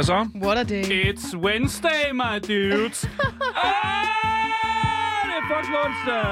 Hvad 0.00 0.04
så? 0.06 0.28
What 0.34 0.58
a 0.58 0.62
day. 0.62 0.82
It's 1.12 1.36
Wednesday, 1.36 2.12
my 2.12 2.38
dudes. 2.48 3.04
Ah, 3.56 5.26
det 5.26 5.34
er 5.38 5.44
fucking 5.54 5.76
onsdag! 5.84 6.22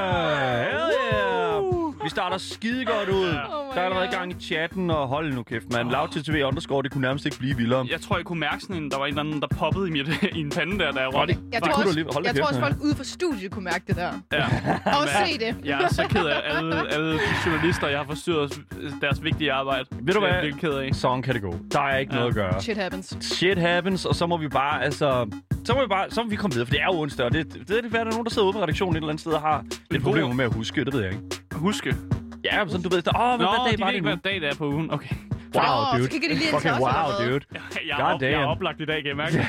Hell 0.70 0.92
yeah! 1.12 2.04
Vi 2.04 2.08
starter 2.10 2.38
skide 2.38 2.84
godt 2.84 3.08
ud. 3.08 3.34
Der 3.78 3.84
er 3.84 3.88
allerede 3.88 4.08
gang 4.16 4.32
i 4.32 4.34
chatten, 4.40 4.90
og 4.90 5.08
hold 5.08 5.34
nu 5.34 5.42
kæft, 5.42 5.72
man. 5.72 5.88
Lav 5.88 6.08
til 6.12 6.24
TV 6.24 6.42
underscore, 6.44 6.82
det 6.82 6.92
kunne 6.92 7.02
nærmest 7.02 7.26
ikke 7.26 7.38
blive 7.38 7.56
vildere. 7.56 7.86
Jeg 7.90 8.00
tror, 8.00 8.16
jeg 8.16 8.24
kunne 8.24 8.40
mærke 8.40 8.60
sådan 8.62 8.76
en, 8.76 8.90
der 8.90 8.98
var 8.98 9.04
en 9.04 9.08
eller 9.08 9.22
anden, 9.22 9.40
der 9.40 9.46
poppede 9.46 9.88
i, 9.88 9.90
mit, 9.90 10.08
i 10.36 10.40
en 10.40 10.50
pande 10.50 10.78
der, 10.78 10.90
da 10.92 11.00
jeg 11.00 11.14
råbte. 11.14 11.36
Jeg 11.52 11.62
Det 11.62 11.70
tror, 11.70 11.82
også, 11.84 12.04
jeg 12.24 12.34
tror 12.36 12.46
også, 12.46 12.60
ja. 12.60 12.66
folk 12.66 12.76
ude 12.82 12.94
fra 12.96 13.04
studiet 13.04 13.50
kunne 13.52 13.64
mærke 13.64 13.84
det 13.86 13.96
der. 13.96 14.12
Ja. 14.32 14.44
Og 14.84 15.08
se 15.26 15.38
det. 15.38 15.56
Jeg 15.64 15.80
er 15.82 15.88
så 15.88 16.04
ked 16.10 16.24
af 16.26 16.40
alle, 16.56 16.92
alle 16.94 17.12
de 17.12 17.18
journalister, 17.46 17.88
jeg 17.88 17.98
har 17.98 18.06
forstyrret 18.06 18.60
deres 19.00 19.24
vigtige 19.24 19.52
arbejde. 19.52 19.84
Ved 19.90 19.98
du 20.00 20.06
Det 20.06 20.16
er 20.16 20.20
hvad? 20.20 20.28
Jeg 20.28 20.42
virkelig 20.42 20.60
ked 20.70 20.72
af. 20.78 20.94
Sådan 20.94 21.22
kan 21.22 21.34
det 21.34 21.42
gå. 21.42 21.54
Der 21.72 21.80
er 21.80 21.96
ikke 21.98 22.12
Ja. 22.14 22.18
noget 22.18 22.28
at 22.30 22.34
gøre. 22.34 22.62
Shit 22.62 22.76
happens. 22.76 23.16
Shit 23.20 23.58
happens, 23.58 24.04
og 24.04 24.14
så 24.14 24.26
må 24.26 24.36
vi 24.36 24.48
bare, 24.48 24.84
altså... 24.84 25.26
Så 25.64 25.74
må 25.74 25.80
vi 25.80 25.86
bare, 25.88 26.06
så 26.10 26.22
må 26.22 26.28
vi 26.28 26.36
komme 26.36 26.52
videre, 26.54 26.66
for 26.66 26.72
det 26.74 26.80
er 26.80 26.86
jo 26.94 27.00
onsdag, 27.00 27.26
og 27.26 27.32
det, 27.32 27.52
det, 27.54 27.68
det 27.68 27.76
er 27.84 27.88
være, 27.88 28.00
der 28.04 28.06
er 28.06 28.10
nogen, 28.10 28.24
der 28.24 28.30
sidder 28.30 28.46
ude 28.48 28.52
på 28.52 28.62
redaktionen 28.62 28.92
et 28.94 28.96
eller 28.96 29.08
andet 29.08 29.20
sted 29.20 29.32
og 29.32 29.40
har 29.40 29.64
lidt 29.90 30.02
god- 30.02 30.12
problemer 30.12 30.32
med 30.34 30.44
at 30.44 30.52
huske, 30.54 30.84
det 30.84 30.92
ved 30.94 31.00
jeg 31.02 31.12
ikke. 31.12 31.22
Huske. 31.52 31.96
Ja, 32.52 32.64
sådan, 32.68 32.82
du 32.82 32.88
ved, 32.88 32.98
åh, 33.16 33.36
hvad, 33.36 33.46
Nå, 33.46 33.52
hvad 33.62 33.72
de 33.72 33.76
dag 33.76 33.84
var 33.86 33.90
det 33.92 34.02
nu? 34.02 34.08
hvad 34.08 34.16
dag 34.24 34.40
det 34.40 34.48
er 34.48 34.54
på 34.54 34.66
ugen. 34.66 34.90
Okay. 34.92 35.14
Wow, 35.54 35.64
Nå, 35.64 35.92
dude. 35.98 36.04
så 36.04 36.10
kigger 36.10 36.28
de 36.28 36.34
lige 36.34 36.50
Fucking 36.50 36.74
wow, 36.74 37.28
dude. 37.28 37.40
Jeg 37.88 37.96
God 37.96 38.04
er, 38.04 38.14
op, 38.14 38.22
jeg 38.22 38.32
er 38.32 38.46
oplagt 38.46 38.80
i 38.80 38.84
dag, 38.84 38.96
kan 39.02 39.06
jeg 39.06 39.16
mærke. 39.16 39.46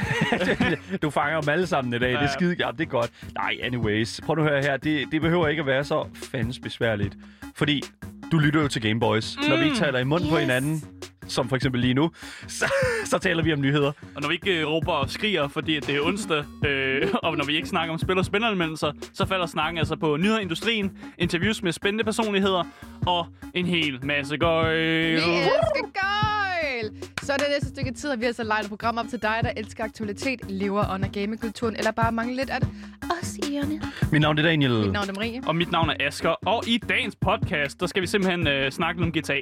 du 1.02 1.10
fanger 1.10 1.42
dem 1.42 1.50
alle 1.50 1.68
sammen 1.68 1.94
i 1.94 2.00
dag. 2.00 2.10
Det 2.10 2.18
er 2.18 2.22
Ja. 2.22 2.28
skide 2.28 2.56
ja, 2.60 2.72
det 2.72 2.82
er 2.82 2.86
godt. 2.86 3.12
Nej, 3.36 3.58
anyways. 3.64 4.22
Prøv 4.26 4.36
nu 4.36 4.44
at 4.44 4.50
høre 4.50 4.62
her. 4.62 4.78
Det, 4.78 5.06
det 5.12 5.22
behøver 5.22 5.48
ikke 5.48 5.60
at 5.60 5.66
være 5.66 5.84
så 5.84 6.06
fandens 6.32 6.60
besværligt. 6.60 7.16
Fordi 7.56 7.84
du 8.32 8.38
lytter 8.40 8.62
jo 8.62 8.68
til 8.68 8.82
Gameboys. 8.82 9.38
Mm. 9.38 9.50
Når 9.50 9.58
vi 9.58 9.64
ikke 9.64 9.78
taler 9.78 10.00
i 10.00 10.04
munden 10.04 10.30
på 10.30 10.36
Yes. 10.36 10.42
hinanden, 10.42 10.84
som 11.30 11.50
for 11.50 11.56
eksempel 11.56 11.82
lige 11.82 11.94
nu, 11.94 12.12
så, 12.48 12.66
så 13.06 13.18
taler 13.18 13.44
vi 13.44 13.54
om 13.54 13.62
nyheder. 13.62 13.92
Og 14.16 14.22
når 14.22 14.28
vi 14.28 14.34
ikke 14.34 14.60
øh, 14.60 14.68
råber 14.68 14.92
og 14.92 15.10
skriger, 15.10 15.48
fordi 15.48 15.76
at 15.76 15.88
det 15.88 15.96
er 15.96 16.02
onsdag, 16.02 16.44
øh, 16.66 17.08
og 17.24 17.38
når 17.38 17.46
vi 17.46 17.56
ikke 17.56 17.68
snakker 17.68 17.94
om 17.94 18.00
spil 18.00 18.18
og 18.18 18.26
spænderanmeldelser, 18.26 18.92
så 19.14 19.26
falder 19.26 19.46
snakken 19.46 19.78
altså 19.78 19.96
på 19.96 20.18
nyheder 20.18 20.40
i 20.40 20.42
industrien, 20.42 20.98
interviews 21.18 21.64
med 21.64 21.72
spændende 21.72 22.04
personligheder 22.04 22.64
og 23.08 23.28
en 23.54 23.66
hel 23.66 24.06
masse 24.06 24.38
gøj. 24.38 24.76
Vi 24.76 25.14
elsker 25.14 25.90
gøjl! 25.94 26.92
Så 27.30 27.34
er 27.34 27.38
det 27.38 27.48
næste 27.50 27.70
stykke 27.70 27.92
tid, 27.92 28.12
at 28.12 28.20
vi 28.20 28.26
altså 28.26 28.44
legnet 28.44 28.70
program 28.70 28.98
op 28.98 29.06
til 29.10 29.22
dig, 29.22 29.40
der 29.44 29.52
elsker 29.58 29.84
aktualitet, 29.84 30.40
lever 30.52 30.94
under 30.94 31.10
gamekulturen, 31.10 31.76
eller 31.76 31.92
bare 31.92 32.12
mangler 32.12 32.36
lidt 32.36 32.50
af 32.50 32.60
os 33.22 33.36
i 33.38 33.56
ørerne. 33.56 33.82
Mit 34.12 34.22
navn 34.22 34.38
er 34.38 34.44
Daniel. 34.44 34.72
Mit 34.72 34.92
navn 34.92 35.10
er 35.10 35.14
Marie. 35.14 35.42
Og 35.48 35.56
mit 35.56 35.72
navn 35.72 35.90
er 35.90 35.96
Asker, 36.00 36.30
og 36.30 36.68
i 36.68 36.78
dagens 36.78 37.16
podcast, 37.16 37.80
der 37.80 37.88
skal 37.88 38.02
vi 38.02 38.08
simpelthen 38.08 38.48
øh, 38.48 38.72
snakke 38.72 39.04
om 39.04 39.12
GTA. 39.12 39.40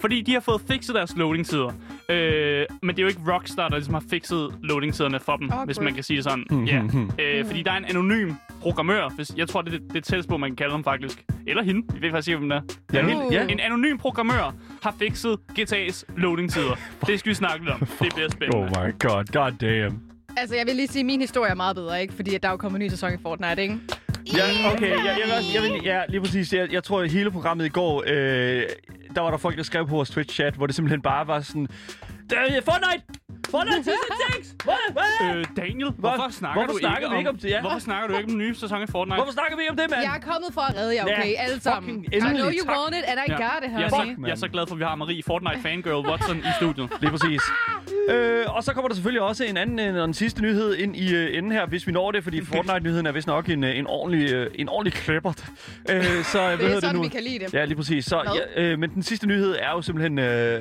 Fordi 0.00 0.22
de 0.22 0.32
har 0.32 0.40
fået 0.40 0.60
fikset 0.68 0.94
deres 0.94 1.16
loading-tider. 1.16 1.72
Øh, 2.08 2.66
men 2.86 2.96
det 2.96 3.02
er 3.02 3.04
jo 3.04 3.08
ikke 3.08 3.32
Rockstar, 3.32 3.68
der 3.68 3.76
ligesom 3.76 3.94
har 3.94 4.02
fikset 4.10 4.50
loading-tiderne 4.62 5.20
for 5.20 5.36
dem, 5.36 5.44
Awkward. 5.50 5.66
hvis 5.66 5.80
man 5.80 5.94
kan 5.94 6.02
sige 6.02 6.16
det 6.16 6.24
sådan. 6.24 6.66
Ja. 6.66 6.82
øh, 7.24 7.46
fordi 7.46 7.62
der 7.62 7.72
er 7.72 7.76
en 7.76 7.84
anonym 7.84 8.32
programmør, 8.62 9.08
hvis, 9.16 9.32
jeg 9.36 9.48
tror, 9.48 9.62
det 9.62 9.74
er 9.74 9.78
det, 9.78 9.92
det 9.94 10.04
tætteste 10.04 10.28
på, 10.30 10.36
man 10.36 10.50
kan 10.50 10.56
kalde 10.56 10.70
ham 10.72 10.84
faktisk. 10.84 11.24
Eller 11.46 11.62
hende, 11.62 11.82
vi 11.94 12.00
ved 12.02 12.10
faktisk 12.10 12.28
ikke, 12.28 12.38
hvem 12.38 12.48
det 12.48 12.56
er. 12.58 12.62
Ja, 12.92 13.02
Uh. 13.02 13.08
helt, 13.22 13.32
ja. 13.32 13.46
En 13.46 13.60
anonym 13.60 13.96
programmør 13.98 14.54
har 14.82 14.94
fikset 14.98 15.36
GTA's 15.58 16.04
loading-tider. 16.16 16.76
det 17.06 17.18
skal 17.20 17.30
vi 17.30 17.34
snakke 17.34 17.64
lidt 17.64 17.74
om. 17.74 17.78
Det 17.80 18.12
bliver 18.14 18.30
spændende. 18.30 18.58
Oh 18.58 18.64
my 18.86 18.92
god, 18.98 19.24
god 19.32 19.52
damn. 19.60 20.00
Altså, 20.36 20.56
jeg 20.56 20.66
vil 20.66 20.76
lige 20.76 20.88
sige, 20.88 21.00
at 21.00 21.06
min 21.06 21.20
historie 21.20 21.50
er 21.50 21.54
meget 21.54 21.76
bedre, 21.76 22.02
ikke? 22.02 22.14
Fordi 22.14 22.34
at 22.34 22.42
der 22.42 22.48
er 22.48 22.52
jo 22.52 22.56
kommet 22.56 22.80
en 22.80 22.84
ny 22.86 22.88
sæson 22.88 23.12
i 23.14 23.16
Fortnite, 23.22 23.62
ikke? 23.62 23.78
Ja, 24.34 24.72
okay. 24.74 24.90
Jeg, 24.90 24.98
jeg, 25.06 25.16
vil, 25.24 25.32
også- 25.38 25.50
jeg 25.54 25.62
vil, 25.62 25.80
ja, 25.84 26.00
lige 26.08 26.20
præcis. 26.20 26.52
Jeg, 26.52 26.72
jeg 26.72 26.84
tror, 26.84 27.00
at 27.02 27.10
hele 27.10 27.30
programmet 27.30 27.64
i 27.66 27.68
går, 27.68 28.04
øh, 28.06 28.62
der 29.16 29.22
var 29.22 29.30
der 29.30 29.38
folk, 29.38 29.56
der 29.56 29.62
skrev 29.62 29.86
på 29.86 29.94
vores 29.94 30.10
Twitch-chat, 30.10 30.54
hvor 30.56 30.66
det 30.66 30.74
simpelthen 30.74 31.02
bare 31.02 31.26
var 31.26 31.40
sådan... 31.40 31.68
"Der 32.30 32.36
er 32.36 32.60
Fortnite! 32.64 33.04
Fortnite 33.50 33.84
Season 33.84 34.16
6! 34.34 34.54
Hvad? 34.64 34.74
Hvad? 34.92 35.36
Øh, 35.36 35.44
Daniel, 35.56 35.90
hvorfor 35.98 36.26
snakker 36.30 36.54
hvorfor 36.60 36.72
du 36.72 36.78
snakker 36.78 36.98
ikke 36.98 37.08
vi 37.10 37.14
om, 37.14 37.18
ikke 37.18 37.30
om 37.30 37.36
det? 37.38 37.50
Ja. 37.50 37.60
Hvorfor 37.60 37.78
snakker 37.78 38.08
du 38.08 38.14
ikke 38.14 38.24
om 38.24 38.30
den 38.30 38.38
nye 38.38 38.54
sæson 38.54 38.82
i 38.82 38.86
Fortnite? 38.86 39.14
Hvorfor 39.16 39.32
snakker 39.32 39.56
vi 39.56 39.62
ikke 39.62 39.70
om 39.70 39.76
det, 39.76 39.86
mand? 39.90 40.02
Jeg 40.02 40.14
er 40.16 40.20
kommet 40.32 40.50
for 40.54 40.60
at 40.60 40.76
redde 40.76 40.94
jer, 40.96 41.02
okay? 41.04 41.30
Ja, 41.32 41.42
Alle 41.44 41.60
sammen. 41.60 42.04
I 42.12 42.18
know 42.18 42.30
you 42.58 42.64
tak. 42.66 42.76
want 42.76 42.94
it, 42.98 43.04
and 43.10 43.18
I 43.26 43.30
Ja. 43.32 43.36
got 43.46 43.60
it, 43.64 43.70
Jeg 43.72 43.82
er, 43.82 43.96
honey. 43.96 44.14
så, 44.14 44.20
jeg 44.26 44.30
er 44.30 44.34
så 44.46 44.48
glad 44.48 44.66
for, 44.66 44.74
at 44.74 44.78
vi 44.78 44.84
har 44.84 44.94
Marie, 44.94 45.22
Fortnite 45.26 45.58
fangirl 45.62 46.06
Watson 46.08 46.36
i 46.38 46.50
studiet. 46.60 46.88
Lige 47.02 47.10
præcis. 47.10 47.42
øh, 48.10 48.44
og 48.56 48.64
så 48.64 48.72
kommer 48.72 48.88
der 48.88 48.94
selvfølgelig 48.94 49.22
også 49.22 49.44
en 49.44 49.56
anden 49.56 49.78
øh, 49.78 49.94
og 50.02 50.06
den 50.06 50.14
sidste 50.14 50.42
nyhed 50.42 50.74
ind 50.76 50.96
i 50.96 51.14
øh, 51.14 51.36
enden 51.38 51.52
her, 51.52 51.66
hvis 51.66 51.86
vi 51.86 51.92
når 51.92 52.10
det, 52.10 52.24
fordi 52.24 52.44
Fortnite-nyheden 52.44 53.06
er 53.06 53.12
vist 53.12 53.26
nok 53.26 53.48
en, 53.48 53.64
øh, 53.64 53.78
en 53.78 53.86
ordentlig, 53.86 54.32
øh, 54.32 54.50
en 54.54 54.68
ordentlig 54.68 54.92
klipper. 54.92 55.32
Øh, 55.90 56.04
så 56.04 56.38
hvad 56.56 56.58
Det 56.58 56.76
er 56.76 56.80
sådan, 56.80 56.94
nu? 56.96 57.02
vi 57.02 57.08
kan 57.08 57.22
lide 57.22 57.38
det. 57.38 57.54
Ja, 57.54 57.64
lige 57.64 57.76
præcis. 57.76 58.04
Så, 58.04 58.40
ja, 58.56 58.62
øh, 58.62 58.78
men 58.78 58.90
den 58.90 59.02
sidste 59.06 59.26
nyhed 59.26 59.56
er 59.58 59.70
jo 59.70 59.82
simpelthen 59.82 60.18
øh, 60.18 60.60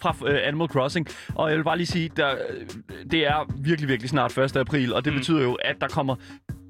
fra 0.00 0.14
øh, 0.26 0.40
Animal 0.44 0.68
Crossing. 0.68 1.06
Og 1.34 1.48
jeg 1.50 1.56
vil 1.58 1.64
bare 1.64 1.76
lige 1.76 1.86
sige, 1.86 2.10
der, 2.16 2.30
øh, 2.30 2.66
det 3.10 3.26
er 3.26 3.52
virkelig, 3.58 3.88
virkelig 3.88 4.10
snart 4.10 4.38
1. 4.38 4.56
april, 4.56 4.94
og 4.94 5.04
det 5.04 5.12
mm. 5.12 5.18
betyder 5.18 5.42
jo, 5.42 5.54
at 5.54 5.76
der 5.80 5.88
kommer 5.88 6.14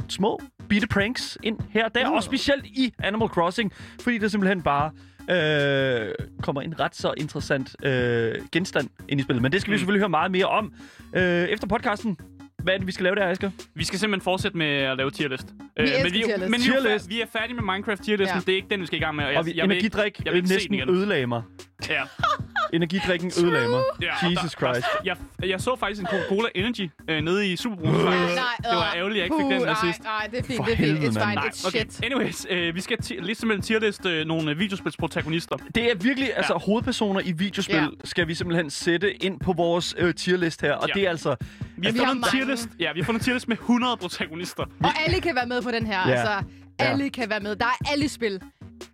små 0.08 0.40
bitte 0.68 0.86
pranks 0.86 1.38
ind 1.42 1.58
her 1.70 1.84
og 1.84 1.94
der, 1.94 2.08
Uh. 2.10 2.16
og 2.16 2.22
specielt 2.22 2.66
i 2.66 2.92
Animal 2.98 3.28
Crossing, 3.28 3.72
fordi 4.00 4.18
det 4.18 4.30
simpelthen 4.30 4.62
bare 4.62 4.90
øh, 5.30 6.14
kommer 6.42 6.62
en 6.62 6.80
ret 6.80 6.96
så 6.96 7.14
interessant 7.16 7.76
øh, 7.86 8.34
genstand 8.52 8.88
ind 9.08 9.20
i 9.20 9.22
spillet. 9.22 9.42
Men 9.42 9.52
det 9.52 9.60
skal 9.60 9.70
vi 9.70 9.74
Mm. 9.74 9.78
selvfølgelig 9.78 10.00
høre 10.00 10.08
meget 10.08 10.30
mere 10.30 10.46
om 10.46 10.72
øh, 11.16 11.22
efter 11.44 11.66
podcasten. 11.66 12.16
Hvad 12.62 12.74
er 12.74 12.78
det, 12.78 12.86
vi 12.86 12.92
skal 12.92 13.04
lave 13.04 13.16
der, 13.16 13.28
Asger? 13.30 13.50
Vi 13.74 13.84
skal 13.84 13.98
simpelthen 13.98 14.24
fortsætte 14.24 14.58
med 14.58 14.66
at 14.66 14.96
lave 14.96 15.10
tierlist. 15.10 15.46
Vi 15.76 15.82
elsker 15.82 16.02
men 16.04 16.12
vi, 16.12 16.18
tierlist. 16.22 16.50
Men 16.50 16.60
vi, 16.60 16.68
er 16.68 16.74
jo 16.74 16.80
Tierlist. 16.82 17.04
fær- 17.04 17.08
vi 17.08 17.20
er 17.20 17.26
færdige 17.32 17.54
med 17.54 17.62
Minecraft 17.72 18.02
tierlisten. 18.02 18.36
Ja. 18.36 18.40
Det 18.46 18.52
er 18.52 18.56
ikke 18.56 18.68
den, 18.70 18.80
vi 18.80 18.86
skal 18.86 18.98
i 18.98 19.02
gang 19.02 19.16
med. 19.16 19.24
Og 19.24 19.30
jeg, 19.30 19.38
Og 19.38 19.46
vi, 19.46 19.52
jeg, 19.56 19.64
energidrik 19.64 20.20
jeg 20.24 20.32
vil 20.32 20.36
ikke 20.38 20.48
se 20.48 20.54
næsten 20.54 20.72
den 20.72 20.78
igen. 20.88 20.94
ødelagde 20.94 21.26
mig. 21.26 21.42
Ja. 21.88 22.02
Energidrikken 22.72 23.32
ødelagde 23.44 23.68
mig. 23.68 23.82
Ja, 24.02 24.06
Jesus 24.30 24.52
der- 24.54 24.66
der- 24.68 24.72
Christ. 24.74 24.86
Jeg, 25.04 25.16
jeg 25.50 25.60
så 25.60 25.76
faktisk 25.80 26.00
en 26.00 26.06
Coca-Cola 26.06 26.48
Energy 26.54 26.90
øh, 27.08 27.20
nede 27.22 27.46
i. 27.46 27.48
Nej, 27.48 27.76
faktisk. 27.76 28.34
nej, 28.34 28.42
Det 28.58 28.76
var 28.76 28.92
ærgerligt, 28.96 29.16
jeg 29.16 29.24
ikke 29.24 29.36
fik 29.40 29.44
den 29.44 29.60
der 29.60 29.66
nej, 29.66 29.74
sidst. 29.84 30.02
Nej, 30.02 30.28
det 30.30 30.38
er 30.38 30.42
fint, 30.42 30.56
For 30.56 30.64
det 30.64 30.72
er 30.72 30.76
fint. 30.76 30.88
helvede, 30.88 31.06
It's 31.20 31.30
fine, 31.30 31.40
it's 31.40 31.66
okay. 31.68 31.78
shit. 31.78 32.04
Anyways, 32.04 32.46
øh, 32.50 32.74
vi 32.74 32.80
skal 32.80 32.98
lige 33.22 33.34
simpelthen 33.34 33.62
tierliste 33.62 34.08
øh, 34.10 34.26
nogle 34.26 34.50
øh, 34.50 34.58
videospilsprotagonister. 34.58 35.56
Det 35.74 35.90
er 35.90 35.94
virkelig, 35.94 36.36
altså 36.36 36.54
hovedpersoner 36.66 37.20
i 37.24 37.32
videospil, 37.32 37.74
Ja. 37.76 37.86
skal 38.04 38.28
vi 38.28 38.34
simpelthen 38.34 38.70
sætte 38.70 39.24
ind 39.24 39.40
på 39.40 39.52
vores 39.52 39.94
øh, 39.98 40.14
tierlist 40.14 40.60
her. 40.60 40.72
Og 40.72 40.88
Ja. 40.88 40.92
det 40.94 41.02
er 41.06 41.10
altså... 41.10 41.36
Vi 41.76 41.86
har 41.86 41.92
Vi 41.92 41.98
fundet 41.98 42.06
har 42.06 42.14
en 42.14 42.38
tierlist. 42.38 42.68
Ja, 42.80 42.92
vi 42.92 43.00
har 43.00 43.04
fundet 43.04 43.20
en 43.20 43.24
tierlist 43.24 43.48
med 43.48 43.56
100 43.56 43.96
protagonister. 43.96 44.62
Og 44.84 44.90
alle 45.06 45.20
kan 45.20 45.34
være 45.34 45.46
med 45.46 45.62
på 45.62 45.70
den 45.70 45.86
her. 45.86 46.08
Ja. 46.08 46.14
Altså, 46.14 46.44
alle 46.78 47.10
kan 47.10 47.30
være 47.30 47.40
med. 47.40 47.56
Der 47.56 47.64
er 47.64 47.90
alle 47.92 48.08
spil. 48.08 48.40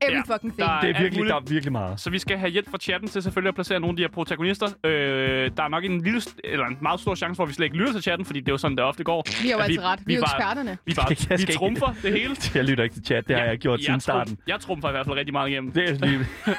Every 0.02 0.14
Ja, 0.14 0.34
fucking 0.34 0.52
thing. 0.52 0.68
der 0.68 0.80
Det 0.80 0.90
er 0.90 1.00
virkelig, 1.00 1.18
muligt. 1.20 1.32
der 1.32 1.36
er 1.40 1.44
virkelig 1.48 1.72
meget. 1.72 2.00
Så 2.00 2.10
vi 2.10 2.18
skal 2.18 2.38
have 2.38 2.50
hjælp 2.50 2.70
fra 2.70 2.78
chatten 2.78 3.08
til 3.08 3.22
selvfølgelig 3.22 3.48
at 3.48 3.54
placere 3.54 3.80
nogle 3.80 3.92
af 3.92 3.96
de 3.96 4.02
her 4.02 4.08
protagonister. 4.08 4.66
Øh, 4.84 5.50
der 5.56 5.62
er 5.62 5.68
nok 5.68 5.84
en 5.84 6.00
lille, 6.02 6.20
eller 6.44 6.66
en 6.66 6.78
meget 6.80 7.00
stor 7.00 7.14
chance 7.14 7.36
for, 7.36 7.42
at 7.42 7.48
vi 7.48 7.54
slet 7.54 7.64
ikke 7.64 7.76
lytter 7.76 7.92
til 7.92 8.02
chatten, 8.02 8.24
fordi 8.26 8.40
det 8.40 8.48
er 8.48 8.52
jo 8.52 8.58
sådan, 8.58 8.76
det 8.76 8.84
ofte 8.84 9.04
går. 9.04 9.24
Vi 9.42 9.48
har 9.48 9.56
jo 9.56 9.62
altid 9.62 9.82
ret. 9.82 10.00
Vi 10.06 10.12
er 10.14 10.16
jo 10.18 10.22
bare- 10.24 10.36
eksperterne. 10.36 10.78
Vi, 10.86 10.94
bare, 11.00 11.14
skal 11.16 11.38
vi 11.38 11.42
ikke- 11.42 11.52
trumfer 11.52 11.94
det 12.02 12.12
hele. 12.12 12.36
Jeg 12.54 12.64
lytter 12.64 12.84
ikke 12.84 12.94
til 12.94 13.04
chat, 13.04 13.28
det 13.28 13.36
har 13.36 13.44
jeg 13.44 13.58
gjort 13.58 13.80
siden 13.80 13.92
jeg 13.94 14.02
starten. 14.02 14.38
Jeg 14.46 14.60
trumfer 14.60 14.88
i 14.88 14.92
hvert 14.92 15.06
fald 15.06 15.16
rigtig 15.16 15.32
meget 15.32 15.50
igennem. 15.50 15.72
Det 15.72 15.90
er 15.90 16.06
lige... 16.06 16.26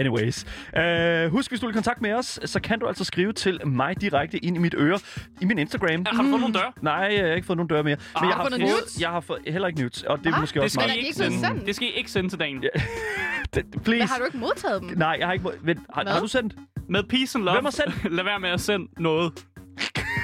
Anyways. 0.00 0.44
Uh, 0.76 1.32
husk, 1.32 1.50
hvis 1.50 1.60
du 1.60 1.66
vil 1.66 1.72
i 1.72 1.76
kontakt 1.76 2.02
med 2.02 2.12
os, 2.14 2.40
så 2.44 2.60
kan 2.60 2.78
du 2.78 2.86
altså 2.86 3.04
skrive 3.04 3.32
til 3.32 3.60
mig 3.66 4.00
direkte 4.00 4.44
ind 4.44 4.56
i 4.56 4.58
mit 4.60 4.74
øre, 4.78 4.98
i 5.40 5.44
min 5.44 5.58
Instagram. 5.58 6.06
Har 6.12 6.22
du 6.22 6.28
fået 6.28 6.40
nogle 6.40 6.54
døre? 6.54 6.72
Nej, 6.82 6.94
jeg 6.94 7.26
har 7.26 7.34
ikke 7.34 7.46
fået 7.46 7.56
nogen 7.56 7.68
døre 7.68 7.82
mere. 7.82 7.96
Men 8.20 8.28
jeg 8.28 8.36
har 8.36 8.48
fået 8.48 9.00
jeg 9.00 9.08
har 9.10 9.20
fået 9.20 9.38
heller 9.46 9.68
ikke 9.68 9.80
nudes, 9.80 10.02
og 10.02 10.18
det 10.18 10.26
er 10.26 10.30
Hva? 10.30 10.40
måske 10.40 10.54
Det 10.54 10.62
også 10.64 10.74
skal, 10.74 10.80
meget. 10.88 10.90
er 10.90 10.94
I 10.94 11.02
de 11.02 11.06
ikke 11.06 11.44
sende. 11.44 11.66
det 11.66 11.76
skal 11.76 11.88
I 11.88 11.90
ikke 11.90 12.10
sende 12.10 12.28
til 12.28 12.38
dagen. 12.44 12.62
Det- 13.54 13.64
Please. 13.84 13.98
Men 13.98 14.08
har 14.08 14.18
du 14.18 14.24
ikke 14.24 14.38
modtaget 14.38 14.82
dem? 14.82 14.90
Nej, 14.98 15.16
jeg 15.18 15.26
har 15.26 15.32
ikke... 15.32 15.42
må- 15.42 15.52
Vent, 15.62 15.80
har, 15.94 16.02
Hvad? 16.02 16.12
har 16.12 16.20
du 16.20 16.26
sendt? 16.26 16.54
Med 16.88 17.02
peace 17.02 17.38
and 17.38 17.44
love. 17.44 17.54
Hvem 17.56 17.64
har 17.64 17.70
sendt? 17.70 17.94
Lad 18.16 18.24
være 18.24 18.40
med 18.40 18.50
at 18.50 18.60
sende 18.60 18.86
noget. 19.02 19.32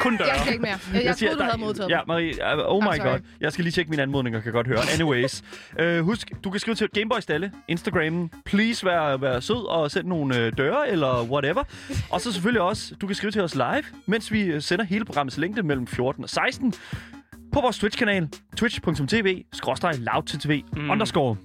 Kun 0.00 0.16
døre. 0.16 0.28
Jeg 0.28 0.36
skal 0.40 0.52
ikke 0.52 0.62
mere. 0.62 0.78
Jeg, 0.94 1.04
jeg 1.04 1.16
troede, 1.16 1.34
du 1.34 1.38
der- 1.38 1.44
havde 1.44 1.60
modtaget 1.60 1.90
Ja. 1.90 2.00
Marie, 2.06 2.34
uh, 2.56 2.74
oh 2.74 2.82
my 2.82 2.98
god. 3.02 3.18
Jeg 3.40 3.52
skal 3.52 3.64
lige 3.64 3.72
tjekke 3.72 3.90
mine 3.90 4.02
anmodninger, 4.02 4.40
kan 4.40 4.52
godt 4.52 4.66
høre. 4.66 4.78
Anyways. 4.94 5.42
uh, 5.82 5.98
husk, 6.08 6.30
du 6.44 6.50
kan 6.50 6.60
skrive 6.60 6.74
til 6.74 6.88
Gameboy 6.94 7.18
Stalle, 7.20 7.52
Instagramen. 7.68 8.30
Please 8.44 8.86
vær, 8.86 9.16
vær 9.16 9.40
sød 9.40 9.68
og 9.68 9.90
send 9.90 10.06
nogle 10.06 10.46
uh, 10.46 10.52
døre 10.58 10.88
eller 10.90 11.22
whatever. 11.24 11.62
og 12.10 12.20
så 12.20 12.32
selvfølgelig 12.32 12.60
også, 12.62 12.94
du 13.00 13.06
kan 13.06 13.16
skrive 13.16 13.30
til 13.30 13.42
os 13.42 13.54
live, 13.54 13.82
mens 14.06 14.32
vi 14.32 14.42
øh, 14.42 14.62
sender 14.62 14.84
hele 14.84 15.04
programmets 15.04 15.38
længde 15.38 15.62
mellem 15.62 15.86
14 15.86 16.24
og 16.24 16.30
16 16.30 16.74
på 17.52 17.60
vores 17.60 17.78
Twitch-kanal, 17.78 18.28
twitch.tv, 18.56 19.44
skråstrej 19.52 19.92
loud 19.92 20.62
mm. 20.76 20.90
underscore. 20.90 21.36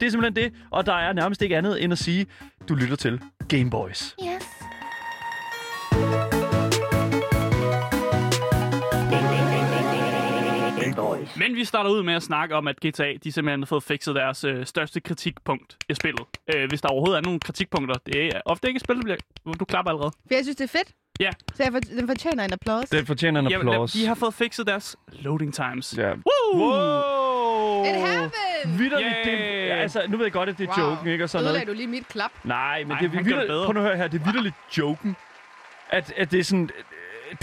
Det 0.00 0.06
er 0.06 0.10
simpelthen 0.10 0.44
det, 0.44 0.52
og 0.70 0.86
der 0.86 0.94
er 0.94 1.12
nærmest 1.12 1.42
ikke 1.42 1.56
andet 1.56 1.84
end 1.84 1.92
at 1.92 1.98
sige, 1.98 2.26
du 2.68 2.74
lytter 2.74 2.96
til 2.96 3.20
Gameboys. 3.48 4.16
Yes. 4.22 4.58
Men 11.38 11.54
vi 11.56 11.64
starter 11.64 11.90
ud 11.90 12.02
med 12.02 12.14
at 12.14 12.22
snakke 12.22 12.54
om, 12.54 12.68
at 12.68 12.76
GTA 12.86 13.12
de 13.24 13.32
simpelthen 13.32 13.60
har 13.60 13.66
fået 13.66 13.82
fikset 13.82 14.14
deres 14.14 14.44
øh, 14.44 14.66
største 14.66 15.00
kritikpunkt 15.00 15.76
i 15.88 15.94
spillet. 15.94 16.22
Øh, 16.54 16.68
hvis 16.68 16.80
der 16.80 16.88
overhovedet 16.88 17.18
er 17.18 17.22
nogle 17.22 17.40
kritikpunkter. 17.40 17.94
Det 18.06 18.26
er 18.26 18.40
ofte 18.44 18.68
ikke 18.68 18.80
spil. 18.80 18.96
Du 19.60 19.64
klapper 19.64 19.90
allerede. 19.90 20.12
For 20.26 20.34
jeg 20.34 20.44
synes, 20.44 20.56
det 20.56 20.64
er 20.64 20.78
fedt. 20.78 20.92
Ja. 21.20 21.30
Så 21.54 21.62
jeg 21.62 21.72
for, 21.72 21.80
den 21.80 22.06
fortjener 22.08 22.44
en 22.44 22.52
applaus. 22.52 22.88
Den 22.88 23.06
fortjener 23.06 23.40
en 23.40 23.54
applaus. 23.54 23.92
de 23.92 24.06
har 24.06 24.14
fået 24.14 24.34
fikset 24.34 24.66
deres 24.66 24.96
loading 25.12 25.54
times. 25.54 25.94
Ja. 25.98 26.10
Woo! 26.10 26.60
Wow! 26.60 27.84
It 27.84 27.94
happened! 28.06 28.78
Vitterligt, 28.78 29.14
det, 29.24 29.32
Yay! 29.32 29.70
altså, 29.70 30.02
nu 30.08 30.16
ved 30.16 30.24
jeg 30.24 30.32
godt, 30.32 30.48
at 30.48 30.58
det 30.58 30.68
er 30.68 30.80
Wow. 30.82 30.90
joken, 30.90 31.08
ikke? 31.08 31.24
Og 31.24 31.30
sådan 31.30 31.42
noget. 31.44 31.54
Ødelagde 31.54 31.70
du 31.72 31.76
lige 31.76 31.86
mit 31.86 32.08
klap? 32.08 32.30
Nej, 32.44 32.78
men 32.78 32.88
Nej, 32.88 32.98
det 32.98 33.06
er 33.14 33.22
det 33.22 33.24
bedre. 33.24 33.64
Prøv 33.66 33.72
nu 33.74 33.80
at 33.80 33.86
høre 33.86 33.96
her, 33.96 34.08
det 34.08 34.20
er 34.20 34.24
vidderligt 34.24 34.54
joken. 34.78 35.16
At, 35.90 36.12
at 36.16 36.30
det 36.30 36.40
er 36.40 36.44
sådan... 36.44 36.70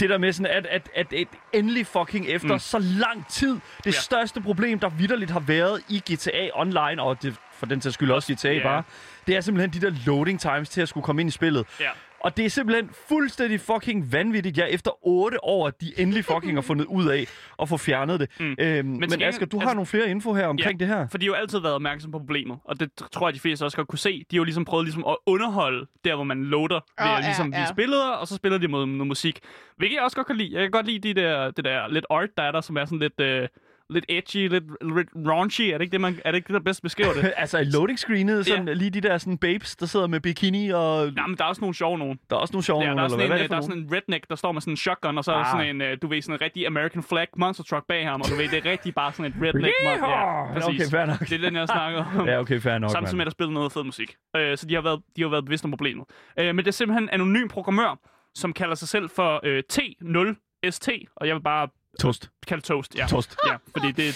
Det 0.00 0.10
der 0.10 0.18
med 0.18 0.32
sådan, 0.32 0.52
at, 0.52 0.66
at, 0.66 0.88
at, 0.94 1.12
at 1.12 1.26
endelig 1.52 1.86
fucking 1.86 2.26
efter 2.28 2.52
mm. 2.52 2.58
Så 2.58 2.78
lang 2.78 3.28
tid, 3.28 3.52
det 3.84 3.86
Ja. 3.86 3.90
største 3.90 4.40
problem, 4.40 4.78
der 4.78 4.88
vidderligt 4.88 5.30
har 5.30 5.40
været 5.40 5.82
i 5.88 5.98
GTA 6.12 6.48
Online, 6.54 7.02
og 7.02 7.22
det, 7.22 7.36
for 7.52 7.66
den 7.66 7.80
sags 7.80 7.94
skyld 7.94 8.10
også 8.10 8.34
GTA 8.34 8.52
Ja. 8.52 8.62
bare, 8.62 8.82
det 9.26 9.36
er 9.36 9.40
simpelthen 9.40 9.82
de 9.82 9.86
der 9.86 9.92
loading 10.06 10.40
times 10.40 10.68
til 10.68 10.80
at 10.80 10.88
skulle 10.88 11.04
komme 11.04 11.22
ind 11.22 11.28
i 11.28 11.32
spillet. 11.32 11.66
Ja. 11.80 11.88
Og 12.26 12.36
det 12.36 12.44
er 12.44 12.48
simpelthen 12.50 12.90
fuldstændig 13.08 13.60
fucking 13.60 14.12
vanvittigt, 14.12 14.58
ja, 14.58 14.64
efter 14.64 14.90
otte 15.06 15.44
år, 15.44 15.66
at 15.66 15.80
de 15.80 16.00
endelig 16.00 16.24
fucking 16.24 16.54
har 16.54 16.60
fundet 16.70 16.84
ud 16.84 17.08
af 17.08 17.26
at 17.62 17.68
få 17.68 17.76
fjernet 17.76 18.20
det. 18.20 18.30
Mm. 18.40 18.56
Øhm, 18.58 18.86
men, 18.86 19.00
men 19.10 19.22
Asger, 19.22 19.46
du 19.46 19.56
har 19.56 19.62
altså- 19.62 19.74
nogle 19.74 19.86
flere 19.86 20.10
info 20.10 20.34
her 20.34 20.46
omkring 20.46 20.80
det 20.80 20.88
her. 20.88 21.08
For 21.08 21.18
de 21.18 21.26
har 21.26 21.30
jo 21.30 21.34
altid 21.34 21.58
været 21.58 21.74
opmærksom 21.74 22.10
på 22.10 22.18
problemet, 22.18 22.58
og 22.64 22.80
det 22.80 22.90
tror 23.12 23.28
jeg, 23.28 23.34
de 23.34 23.40
fleste 23.40 23.64
også 23.64 23.76
godt 23.76 23.88
kunne 23.88 23.98
se. 23.98 24.18
De 24.30 24.36
har 24.36 24.38
jo 24.38 24.44
ligesom 24.44 24.64
prøvet 24.64 24.84
ligesom 24.84 25.04
at 25.08 25.16
underholde 25.26 25.86
der, 26.04 26.14
hvor 26.14 26.24
man 26.24 26.44
loader 26.44 26.80
ved 27.00 27.06
Åh, 27.10 27.18
at 27.18 27.24
ligesom 27.24 27.52
ja, 27.52 27.60
vise 27.60 27.70
ja. 27.70 27.74
billeder, 27.74 28.10
og 28.10 28.26
så 28.28 28.36
spiller 28.36 28.58
de 28.58 28.68
mod 28.68 28.86
noget 28.86 29.06
musik. 29.06 29.40
Hvilket 29.76 29.96
jeg 29.96 30.04
også 30.04 30.16
godt 30.16 30.26
kan 30.26 30.36
lide. 30.36 30.54
Jeg 30.54 30.62
kan 30.62 30.70
godt 30.70 30.86
lide 30.86 31.08
de 31.08 31.20
der, 31.20 31.50
det 31.50 31.64
der 31.64 31.88
lidt 31.88 32.06
art, 32.10 32.28
der 32.36 32.42
er 32.42 32.52
der, 32.52 32.60
som 32.60 32.76
er 32.76 32.84
sådan 32.84 32.98
lidt... 32.98 33.20
Øh, 33.20 33.48
lidt 33.90 34.04
edgy, 34.08 34.48
lidt, 34.48 34.64
lidt 34.96 35.08
raunchy. 35.28 35.62
Er 35.62 35.72
det 35.78 35.80
ikke 35.80 35.92
det, 35.92 36.00
man, 36.00 36.18
er 36.24 36.30
det 36.30 36.36
ikke 36.36 36.46
det, 36.46 36.54
der 36.54 36.60
bedst 36.60 36.82
beskriver 36.82 37.12
det? 37.12 37.32
altså 37.36 37.64
loading 37.72 37.98
screenet, 37.98 38.46
sådan 38.46 38.68
Ja. 38.68 38.74
lige 38.74 38.90
de 38.90 39.00
der 39.00 39.18
sådan 39.18 39.38
babes, 39.38 39.76
der 39.76 39.86
sidder 39.86 40.06
med 40.06 40.20
bikini, 40.20 40.68
og 40.70 41.08
Jamen, 41.16 41.36
der 41.36 41.44
er 41.44 41.48
også 41.48 41.60
nogle 41.60 41.74
sjove 41.74 41.98
nogen. 41.98 42.18
der 42.30 42.36
er 42.36 42.40
også 42.40 42.52
nogle 42.52 42.64
sjove 42.64 42.80
Ja, 42.82 42.86
nogle, 42.86 42.98
der 42.98 43.02
er 43.02 43.06
eller 43.06 43.18
sådan, 43.18 43.28
hvad, 43.28 43.36
en, 43.36 43.40
hvad 43.40 43.44
øh, 43.44 43.50
der 43.50 43.56
er 43.56 43.60
sådan 43.60 43.78
en 43.82 43.92
redneck, 43.92 44.28
der 44.30 44.36
står 44.36 44.52
med 44.52 44.60
sådan 44.60 44.72
en 44.72 44.76
shotgun, 44.76 45.18
og 45.18 45.24
så 45.24 45.32
er 45.32 45.36
Ah. 45.36 45.46
sådan 45.52 45.68
en, 45.76 45.80
øh, 45.82 45.98
du 46.02 46.06
ved, 46.08 46.22
sådan 46.22 46.34
en 46.34 46.40
rigtig 46.40 46.66
American 46.66 47.02
flag 47.02 47.26
monster 47.36 47.64
truck 47.64 47.86
bag 47.88 48.06
ham, 48.08 48.20
og 48.20 48.28
du 48.30 48.34
ved, 48.34 48.48
det 48.48 48.66
er 48.66 48.70
rigtig 48.70 48.94
bare 48.94 49.12
sådan 49.12 49.32
et 49.32 49.36
redneck. 49.42 49.74
Yeehaw! 49.84 50.10
ja, 50.10 50.52
præcis. 50.52 50.80
Okay, 50.80 50.90
fair 50.98 51.06
nok. 51.06 51.18
Det 51.20 51.32
er 51.32 51.38
den, 51.38 51.56
jeg 51.56 51.68
snakker 51.68 52.04
om. 52.20 52.26
Ja, 52.28 52.40
okay, 52.40 52.60
fair 52.60 52.78
nok, 52.78 52.90
Samtidig 52.90 53.16
med, 53.16 53.22
at 53.22 53.26
der 53.26 53.30
spiller 53.38 53.52
noget 53.52 53.72
fed 53.72 53.84
musik. 53.84 54.16
Øh, 54.36 54.56
så 54.56 54.66
de 54.66 54.74
har, 54.74 54.82
været, 54.82 55.00
de 55.16 55.22
har 55.22 55.28
været 55.28 55.44
bevidste 55.44 55.64
om 55.64 55.70
problemet. 55.70 56.04
Øh, 56.38 56.46
men 56.46 56.58
det 56.58 56.66
er 56.66 56.70
simpelthen 56.72 57.02
en 57.04 57.10
anonym 57.10 57.48
programmør, 57.48 57.98
som 58.34 58.52
kalder 58.52 58.74
sig 58.74 58.88
selv 58.88 59.10
for 59.10 59.40
øh, 59.44 59.62
T0ST, 59.72 61.04
og 61.16 61.26
jeg 61.26 61.34
vil 61.36 61.42
bare 61.42 61.68
Toast. 62.00 62.30
kalde 62.46 62.62
toast. 62.62 62.94
Ja, 62.96 63.06
Toast. 63.06 63.36
ja 63.46 63.56
fordi 63.76 63.92
det 63.92 64.08
er 64.08 64.12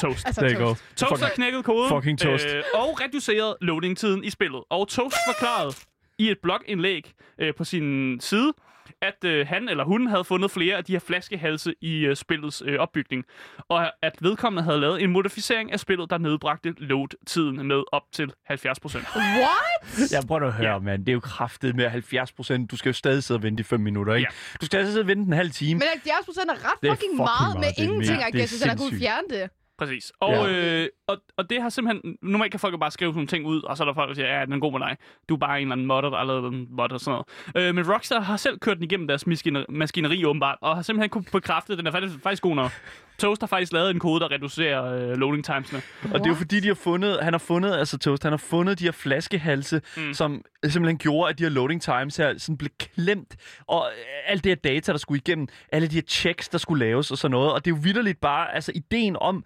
toast. 0.00 0.26
Altså, 0.26 0.40
There 0.40 0.52
you 0.54 0.60
go. 0.60 0.66
toast. 0.68 0.84
Toast 0.96 1.22
har 1.22 1.30
knækket 1.34 1.64
koden 1.64 1.88
fucking 1.88 2.18
toast. 2.18 2.46
Øh, 2.46 2.62
og 2.74 3.00
reduceret 3.00 3.56
loading-tiden 3.60 4.24
i 4.24 4.30
spillet. 4.30 4.62
Og 4.70 4.88
Toast 4.88 5.16
forklarede 5.28 5.72
i 6.18 6.30
et 6.30 6.38
blogindlæg 6.42 7.12
øh, 7.38 7.54
på 7.54 7.64
sin 7.64 8.20
side, 8.20 8.52
at 9.02 9.24
øh, 9.24 9.46
han 9.46 9.68
eller 9.68 9.84
hun 9.84 10.06
havde 10.06 10.24
fundet 10.24 10.50
flere 10.50 10.76
af 10.76 10.84
de 10.84 10.92
her 10.92 10.98
flaskehalse 11.00 11.74
i 11.80 11.98
øh, 12.06 12.16
spillets 12.16 12.62
øh, 12.66 12.78
opbygning, 12.78 13.24
og 13.68 13.86
at 14.04 14.12
vedkommende 14.20 14.62
havde 14.64 14.80
lavet 14.80 15.02
en 15.02 15.10
modificering 15.10 15.72
af 15.72 15.80
spillet, 15.80 16.10
der 16.10 16.18
nedbragte 16.18 16.74
load-tiden 16.78 17.66
med 17.68 17.82
op 17.92 18.02
til 18.12 18.32
70 18.46 18.80
procent. 18.80 19.04
What? 19.16 20.12
Jeg 20.12 20.22
prøver 20.28 20.46
at 20.46 20.52
høre, 20.52 20.72
Ja. 20.72 20.78
mand. 20.78 21.04
Det 21.06 21.12
er 21.12 21.14
jo 21.14 21.20
kraftet 21.20 21.76
med 21.76 21.88
70 21.88 22.32
procent. 22.32 22.70
Du 22.70 22.76
skal 22.76 22.88
jo 22.88 22.92
stadig 22.94 23.22
sidde 23.24 23.38
og 23.38 23.42
vente 23.42 23.60
i 23.60 23.64
5 23.64 23.80
minutter, 23.80 24.14
ikke? 24.14 24.28
Ja. 24.30 24.56
Du 24.60 24.66
skal 24.66 24.66
stadig 24.66 24.86
sidde 24.86 25.00
og 25.02 25.06
vente 25.06 25.26
en 25.26 25.32
halv 25.32 25.50
time. 25.50 25.78
Men 25.78 25.88
70 25.88 26.24
procent 26.26 26.50
er 26.50 26.54
ret 26.54 26.80
Det 26.82 26.88
er 26.88 26.94
fucking, 26.94 27.10
fucking 27.10 27.16
meget, 27.16 27.54
med 27.54 27.60
meget. 27.60 27.76
Det 27.76 27.84
er 27.84 27.88
ingenting, 27.88 28.22
er 28.22 28.30
guess, 28.30 28.52
hvis 28.52 28.62
han 28.62 28.68
har 28.70 28.76
kunnet 28.76 28.88
sindssygt. 28.90 29.08
fjerne 29.08 29.42
det. 29.42 29.50
Præcis. 29.80 30.12
Og, 30.20 30.32
Ja. 30.32 30.82
øh, 30.82 30.88
og, 31.06 31.16
og 31.36 31.50
det 31.50 31.62
har 31.62 31.68
simpelthen... 31.68 32.16
Normalt 32.22 32.50
kan 32.50 32.60
folk 32.60 32.72
jo 32.72 32.78
bare 32.78 32.90
skrive 32.90 33.08
sådan 33.08 33.16
nogle 33.16 33.28
ting 33.28 33.46
ud, 33.46 33.62
og 33.62 33.76
så 33.76 33.82
er 33.82 33.84
der 33.84 33.94
folk, 33.94 34.08
der 34.08 34.14
siger, 34.14 34.38
ja, 34.38 34.44
den 34.44 34.52
er 34.52 34.58
god 34.58 34.72
med 34.72 34.80
dig. 34.80 34.96
Du 35.28 35.34
er 35.34 35.38
bare 35.38 35.56
en 35.60 35.66
eller 35.66 35.72
anden 35.72 35.86
modder, 35.86 36.10
der 36.10 36.16
har 36.16 36.24
lavet 36.24 36.52
en 36.52 36.66
mod 36.70 36.92
og 36.92 37.00
sådan 37.00 37.22
noget. 37.56 37.68
Øh, 37.68 37.74
men 37.74 37.92
Rockstar 37.92 38.20
har 38.20 38.36
selv 38.36 38.58
kørt 38.58 38.76
den 38.76 38.84
igennem 38.84 39.08
deres 39.08 39.26
maskiner- 39.26 39.64
maskineri 39.68 40.24
åbenbart, 40.24 40.58
og 40.60 40.74
har 40.74 40.82
simpelthen 40.82 41.10
kunne 41.10 41.24
bekræfte, 41.32 41.72
at 41.72 41.78
den 41.78 41.86
er 41.86 41.90
faktisk, 41.90 42.14
faktisk 42.22 42.42
god 42.42 42.54
nok. 42.56 42.70
Toast 43.18 43.42
har 43.42 43.46
faktisk 43.46 43.72
lavet 43.72 43.90
en 43.90 43.98
kode, 43.98 44.20
der 44.20 44.30
reducerer 44.30 44.84
øh, 45.10 45.16
loading 45.16 45.44
timesene. 45.44 45.82
Og 46.02 46.18
det 46.18 46.26
er 46.26 46.30
jo 46.30 46.34
fordi, 46.34 46.60
de 46.60 46.66
har 46.68 46.74
fundet, 46.74 47.18
han 47.22 47.32
har 47.32 47.38
fundet, 47.38 47.72
altså 47.74 47.98
Toast, 47.98 48.22
han 48.22 48.32
har 48.32 48.36
fundet 48.36 48.78
de 48.78 48.84
her 48.84 48.92
flaskehalse, 48.92 49.80
mm. 49.96 50.02
Mm. 50.02 50.14
som 50.14 50.42
simpelthen 50.64 50.98
gjorde, 50.98 51.30
at 51.30 51.38
de 51.38 51.42
her 51.42 51.50
loading 51.50 51.82
times 51.82 52.16
her 52.16 52.38
sådan 52.38 52.56
blev 52.56 52.70
klemt. 52.78 53.36
Og 53.66 53.88
øh, 53.98 54.04
alt 54.32 54.44
det 54.44 54.50
her 54.50 54.56
data, 54.74 54.92
der 54.92 54.98
skulle 54.98 55.18
igennem, 55.26 55.48
alle 55.72 55.88
de 55.88 55.94
her 55.94 56.02
checks, 56.02 56.48
der 56.48 56.58
skulle 56.58 56.84
laves 56.86 57.10
og 57.10 57.18
sådan 57.18 57.30
noget. 57.32 57.52
Og 57.52 57.64
det 57.64 57.70
er 57.70 57.74
jo 57.76 57.80
vidderligt 57.82 58.20
bare, 58.20 58.54
altså 58.54 58.72
ideen 58.74 59.16
om, 59.20 59.44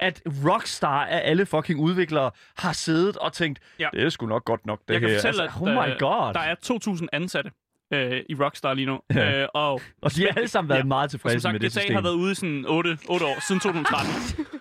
at 0.00 0.22
Rockstar 0.46 1.04
af 1.04 1.20
alle 1.30 1.46
fucking 1.46 1.80
udviklere 1.80 2.30
har 2.58 2.72
siddet 2.72 3.16
og 3.16 3.32
tænkt, 3.32 3.58
ja. 3.78 3.88
Det 3.92 4.02
er 4.04 4.08
sgu 4.08 4.26
nok 4.26 4.44
godt 4.44 4.66
nok, 4.66 4.80
det 4.88 4.94
Jeg 4.94 5.00
kan 5.00 5.10
her. 5.10 5.16
fortælle, 5.16 5.42
altså, 5.42 5.62
at 5.62 5.62
oh 5.62 5.74
my 5.88 5.92
øh, 5.92 5.98
god. 5.98 6.34
der 6.34 6.40
er 6.40 6.54
2.000 7.02 7.06
ansatte 7.12 7.50
øh, 7.92 8.22
i 8.28 8.34
Rockstar 8.34 8.74
lige 8.74 8.86
nu. 8.86 8.98
Ja. 9.14 9.42
Øh, 9.42 9.48
og 9.54 9.80
Og 10.02 10.14
de 10.14 10.22
har 10.22 10.28
alle 10.36 10.48
sammen 10.48 10.68
været 10.68 10.78
Ja. 10.78 10.84
meget 10.84 11.10
tilfredse 11.10 11.40
sagt, 11.40 11.52
med 11.52 11.60
det 11.60 11.70
GTA 11.72 11.80
system. 11.80 11.94
har 11.94 12.02
været 12.02 12.14
ude 12.14 12.32
i 12.32 12.34
sådan 12.34 12.64
8, 12.68 12.98
8 13.08 13.26
år, 13.26 13.46
siden 13.48 13.60
2013. 13.60 14.12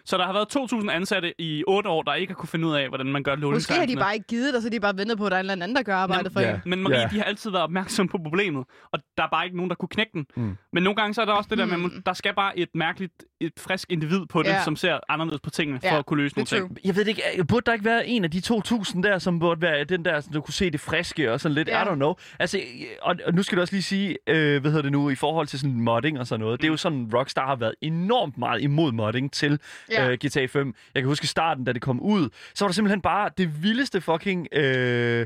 så 0.05 0.17
der 0.17 0.25
har 0.25 0.33
været 0.33 0.47
2.000 0.83 0.89
ansatte 0.91 1.41
i 1.41 1.63
8 1.67 1.89
år, 1.89 2.03
der 2.03 2.13
ikke 2.13 2.33
har 2.33 2.35
kunne 2.35 2.49
finde 2.49 2.67
ud 2.67 2.73
af, 2.75 2.87
hvordan 2.87 3.05
man 3.05 3.23
gør 3.23 3.35
loading 3.35 3.53
Måske 3.55 3.73
har 3.73 3.85
de 3.85 3.95
bare 3.95 4.13
ikke 4.13 4.27
givet 4.27 4.53
det, 4.53 4.63
så 4.63 4.69
de 4.69 4.79
bare 4.79 4.97
ventet 4.97 5.17
på, 5.17 5.25
at 5.25 5.31
der 5.31 5.37
er 5.37 5.39
en 5.41 5.49
eller 5.49 5.63
anden, 5.65 5.75
der 5.75 5.83
gør 5.83 5.95
arbejdet 5.95 6.31
for 6.33 6.39
ja. 6.39 6.53
en. 6.55 6.61
Men 6.65 6.83
Marie, 6.83 6.99
Ja. 6.99 7.07
de 7.11 7.17
har 7.17 7.23
altid 7.23 7.51
været 7.51 7.63
opmærksomme 7.63 8.09
på 8.09 8.17
problemet, 8.23 8.65
og 8.91 8.99
der 9.17 9.23
er 9.23 9.27
bare 9.31 9.45
ikke 9.45 9.57
nogen, 9.57 9.69
der 9.69 9.75
kunne 9.75 9.89
knække 9.89 10.11
den. 10.13 10.25
Mm. 10.35 10.57
Men 10.73 10.83
nogle 10.83 10.95
gange 10.95 11.13
så 11.13 11.21
er 11.21 11.25
der 11.25 11.33
også 11.33 11.47
det 11.49 11.57
der 11.57 11.65
med, 11.65 11.75
Hmm. 11.75 11.85
at 11.85 12.05
der 12.05 12.13
skal 12.13 12.33
bare 12.35 12.59
et 12.59 12.69
mærkeligt, 12.75 13.13
et 13.41 13.51
frisk 13.57 13.91
individ 13.91 14.25
på 14.29 14.43
det, 14.43 14.49
Ja. 14.49 14.63
som 14.63 14.75
ser 14.75 14.99
anderledes 15.09 15.41
på 15.41 15.49
tingene, 15.49 15.79
for 15.79 15.87
Ja, 15.87 15.97
at 15.99 16.05
kunne 16.05 16.21
løse 16.23 16.35
nogle 16.35 16.45
det 16.45 16.57
ting. 16.57 16.77
Jeg 16.85 16.95
ved 16.95 17.05
det 17.05 17.09
ikke, 17.09 17.43
burde 17.47 17.63
der 17.65 17.73
ikke 17.73 17.85
være 17.85 18.07
en 18.07 18.23
af 18.23 18.31
de 18.31 18.41
2.000 18.53 19.01
der, 19.01 19.19
som 19.19 19.39
burde 19.39 19.61
være 19.61 19.83
den 19.83 20.05
der, 20.05 20.19
som 20.21 20.33
du 20.33 20.41
kunne 20.41 20.53
se 20.53 20.69
det 20.71 20.79
friske 20.79 21.31
og 21.33 21.39
sådan 21.39 21.55
lidt, 21.55 21.67
Ja. 21.67 21.83
I 21.83 21.87
don't 21.87 21.95
know. 21.95 22.13
Altså, 22.39 22.59
og, 23.01 23.15
og 23.25 23.33
nu 23.33 23.43
skal 23.43 23.55
du 23.55 23.61
også 23.61 23.73
lige 23.73 23.83
sige, 23.83 24.17
øh, 24.27 24.61
hvad 24.61 24.71
hedder 24.71 24.81
det 24.81 24.91
nu, 24.91 25.09
i 25.09 25.15
forhold 25.15 25.47
til 25.47 25.59
sådan 25.59 25.81
modding 25.81 26.19
og 26.19 26.27
sådan 26.27 26.39
noget. 26.39 26.61
Det 26.61 26.67
er 26.67 26.71
jo 26.71 26.77
sådan, 26.77 27.09
Rockstar 27.13 27.45
har 27.45 27.55
været 27.55 27.75
enormt 27.81 28.37
meget 28.37 28.61
imod 28.61 28.91
modding 28.91 29.31
til 29.33 29.59
Ja. 29.91 30.09
øh, 30.09 30.17
GTA 30.25 30.45
5. 30.45 30.73
Jeg 30.95 31.01
kan 31.03 31.07
huske 31.07 31.27
starten, 31.27 31.63
da 31.65 31.73
det 31.73 31.81
kom 31.81 31.99
ud, 32.01 32.29
så 32.55 32.65
var 32.65 32.67
der 32.69 32.73
simpelthen 32.73 33.01
bare 33.01 33.29
det 33.37 33.63
vildeste 33.63 34.01
fucking... 34.01 34.47
Øh, 34.53 35.25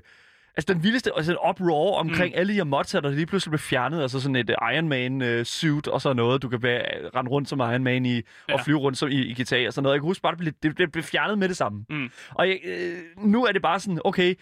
Altså 0.57 0.73
den 0.73 0.83
vildeste 0.83 1.11
altså, 1.17 1.37
uproar 1.49 1.99
omkring 1.99 2.33
mm. 2.33 2.39
alle 2.39 2.53
de 2.53 2.57
her 2.57 2.63
mods, 2.63 2.91
der 2.91 3.09
lige 3.09 3.25
pludselig 3.25 3.51
blev 3.51 3.59
fjernet. 3.59 4.01
Altså 4.01 4.19
sådan 4.19 4.35
et 4.35 4.49
uh, 4.49 4.73
Iron 4.73 4.89
Man 4.89 5.21
uh, 5.21 5.43
suit 5.43 5.87
og 5.87 6.01
sådan 6.01 6.15
noget. 6.15 6.41
Du 6.41 6.49
kan 6.49 6.63
være, 6.63 6.83
rende 7.15 7.31
rundt 7.31 7.49
som 7.49 7.59
Iron 7.59 7.83
Man 7.83 8.05
i, 8.05 8.15
ja. 8.15 8.21
og 8.53 8.59
flyve 8.59 8.77
rundt 8.77 8.97
som 8.97 9.09
i, 9.09 9.15
i 9.15 9.33
GTA 9.33 9.67
og 9.67 9.73
sådan 9.73 9.83
noget. 9.83 9.93
Jeg 9.93 10.01
kan 10.01 10.07
huske 10.07 10.21
bare, 10.21 10.31
det 10.31 10.39
blev, 10.39 10.53
det 10.63 10.75
blev, 10.75 10.87
blev 10.91 11.03
fjernet 11.03 11.37
med 11.37 11.49
det 11.49 11.57
samme. 11.57 11.85
Mm. 11.89 12.09
Og 12.29 12.47
jeg, 12.47 12.59
øh, 12.63 12.97
nu 13.17 13.45
er 13.45 13.51
det 13.51 13.61
bare 13.61 13.79
sådan, 13.79 14.01
okay, 14.05 14.35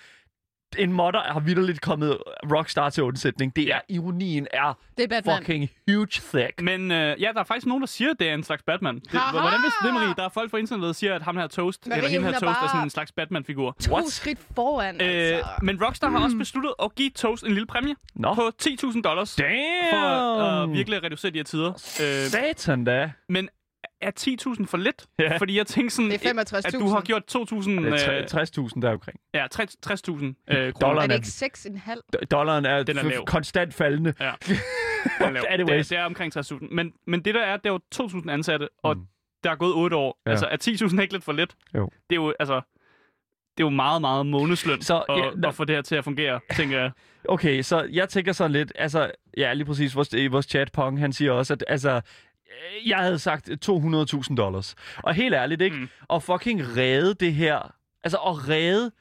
en 0.77 0.93
modder 0.93 1.19
har 1.21 1.39
vidderligt 1.39 1.81
kommet 1.81 2.17
Rockstar 2.55 2.89
til 2.89 3.03
undsætning. 3.03 3.55
Det 3.55 3.63
er, 3.73 3.79
ironien 3.89 4.47
er 4.53 4.77
Det 4.97 5.03
er 5.03 5.07
Batman. 5.07 5.37
fucking 5.37 5.69
huge 5.91 6.07
thick. 6.11 6.61
Men 6.61 6.91
øh, 6.91 7.21
ja, 7.21 7.29
der 7.33 7.39
er 7.39 7.43
faktisk 7.43 7.67
nogen, 7.67 7.81
der 7.81 7.87
siger, 7.87 8.11
at 8.11 8.19
det 8.19 8.29
er 8.29 8.33
en 8.33 8.43
slags 8.43 8.63
Batman. 8.63 8.95
Det, 8.95 9.11
hvordan 9.11 9.59
vidste 9.63 9.85
det, 9.85 9.93
Marie? 9.93 10.13
Der 10.17 10.23
er 10.25 10.29
folk 10.29 10.51
fra 10.51 10.57
internettet, 10.57 10.87
der 10.87 10.93
siger, 10.93 11.15
at 11.15 11.21
ham 11.21 11.37
her 11.37 11.47
Toast, 11.47 11.87
Marie, 11.87 11.97
eller 11.97 12.09
hende 12.11 12.25
her 12.27 12.33
er 12.35 12.39
Toast, 12.39 12.43
er 12.43 12.53
bare- 12.61 12.69
sådan 12.69 12.83
en 12.83 12.89
slags 12.89 13.11
Batman-figur. 13.11 13.75
To 13.81 13.93
What? 13.93 14.07
skridt 14.07 14.39
foran, 14.55 14.95
Øh, 15.01 15.07
altså. 15.07 15.45
men 15.61 15.83
Rockstar 15.83 16.09
har 16.09 16.19
også 16.23 16.37
besluttet 16.37 16.73
at 16.83 16.95
give 16.95 17.09
Toast 17.09 17.43
en 17.43 17.51
lille 17.51 17.67
præmie 17.67 17.95
Nå. 18.15 18.33
på 18.33 18.51
10.000 18.63 19.01
dollars. 19.01 19.35
Damn! 19.35 19.49
For 19.91 19.97
at 20.41 20.67
uh, 20.67 20.73
virkelig 20.73 21.03
reducere 21.03 21.31
de 21.31 21.37
her 21.37 21.43
tider. 21.43 21.69
Øh, 21.73 22.29
Satan 22.29 22.83
da. 22.83 23.11
men 23.29 23.49
er 24.01 24.11
10.000 24.59 24.65
for 24.65 24.77
lidt? 24.77 25.05
Ja. 25.19 25.37
Fordi 25.37 25.57
jeg 25.57 25.67
tænker 25.67 25.91
sådan, 25.91 26.11
Det 26.11 26.25
er 26.25 26.33
65.000. 26.33 26.67
at 26.67 26.73
du 26.73 26.87
har 26.89 27.01
gjort 27.01 27.35
2.000... 27.35 27.69
Det 27.69 27.85
Øh, 27.85 27.93
er 27.93 28.27
tre- 28.27 28.43
60.000 28.43 28.81
der 28.81 28.91
omkring. 28.91 29.19
ja, 29.33 29.47
60 29.51 29.75
60.000 29.87 30.13
øh, 30.47 30.55
Dollar. 30.55 30.71
kroner. 30.71 31.01
er 31.01 31.07
det 31.07 31.11
er- 31.11 31.43
ikke 31.43 31.77
6,5? 31.77 31.91
D- 32.15 32.25
Dollaren 32.25 32.65
er, 32.65 32.83
Den 32.83 32.97
er 32.97 33.03
lav. 33.03 33.25
konstant 33.25 33.73
faldende. 33.73 34.13
Ja. 34.19 34.31
Den 34.47 34.57
er 35.19 35.29
lav. 35.57 35.67
Det, 35.77 35.89
det 35.89 35.97
er 35.97 36.03
omkring 36.03 36.37
60.000. 36.37 36.67
Men, 36.71 36.93
men 37.07 37.21
det 37.25 37.33
der 37.35 37.41
er, 37.41 37.57
det 37.57 37.65
er 37.65 37.73
jo 37.73 37.79
2.000 37.95 38.29
ansatte, 38.31 38.69
og 38.83 38.97
Mm. 38.97 39.03
der 39.43 39.51
er 39.51 39.55
gået 39.55 39.73
8 39.75 39.95
år. 39.97 40.19
Ja. 40.25 40.31
Altså, 40.31 40.45
er 40.45 40.57
10.000 40.89 41.01
ikke 41.01 41.13
lidt 41.13 41.23
for 41.23 41.31
lidt? 41.31 41.55
Jo. 41.75 41.89
Det 42.09 42.15
er 42.15 42.21
jo, 42.21 42.33
altså... 42.39 42.61
Det 43.57 43.63
er 43.63 43.67
jo 43.67 43.75
meget, 43.75 44.01
meget 44.01 44.25
månedsløn 44.25 44.81
Så, 44.81 44.97
at, 45.09 45.17
ja, 45.17 45.29
nå- 45.35 45.47
at 45.47 45.55
få 45.55 45.65
det 45.65 45.75
her 45.75 45.81
til 45.81 45.95
at 45.95 46.03
fungere, 46.03 46.39
tænker 46.55 46.79
jeg. 46.79 46.91
Okay, 47.29 47.61
så 47.61 47.83
jeg 47.91 48.09
tænker 48.09 48.31
sådan 48.31 48.51
lidt, 48.51 48.71
altså, 48.75 49.11
ja, 49.37 49.53
lige 49.53 49.65
præcis, 49.65 49.95
vores, 49.95 50.13
i 50.13 50.27
vores 50.27 50.45
chat, 50.45 50.71
Pong, 50.71 50.99
han 50.99 51.13
siger 51.13 51.31
også, 51.31 51.53
at 51.53 51.63
altså, 51.67 52.01
jeg 52.85 52.97
havde 52.97 53.19
sagt 53.19 53.49
200.000 53.49 54.35
dollars. 54.35 54.75
Og 54.97 55.13
helt 55.13 55.35
ærligt, 55.35 55.61
ikke? 55.61 55.75
Mm. 55.75 55.89
Og 56.07 56.23
fucking 56.23 56.77
redde 56.77 57.13
det 57.13 57.33
her, 57.33 57.73
altså 58.03 58.17
at 58.17 58.49
redde 58.49 58.91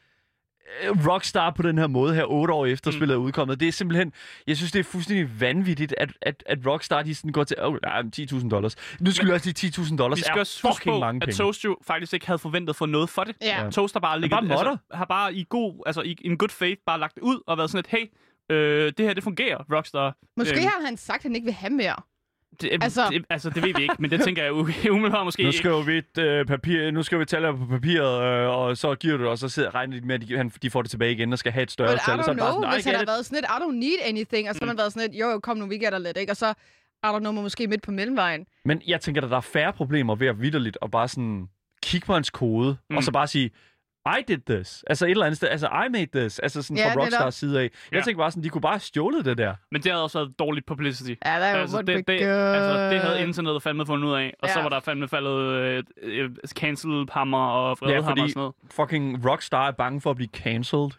øh, 0.84 1.06
Rockstar 1.06 1.50
på 1.50 1.62
den 1.62 1.78
her 1.78 1.86
måde 1.86 2.14
her, 2.14 2.24
otte 2.24 2.54
år 2.54 2.66
efter 2.66 2.90
mm. 2.90 2.96
Spillet 2.96 3.14
er 3.14 3.18
udkommet. 3.18 3.60
Det 3.60 3.68
er 3.68 3.72
simpelthen, 3.72 4.12
jeg 4.46 4.56
synes, 4.56 4.72
det 4.72 4.78
er 4.80 4.84
fuldstændig 4.84 5.40
vanvittigt, 5.40 5.94
at, 5.98 6.12
at, 6.22 6.42
at 6.46 6.58
Rockstar, 6.66 7.02
de 7.02 7.14
sådan 7.14 7.32
går 7.32 7.44
til, 7.44 7.56
åh, 7.60 7.72
oh, 7.72 7.78
nej, 7.82 8.02
men 8.02 8.12
10.000 8.16 8.48
dollars. 8.48 8.76
Nu 9.00 9.10
skal 9.10 9.28
vi 9.28 9.32
også 9.32 9.46
lige 9.46 9.68
10.000 9.68 9.96
dollars. 9.96 10.16
Vi 10.18 10.22
skal 10.22 10.36
er 10.36 10.40
også 10.40 10.68
huske 10.68 10.76
fucking 10.78 10.94
på, 10.94 11.00
mange 11.00 11.18
at 11.22 11.26
penge. 11.26 11.36
Toast 11.36 11.64
jo 11.64 11.76
faktisk 11.86 12.14
ikke 12.14 12.26
havde 12.26 12.38
forventet 12.38 12.72
at 12.72 12.76
få 12.76 12.86
noget 12.86 13.10
for 13.10 13.24
det. 13.24 13.36
Ja. 13.42 13.64
Ja. 13.64 13.70
Toast 13.70 13.94
har 13.94 14.00
bare, 14.00 14.20
ligget, 14.20 14.30
bare 14.30 14.42
modder. 14.42 14.56
altså, 14.56 14.76
har 14.92 15.04
bare 15.04 15.34
i 15.34 15.46
god, 15.48 15.82
altså 15.86 16.02
i 16.02 16.16
en 16.20 16.38
good 16.38 16.48
faith, 16.50 16.80
bare 16.86 17.00
lagt 17.00 17.14
det 17.14 17.22
ud 17.22 17.40
og 17.46 17.58
været 17.58 17.70
sådan 17.70 17.78
et, 17.78 17.86
hey, 17.86 18.06
øh, 18.56 18.92
det 18.98 19.06
her, 19.06 19.14
det 19.14 19.22
fungerer, 19.22 19.58
Rockstar. 19.76 20.16
Måske 20.36 20.56
Øh, 20.56 20.62
har 20.62 20.86
han 20.86 20.96
sagt, 20.96 21.16
at 21.16 21.22
han 21.22 21.34
ikke 21.34 21.44
vil 21.44 21.54
have 21.54 21.72
mere. 21.72 21.96
Det, 22.60 22.68
altså- 22.72 22.84
altså, 23.02 23.08
det, 23.18 23.24
altså, 23.30 23.50
det 23.50 23.62
ved 23.62 23.74
vi 23.76 23.82
ikke, 23.82 23.94
men 23.98 24.10
det 24.10 24.20
tænker 24.20 24.42
jeg 24.42 24.52
umiddelbart 24.92 25.24
måske 25.26 25.42
Nu 25.42 25.52
skriver 25.52 25.82
vi 25.82 25.98
et 25.98 26.18
øh, 26.18 26.46
papir, 26.46 26.90
nu 26.90 27.02
skriver 27.02 27.18
vi 27.18 27.24
taler 27.26 27.52
på 27.56 27.66
papiret, 27.70 28.22
øh, 28.44 28.48
og 28.58 28.76
så 28.76 28.94
giver 28.94 29.16
du 29.16 29.22
det, 29.22 29.30
og 29.30 29.38
så 29.38 29.48
sidder, 29.48 29.74
regner 29.74 30.00
de 30.00 30.06
med, 30.06 30.14
at 30.14 30.28
de, 30.28 30.36
han, 30.36 30.48
de 30.62 30.70
får 30.70 30.82
det 30.82 30.90
tilbage 30.90 31.12
igen 31.12 31.32
og 31.32 31.38
skal 31.38 31.52
have 31.52 31.62
et 31.62 31.70
større 31.70 31.88
But 31.92 31.96
I 31.96 32.10
tal. 32.10 32.18
don't 32.18 32.22
så 32.24 32.32
know, 32.32 32.46
sådan, 32.46 32.72
hvis 32.74 32.84
han 32.84 32.92
"Nej, 32.94 32.98
har 32.98 32.98
get 32.98 33.02
it." 33.02 33.08
været 33.08 33.26
sådan 33.26 33.36
lidt, 33.36 33.44
I 33.44 33.62
don't 33.62 33.74
need 33.86 33.98
anything, 34.08 34.48
og 34.48 34.54
så 34.54 34.60
har 34.60 34.66
man 34.66 34.78
været 34.78 34.92
sådan 34.92 35.10
lidt, 35.10 35.20
jo, 35.20 35.28
jo, 35.30 35.38
kom 35.38 35.56
nu, 35.56 35.66
vi 35.66 35.78
gætter 35.78 35.98
lidt, 35.98 36.16
ikke? 36.16 36.32
Og 36.32 36.36
så, 36.36 36.48
I 37.04 37.06
don't 37.06 37.18
know, 37.18 37.32
måske 37.32 37.66
midt 37.66 37.82
på 37.82 37.90
mellemvejen. 37.90 38.46
Men 38.64 38.82
jeg 38.86 39.00
tænker, 39.00 39.22
at 39.22 39.30
der 39.30 39.36
er 39.36 39.40
færre 39.40 39.72
problemer 39.72 40.14
ved 40.14 40.26
at 40.26 40.40
vidderligt 40.40 40.78
og 40.80 40.90
bare 40.90 41.08
sådan 41.08 41.48
kigge 41.82 42.06
på 42.06 42.14
hans 42.14 42.30
kode, 42.30 42.70
mm. 42.70 42.76
Mm. 42.90 42.96
og 42.96 43.02
så 43.04 43.12
bare 43.12 43.26
sige, 43.26 43.50
I 44.18 44.22
did 44.28 44.38
this. 44.46 44.84
Altså 44.86 45.06
et 45.06 45.10
eller 45.10 45.24
andet 45.24 45.36
sted. 45.36 45.48
Altså, 45.48 45.66
I 45.66 45.88
made 45.92 46.06
this. 46.20 46.38
Altså 46.38 46.62
sådan 46.62 46.76
Ja, 46.76 46.92
fra 46.94 47.00
Rockstars 47.00 47.34
side 47.34 47.58
af. 47.60 47.62
Jeg 47.62 47.70
Ja. 47.98 48.00
tænker 48.04 48.22
bare 48.22 48.30
sådan, 48.30 48.42
de 48.44 48.48
kunne 48.48 48.60
bare 48.62 48.72
have 48.72 48.80
stjålet 48.80 49.24
det 49.24 49.38
der. 49.38 49.54
Men 49.72 49.82
det 49.82 49.92
havde 49.92 50.02
også 50.04 50.18
været 50.18 50.38
dårligt 50.38 50.66
publicity. 50.66 51.10
Ja, 51.10 51.30
er 51.30 51.50
jo 51.54 51.60
Altså 51.60 51.82
det, 51.82 52.08
det, 52.08 52.12
altså, 52.20 52.90
det 52.90 53.00
havde 53.00 53.22
internettet 53.22 53.62
fandme 53.62 53.86
fundet 53.86 54.08
ud 54.08 54.14
af. 54.14 54.34
Og 54.42 54.48
så 54.48 54.58
Ja. 54.58 54.62
var 54.62 54.68
der 54.68 54.80
fandme 54.80 55.08
faldet 55.08 55.38
øh, 55.40 55.82
øh, 56.02 56.30
cancel-hammer 56.58 57.46
og 57.48 57.76
vredehammer 57.80 58.10
fordi- 58.10 58.20
og 58.22 58.28
sådan 58.28 58.40
noget. 58.40 58.54
Fucking 58.70 59.30
Rockstar 59.30 59.66
er 59.68 59.72
bange 59.72 60.00
for 60.00 60.10
at 60.10 60.16
blive 60.16 60.28
cancelled. 60.34 60.90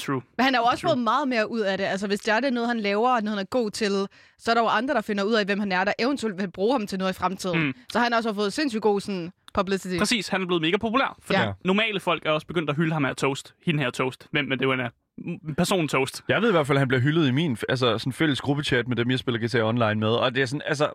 True. 0.00 0.22
Men 0.36 0.44
han 0.44 0.54
har 0.54 0.60
jo 0.60 0.64
også 0.66 0.86
fået 0.88 0.98
meget 0.98 1.28
mere 1.28 1.50
ud 1.50 1.60
af 1.60 1.78
det. 1.78 1.84
Altså, 1.84 2.06
hvis 2.06 2.20
det 2.20 2.34
er 2.34 2.40
det 2.40 2.52
noget, 2.52 2.68
han 2.68 2.80
laver, 2.80 3.08
og 3.16 3.22
noget, 3.22 3.38
han 3.38 3.42
er 3.44 3.48
god 3.50 3.70
til, 3.70 4.06
så 4.38 4.50
er 4.50 4.54
der 4.54 4.62
jo 4.62 4.68
andre, 4.68 4.94
der 4.94 5.00
finder 5.00 5.24
ud 5.24 5.34
af, 5.34 5.44
hvem 5.44 5.58
han 5.60 5.72
er, 5.72 5.84
der 5.84 5.92
eventuelt 5.98 6.38
vil 6.38 6.50
bruge 6.50 6.72
ham 6.72 6.86
til 6.86 6.98
noget 6.98 7.12
i 7.12 7.14
fremtiden. 7.16 7.58
Mm. 7.60 7.64
Mm. 7.66 7.74
Så 7.92 7.98
han 7.98 8.12
har 8.12 8.16
også 8.16 8.34
fået 8.34 8.52
sindssygt 8.52 8.82
god 8.82 9.00
sådan, 9.00 9.32
publicity. 9.56 9.98
Præcis, 9.98 10.28
han 10.28 10.42
er 10.42 10.46
blevet 10.46 10.62
mega 10.62 10.76
populær. 10.76 11.18
Fordi 11.22 11.38
Ja. 11.38 11.52
normale 11.64 12.00
folk 12.00 12.26
er 12.26 12.30
også 12.30 12.46
begyndt 12.46 12.70
at 12.70 12.76
hylde 12.76 12.92
ham 12.92 13.04
her 13.04 13.14
Toast. 13.14 13.54
Hende 13.66 13.82
her 13.82 13.90
Toast. 13.90 14.28
Hvem 14.30 14.44
men 14.44 14.58
det 14.58 14.68
var 14.68 14.74
en 14.74 15.54
person 15.56 15.88
Toast. 15.88 16.24
Jeg 16.28 16.42
ved 16.42 16.48
i 16.48 16.52
hvert 16.52 16.66
fald, 16.66 16.76
at 16.76 16.80
han 16.80 16.88
bliver 16.88 17.00
hyldet 17.00 17.28
i 17.28 17.30
min 17.30 17.56
altså, 17.68 17.98
sådan 17.98 18.12
fælles 18.12 18.40
gruppechat 18.40 18.88
med 18.88 18.96
dem, 18.96 19.10
jeg 19.10 19.18
spiller 19.18 19.46
GTA 19.46 19.62
Online 19.62 19.94
med. 20.00 20.08
Og 20.08 20.34
det 20.34 20.42
er 20.42 20.46
sådan, 20.46 20.62
altså... 20.66 20.90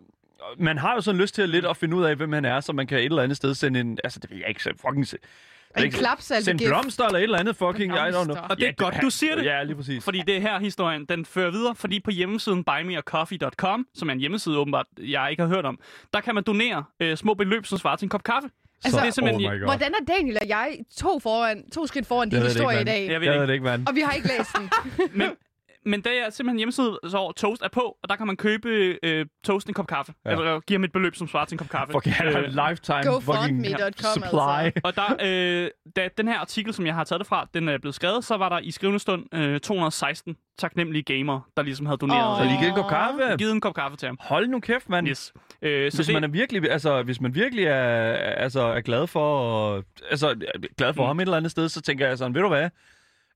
Man 0.59 0.77
har 0.77 0.93
jo 0.95 1.01
sådan 1.01 1.21
lyst 1.21 1.35
til 1.35 1.41
at 1.41 1.49
lidt 1.49 1.65
at 1.65 1.77
finde 1.77 1.95
ud 1.97 2.03
af, 2.03 2.15
hvem 2.15 2.33
han 2.33 2.45
er, 2.45 2.59
så 2.59 2.73
man 2.73 2.87
kan 2.87 2.97
et 2.97 3.05
eller 3.05 3.23
andet 3.23 3.37
sted 3.37 3.53
sende 3.53 3.79
en... 3.79 3.97
Altså, 4.03 4.19
det 4.19 4.29
vil 4.29 4.39
jeg 4.39 4.49
ikke 4.49 4.63
så 4.63 4.69
fucking... 4.81 5.07
En 5.77 5.83
ikke- 5.83 5.97
klapsalve 5.97 6.43
Send 6.43 6.59
blomster 6.59 7.05
eller 7.05 7.17
et 7.19 7.23
eller 7.23 7.37
andet 7.37 7.55
fucking... 7.55 7.93
I 7.93 7.97
don't 7.97 8.23
know. 8.23 8.35
Og 8.49 8.57
det 8.57 8.67
er 8.67 8.71
godt, 8.71 8.95
du 9.01 9.09
siger 9.09 9.35
det. 9.35 9.45
Ja, 9.45 9.63
lige 9.63 9.75
præcis. 9.75 10.03
Fordi 10.03 10.21
det 10.27 10.35
er 10.37 10.39
her 10.41 10.59
historien, 10.59 11.05
den 11.05 11.25
fører 11.25 11.51
videre, 11.51 11.75
fordi 11.75 11.99
på 11.99 12.11
hjemmesiden 12.11 12.63
buymeacoffee.com, 12.63 13.85
som 13.95 14.09
er 14.09 14.13
en 14.13 14.19
hjemmeside 14.19 14.57
åbenbart, 14.57 14.85
jeg 14.99 15.27
ikke 15.31 15.43
har 15.43 15.49
hørt 15.49 15.65
om, 15.65 15.79
der 16.13 16.21
kan 16.21 16.35
man 16.35 16.43
donere 16.43 16.83
øh, 16.99 17.17
små 17.17 17.33
beløb, 17.33 17.65
som 17.65 17.77
svarer 17.77 17.95
til 17.95 18.05
en 18.05 18.09
kop 18.09 18.23
kaffe. 18.23 18.49
Altså, 18.83 18.99
det 18.99 19.07
er 19.07 19.11
simpelthen- 19.11 19.45
oh 19.45 19.53
my 19.53 19.59
God. 19.59 19.67
Hvordan 19.67 19.93
er 19.93 20.13
Daniel 20.17 20.37
og 20.41 20.47
jeg 20.49 20.77
to, 20.97 21.19
foran, 21.19 21.69
to 21.71 21.87
skridt 21.87 22.07
foran 22.07 22.29
din 22.29 22.35
Jeg 22.37 22.43
det 22.45 22.51
historie 22.51 22.77
i 22.77 22.79
ikke, 22.79 22.91
dag? 22.91 23.07
Jeg 23.11 23.21
ved 23.21 23.27
Jeg 23.27 23.33
ikke. 23.35 23.39
ved 23.41 23.47
det 23.47 23.53
ikke, 23.53 23.65
mand. 23.65 23.87
Og 23.87 23.95
vi 23.95 24.01
har 24.01 24.11
ikke 24.11 24.27
læst 24.27 24.49
den. 24.57 24.69
Men, 25.19 25.29
men 25.85 26.01
det 26.01 26.11
er 26.25 26.29
simpelthen 26.29 26.49
en 26.55 26.57
hjemmeside, 26.57 26.99
så 27.07 27.31
Toast 27.37 27.61
er 27.61 27.67
på, 27.67 27.97
og 28.03 28.09
der 28.09 28.15
kan 28.15 28.27
man 28.27 28.35
købe 28.37 28.69
øh, 29.03 29.25
Toast 29.45 29.67
en 29.67 29.73
kop 29.73 29.87
kaffe. 29.87 30.13
Ja. 30.25 30.31
Eller 30.31 30.59
give 30.59 30.77
ham 30.77 30.83
et 30.83 30.91
beløb, 30.91 31.15
som 31.15 31.27
svarer 31.27 31.45
til 31.45 31.53
en 31.55 31.57
kop 31.57 31.69
kaffe. 31.69 32.09
Han 32.11 32.33
har 32.33 32.39
Øh, 32.39 32.69
lifetime 32.69 32.97
fucking 33.21 33.65
GoFundMe.com, 33.65 34.13
supply. 34.13 34.63
altså. 34.65 34.81
Og 34.87 34.95
der, 34.95 35.63
øh, 35.63 35.69
da 35.95 36.09
den 36.17 36.27
her 36.27 36.39
artikel, 36.39 36.73
som 36.73 36.85
jeg 36.85 36.95
har 36.95 37.03
taget 37.03 37.19
det 37.19 37.27
fra, 37.27 37.47
den 37.53 37.67
er 37.69 37.77
blevet 37.77 37.95
skrevet, 37.95 38.23
så 38.25 38.37
var 38.37 38.49
der 38.49 38.59
i 38.59 38.71
skrivende 38.71 38.99
stund 38.99 39.35
øh, 39.35 39.59
216 39.59 40.35
taknemmelige 40.57 41.03
gamere, 41.03 41.41
der 41.57 41.63
ligesom 41.63 41.85
havde 41.85 41.97
doneret. 41.97 42.31
Åh. 42.31 42.37
Så 42.37 42.43
lige 42.43 42.57
givet 42.59 42.69
en 42.69 42.75
kop 42.75 42.89
kaffe. 42.89 43.37
givet 43.37 43.51
en 43.51 43.61
kop 43.61 43.75
kaffe 43.75 43.97
til 43.97 44.05
ham. 44.05 44.17
Hold 44.21 44.47
nu 44.47 44.59
kæft, 44.59 44.89
mand. 44.89 45.07
Yes. 45.07 45.33
Øh, 45.61 45.91
så 45.91 45.97
Hvis 45.97 46.05
det, 46.07 46.13
man 46.13 46.23
er 46.23 46.27
virkelig, 46.27 46.71
altså, 46.71 47.03
hvis 47.03 47.21
man 47.21 47.35
virkelig 47.35 47.65
er, 47.65 48.13
altså, 48.15 48.61
er 48.61 48.81
glad 48.81 49.07
for, 49.07 49.39
og, 49.39 49.83
altså, 50.11 50.27
er 50.29 50.33
glad 50.77 50.93
for 50.93 51.03
Mm. 51.03 51.07
ham 51.07 51.19
et 51.19 51.21
eller 51.21 51.37
andet 51.37 51.51
sted, 51.51 51.69
så 51.69 51.81
tænker 51.81 52.07
jeg 52.07 52.17
sådan, 52.17 52.33
ved 52.35 52.41
du 52.41 52.47
hvad? 52.47 52.69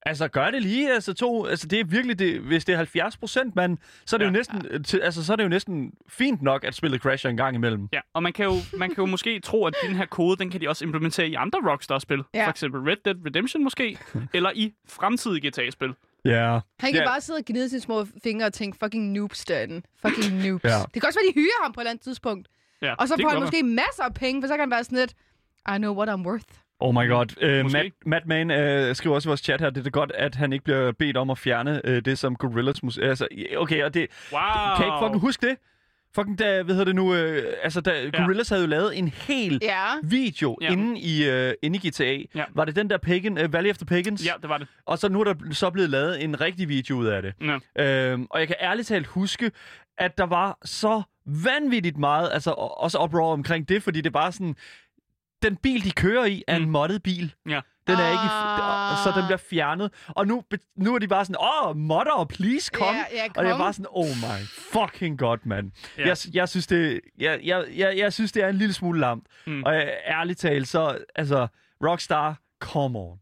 Altså, 0.07 0.27
gør 0.27 0.51
det 0.51 0.61
lige. 0.61 0.93
Altså, 0.93 1.13
to, 1.13 1.45
altså, 1.45 1.67
det 1.67 1.79
er 1.79 1.83
virkelig, 1.83 2.19
det, 2.19 2.39
hvis 2.39 2.65
det 2.65 2.73
er 2.73 2.77
70 2.77 3.17
procent, 3.17 3.55
mand, 3.55 3.77
så 4.05 4.15
er 4.15 4.17
det, 4.17 4.25
ja. 4.25 4.29
Ja. 4.29 4.31
jo 4.31 4.37
næsten, 4.37 4.83
til, 4.83 4.99
altså, 4.99 5.25
så 5.25 5.31
er 5.31 5.35
det 5.35 5.43
jo 5.43 5.49
næsten 5.49 5.91
fint 6.09 6.41
nok, 6.41 6.63
at 6.63 6.75
spillet 6.75 7.01
crasher 7.01 7.29
en 7.29 7.37
gang 7.37 7.55
imellem. 7.55 7.89
Ja, 7.93 7.99
og 8.13 8.23
man 8.23 8.33
kan, 8.33 8.45
jo, 8.45 8.53
man 8.77 8.89
kan 8.89 8.97
jo 8.97 9.05
måske 9.05 9.39
tro, 9.39 9.65
at 9.65 9.73
den 9.87 9.95
her 9.95 10.05
kode, 10.05 10.37
den 10.37 10.49
kan 10.51 10.61
de 10.61 10.69
også 10.69 10.85
implementere 10.85 11.27
i 11.27 11.33
andre 11.33 11.59
Rockstar-spil. 11.71 12.23
Ja. 12.33 12.45
For 12.45 12.49
eksempel 12.49 12.81
Red 12.81 12.97
Dead 13.05 13.15
Redemption 13.25 13.63
måske, 13.63 13.97
eller 14.33 14.51
i 14.55 14.73
fremtidige 14.89 15.49
GTA-spil. 15.49 15.93
Ja. 16.25 16.59
Han 16.79 16.91
kan 16.93 17.01
Ja. 17.01 17.05
bare 17.07 17.21
sidde 17.21 17.37
og 17.37 17.43
gnide 17.45 17.69
sine 17.69 17.81
små 17.81 18.05
fingre 18.23 18.45
og 18.45 18.53
tænke, 18.53 18.77
fucking 18.83 19.11
noobs 19.11 19.45
derinde. 19.45 19.81
Fucking 20.05 20.35
noobs. 20.47 20.63
Ja. 20.63 20.69
Det 20.93 21.01
kan 21.01 21.05
også 21.07 21.19
være, 21.19 21.29
de 21.29 21.33
hyrer 21.41 21.63
ham 21.63 21.73
på 21.73 21.79
et 21.79 21.83
eller 21.83 21.91
andet 21.91 22.03
tidspunkt. 22.03 22.47
Ja, 22.81 22.93
Og 22.93 23.07
så 23.07 23.15
får 23.21 23.29
han 23.29 23.39
måske 23.41 23.63
masser 23.63 24.03
af 24.03 24.13
penge, 24.13 24.41
for 24.41 24.47
så 24.47 24.53
kan 24.53 24.59
han 24.59 24.71
være 24.71 24.83
sådan 24.83 24.97
lidt, 24.97 25.13
I 25.75 25.77
know 25.77 25.95
what 25.97 26.09
I'm 26.19 26.25
worth. 26.27 26.45
Oh 26.79 26.93
my 26.93 27.09
god. 27.09 27.25
Uh, 27.59 27.63
Måske. 27.63 27.77
Matt, 28.05 28.25
Matt 28.25 28.47
Mann 28.49 28.89
uh, 28.89 28.95
skriver 28.95 29.15
også 29.15 29.27
i 29.27 29.29
vores 29.29 29.39
chat 29.39 29.61
her, 29.61 29.69
det 29.69 29.85
er 29.87 29.91
godt, 29.91 30.11
at 30.15 30.35
han 30.35 30.53
ikke 30.53 30.63
bliver 30.65 30.91
bedt 30.91 31.17
om 31.17 31.29
at 31.29 31.37
fjerne 31.37 31.81
uh, 31.87 31.91
det 31.95 32.17
som 32.19 32.35
Gorillaz 32.35 32.83
musik. 32.83 33.03
Altså, 33.03 33.27
okay, 33.57 33.83
og 33.83 33.93
det, 33.93 34.07
Wow. 34.31 34.39
kan 34.77 34.85
jeg 34.85 34.87
ikke 34.87 34.97
fucking 35.05 35.21
huske 35.21 35.47
det? 35.47 35.57
Fucking 36.15 36.39
da, 36.39 36.63
hvad 36.63 36.75
hedder 36.75 36.85
det 36.85 36.95
nu, 36.95 37.11
uh, 37.11 37.37
altså 37.63 37.81
da 37.81 37.91
ja. 38.03 38.23
Gorillaz 38.23 38.49
havde 38.49 38.61
jo 38.61 38.67
lavet 38.67 38.97
en 38.97 39.07
hel 39.07 39.59
Ja. 39.61 39.85
video 40.03 40.57
ja. 40.61 40.71
Inde, 40.71 40.99
i, 40.99 41.29
uh, 41.47 41.53
inde 41.61 41.79
i 41.83 41.89
GTA. 41.89 42.17
Ja. 42.39 42.43
Var 42.53 42.65
det 42.65 42.75
den 42.75 42.89
der 42.89 42.97
Pagan, 42.97 43.37
uh, 43.45 43.53
Valley 43.53 43.69
of 43.69 43.77
the 43.77 43.85
Pagans? 43.85 44.25
Ja, 44.25 44.33
det 44.41 44.49
var 44.49 44.57
det. 44.57 44.67
Og 44.85 44.97
så 44.99 45.09
nu 45.09 45.19
er 45.19 45.23
der 45.23 45.33
så 45.51 45.69
blevet 45.69 45.89
lavet 45.89 46.23
en 46.23 46.41
rigtig 46.41 46.69
video 46.69 46.95
ud 46.97 47.05
af 47.05 47.21
det. 47.21 47.33
Ja. 47.77 47.83
Øhm, 48.11 48.27
og 48.29 48.39
jeg 48.39 48.47
kan 48.47 48.55
ærligt 48.61 48.87
talt 48.87 49.07
huske, 49.07 49.51
at 49.97 50.17
der 50.17 50.25
var 50.25 50.57
så 50.65 51.01
vanvittigt 51.25 51.97
meget, 51.97 52.29
altså 52.33 52.51
også 52.51 52.97
uproar 53.03 53.31
omkring 53.33 53.69
det, 53.69 53.83
fordi 53.83 54.01
det 54.01 54.13
var 54.13 54.29
sådan, 54.31 54.55
den 55.43 55.55
bil, 55.55 55.83
de 55.83 55.91
kører 55.91 56.25
i, 56.25 56.43
er 56.47 56.55
en 56.55 56.65
Mm. 56.65 56.71
moddet 56.71 57.03
bil. 57.03 57.33
Ja. 57.49 57.61
Den 57.87 57.95
er 57.95 58.09
ikke, 58.11 58.23
i 58.23 58.29
Ah. 58.31 58.97
så 59.03 59.11
den 59.19 59.25
bliver 59.25 59.37
fjernet. 59.37 59.91
Og 60.07 60.27
nu, 60.27 60.43
nu 60.77 60.95
er 60.95 60.99
de 60.99 61.07
bare 61.07 61.25
sådan, 61.25 61.35
åh, 61.39 61.67
oh, 61.69 61.75
modder, 61.77 62.25
please 62.29 62.71
come. 62.73 62.91
Ja, 62.97 63.03
ja, 63.13 63.23
Og 63.37 63.43
det 63.43 63.49
er 63.49 63.53
kom. 63.53 63.59
bare 63.61 63.73
sådan, 63.73 63.85
oh 63.89 64.07
my 64.07 64.45
fucking 64.71 65.19
god, 65.19 65.37
mand. 65.43 65.71
Ja. 65.97 66.07
Jeg, 66.07 66.17
jeg, 66.33 66.49
synes, 66.49 66.67
det, 66.67 67.01
jeg, 67.19 67.39
jeg, 67.43 67.65
jeg, 67.75 67.97
jeg 67.97 68.13
synes, 68.13 68.31
det 68.31 68.43
er 68.43 68.47
en 68.49 68.55
lille 68.55 68.73
smule 68.73 68.99
lamt. 68.99 69.25
Mm. 69.47 69.63
Og 69.63 69.73
jeg, 69.73 69.93
ærligt 70.07 70.39
talt, 70.39 70.67
så, 70.67 70.97
altså, 71.15 71.47
Rockstar, 71.83 72.35
come 72.59 72.99
on. 72.99 73.19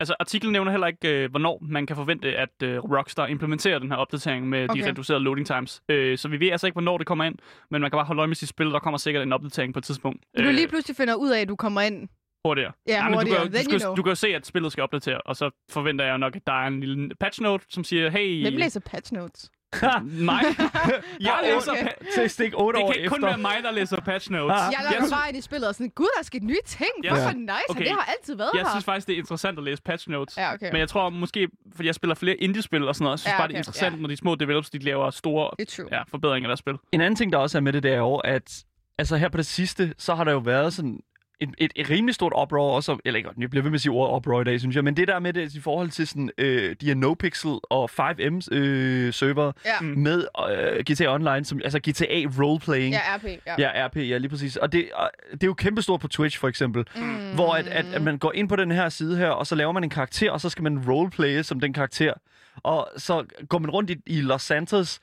Altså, 0.00 0.14
artiklen 0.20 0.52
nævner 0.52 0.70
heller 0.70 0.86
ikke, 0.86 1.08
øh, 1.24 1.30
hvornår 1.30 1.58
man 1.62 1.86
kan 1.86 1.96
forvente, 1.96 2.36
at 2.36 2.62
øh, 2.62 2.78
Rockstar 2.78 3.26
implementerer 3.26 3.78
den 3.78 3.90
her 3.90 3.96
opdatering 3.98 4.48
med 4.48 4.70
Okay. 4.70 4.82
de 4.82 4.88
reducerede 4.88 5.22
loading 5.24 5.46
times. 5.46 5.82
Øh, 5.88 6.18
så 6.18 6.28
vi 6.28 6.40
ved 6.40 6.50
altså 6.50 6.66
ikke, 6.66 6.74
hvornår 6.74 6.98
det 6.98 7.06
kommer 7.06 7.24
ind, 7.24 7.34
men 7.70 7.80
man 7.80 7.90
kan 7.90 7.96
bare 7.96 8.04
holde 8.06 8.20
øje 8.20 8.26
med 8.28 8.36
sit 8.36 8.48
spil. 8.48 8.66
Der 8.66 8.78
kommer 8.78 8.98
sikkert 8.98 9.22
en 9.22 9.32
opdatering 9.32 9.72
på 9.72 9.78
et 9.78 9.84
tidspunkt. 9.84 10.24
Når 10.36 10.44
du 10.44 10.50
lige 10.50 10.68
pludselig 10.68 10.96
finder 10.96 11.14
ud 11.14 11.30
af, 11.30 11.40
at 11.40 11.48
du 11.48 11.56
kommer 11.56 11.80
ind. 11.80 12.08
hurtigere. 12.44 12.72
Ja, 12.88 13.02
men 13.04 13.12
du, 13.12 13.18
hurtigere. 13.18 13.38
kan, 13.38 13.46
jo- 13.46 13.50
du, 13.52 13.56
Then 13.56 13.64
you 13.72 13.78
skal, 13.78 13.80
know. 13.80 13.94
du 13.96 14.02
kan 14.02 14.10
jo 14.10 14.14
se, 14.14 14.28
at 14.28 14.46
spillet 14.46 14.72
skal 14.72 14.82
opdatere, 14.82 15.20
og 15.20 15.36
så 15.36 15.50
forventer 15.70 16.04
jeg 16.04 16.18
nok, 16.18 16.36
at 16.36 16.42
der 16.46 16.52
er 16.52 16.66
en 16.66 16.80
lille 16.80 17.14
patch 17.20 17.42
note, 17.42 17.64
som 17.68 17.84
siger, 17.84 18.10
hey... 18.10 18.42
Hvem 18.42 18.56
læser 18.56 18.80
patch 18.80 19.12
notes? 19.14 19.50
mig. 20.30 20.42
jeg 21.20 21.34
Okay. 21.38 21.54
læser 21.54 21.72
pa- 21.72 22.14
Til 22.20 22.30
stik 22.30 22.52
8 22.56 22.76
det 22.78 22.84
år 22.84 22.92
kan 22.92 22.96
ikke 23.00 23.08
kun 23.08 23.16
efter. 23.18 23.28
være 23.28 23.38
mig, 23.38 23.56
der 23.62 23.70
læser 23.70 24.00
patch 24.00 24.30
notes. 24.30 24.52
Ah. 24.60 24.72
Jeg 24.72 24.80
jeg, 24.92 25.00
lader 25.00 25.14
bare 25.16 25.28
ind 25.28 25.36
i 25.36 25.40
spillet 25.40 25.68
og 25.68 25.74
sådan, 25.74 25.90
gud, 25.90 26.06
der 26.14 26.20
er 26.20 26.24
sket 26.24 26.42
nye 26.42 26.56
ting. 26.66 26.90
Ja. 27.04 27.12
Fuck, 27.12 27.22
hvor 27.22 27.32
nice. 27.32 27.52
Okay. 27.68 27.80
Okay. 27.80 27.84
Det 27.84 27.90
har 27.92 28.12
altid 28.18 28.36
været 28.36 28.50
jeg 28.54 28.62
her. 28.62 28.70
synes 28.70 28.84
faktisk, 28.84 29.06
det 29.06 29.12
er 29.12 29.18
interessant 29.18 29.58
at 29.58 29.64
læse 29.64 29.82
patch 29.82 30.10
notes. 30.10 30.36
Ja, 30.36 30.54
okay. 30.54 30.70
Men 30.72 30.80
jeg 30.80 30.88
tror 30.88 31.10
måske, 31.10 31.48
fordi 31.74 31.86
jeg 31.86 31.94
spiller 31.94 32.14
flere 32.14 32.36
indie-spil 32.36 32.88
og 32.88 32.94
sådan 32.94 33.04
noget, 33.04 33.12
jeg 33.12 33.18
synes 33.18 33.32
Ja, 33.32 33.38
bare, 33.38 33.48
det 33.48 33.54
er 33.54 33.56
okay. 33.56 33.60
interessant, 33.60 33.94
Ja. 33.96 34.00
når 34.00 34.08
de 34.08 34.16
små 34.16 34.34
developers, 34.34 34.70
de 34.70 34.78
laver 34.78 35.10
store 35.10 35.50
Det 35.58 35.78
ja, 35.92 36.02
forbedringer 36.08 36.48
af 36.48 36.50
deres 36.50 36.58
spil. 36.58 36.74
En 36.92 37.00
anden 37.00 37.16
ting, 37.16 37.32
der 37.32 37.38
også 37.38 37.58
er 37.58 37.62
med 37.62 37.72
det, 37.72 37.82
det 37.82 37.92
er 37.92 37.96
jo, 37.98 38.14
at 38.16 38.64
altså 38.98 39.16
her 39.16 39.28
på 39.28 39.36
det 39.36 39.46
sidste, 39.46 39.94
så 39.98 40.14
har 40.14 40.24
der 40.24 40.32
jo 40.32 40.38
været 40.38 40.72
sådan 40.74 41.00
et, 41.40 41.48
et, 41.58 41.72
et 41.76 41.90
rimelig 41.90 42.14
stort 42.14 42.32
uproar 42.42 42.60
også, 42.74 42.98
eller 43.04 43.16
ikke, 43.18 43.30
jeg 43.40 43.50
bliver 43.50 43.62
ved 43.62 43.70
med 43.70 43.76
at 43.76 43.80
sige 43.80 43.92
ordet 43.92 44.16
uproar 44.16 44.40
i 44.40 44.44
dag, 44.44 44.60
synes 44.60 44.76
jeg, 44.76 44.84
men 44.84 44.96
det 44.96 45.08
der 45.08 45.18
med 45.18 45.32
det 45.32 45.54
i 45.54 45.60
forhold 45.60 45.90
til 45.90 46.06
sådan, 46.06 46.30
øh, 46.38 46.76
de 46.80 46.86
her 46.86 46.94
NoPixel 46.94 47.50
og 47.70 47.90
5M 48.00 48.54
øh, 48.54 49.12
server 49.12 49.52
Ja. 49.64 49.70
Mm. 49.80 49.86
med 49.86 50.26
øh, 50.50 50.84
GTA 50.90 51.14
Online, 51.14 51.44
som, 51.44 51.60
altså 51.64 51.78
GTA 51.78 52.42
roleplaying. 52.42 52.92
Ja, 52.94 53.16
RP. 53.16 53.24
Ja. 53.46 53.54
Ja, 53.58 53.86
RP, 53.86 53.96
ja, 53.96 54.18
lige 54.18 54.28
præcis. 54.28 54.56
Og 54.56 54.72
det, 54.72 54.88
og 54.94 55.10
det 55.32 55.42
er 55.42 55.46
jo 55.46 55.54
kæmpestort 55.54 56.00
på 56.00 56.08
Twitch, 56.08 56.38
for 56.38 56.48
eksempel. 56.48 56.84
Mm. 56.96 57.34
Hvor 57.34 57.54
at, 57.54 57.66
at, 57.66 57.86
at 57.94 58.02
man 58.02 58.18
går 58.18 58.32
ind 58.34 58.48
på 58.48 58.56
den 58.56 58.70
her 58.70 58.88
side 58.88 59.16
her, 59.16 59.28
og 59.28 59.46
så 59.46 59.54
laver 59.54 59.72
man 59.72 59.84
en 59.84 59.90
karakter, 59.90 60.30
og 60.30 60.40
så 60.40 60.48
skal 60.48 60.62
man 60.62 60.90
roleplaye 60.90 61.42
som 61.42 61.60
den 61.60 61.72
karakter. 61.72 62.12
Og 62.56 62.88
så 62.96 63.24
går 63.48 63.58
man 63.58 63.70
rundt 63.70 63.90
i, 63.90 63.96
i 64.06 64.20
Los 64.20 64.42
Santos, 64.42 65.00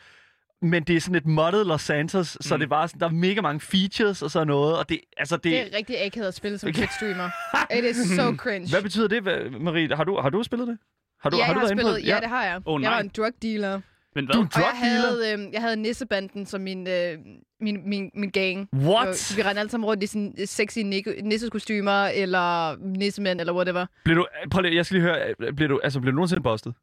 men 0.63 0.83
det 0.83 0.95
er 0.95 0.99
sådan 1.01 1.15
et 1.15 1.25
moddet 1.25 1.67
Los 1.67 1.81
Santos, 1.81 2.37
mm. 2.39 2.41
så 2.41 2.57
det 2.57 2.63
er 2.63 2.67
bare 2.67 2.87
sådan, 2.87 2.99
der 2.99 3.05
er 3.05 3.11
mega 3.11 3.41
mange 3.41 3.59
features 3.59 4.21
og 4.21 4.31
sådan 4.31 4.47
noget, 4.47 4.77
og 4.77 4.89
det, 4.89 4.99
altså 5.17 5.35
det... 5.37 5.43
Det 5.43 5.59
er 5.73 5.77
rigtig 5.77 6.05
akavet 6.05 6.27
at 6.27 6.33
spille 6.33 6.57
som 6.57 6.69
Twitch-streamer. 6.69 7.29
It 7.77 7.83
is 7.85 7.97
so 8.15 8.35
cringe. 8.43 8.69
Hvad 8.69 8.81
betyder 8.81 9.07
det, 9.07 9.23
Marie? 9.61 9.95
Har 9.95 10.03
du, 10.03 10.19
har 10.21 10.29
du 10.29 10.43
spillet 10.43 10.67
det? 10.67 10.77
Har 11.21 11.29
du, 11.29 11.37
ja, 11.37 11.43
har 11.43 11.49
jeg 11.49 11.55
du 11.55 11.59
har 11.59 11.65
været 11.65 11.71
inde 11.71 11.81
spillet, 11.83 12.01
på 12.03 12.07
ja, 12.07 12.19
det 12.21 12.29
har 12.29 12.43
jeg. 12.43 12.61
Jeg 12.67 12.79
nej. 12.79 12.89
var 12.93 12.99
en 12.99 13.11
drug 13.17 13.31
dealer. 13.41 13.81
Men 14.15 14.27
Du 14.27 14.33
hvad? 14.33 14.41
er 14.41 14.45
Og 14.45 14.49
jeg 14.55 14.63
drug 14.63 14.81
dealer? 14.83 15.23
havde, 15.31 15.47
øh, 15.47 15.53
jeg 15.53 15.61
havde 15.61 15.75
Nissebanden 15.75 16.45
som 16.45 16.61
min, 16.61 16.87
øh, 16.87 17.17
min, 17.61 17.89
min, 17.89 18.11
min 18.15 18.29
gang. 18.29 18.69
What? 18.75 19.17
Så 19.17 19.35
vi 19.35 19.41
rendte 19.41 19.59
alle 19.59 19.69
sammen 19.69 19.85
rundt 19.87 20.03
i 20.03 20.07
sådan 20.07 20.33
sexy 20.45 20.79
nik- 20.79 21.21
nissekostymer, 21.23 22.05
eller 22.05 22.75
nissemænd, 22.97 23.39
eller 23.39 23.53
whatever. 23.53 23.85
Bliver 24.03 24.17
du, 24.19 24.25
prøv 24.51 24.61
lige, 24.61 24.75
jeg 24.75 24.85
skal 24.85 24.95
lige 25.01 25.03
høre, 25.09 25.53
bliver 25.55 25.67
du, 25.67 25.79
altså, 25.83 25.99
bliver 25.99 26.11
du 26.11 26.15
nogensinde 26.15 26.43
bustet? 26.43 26.73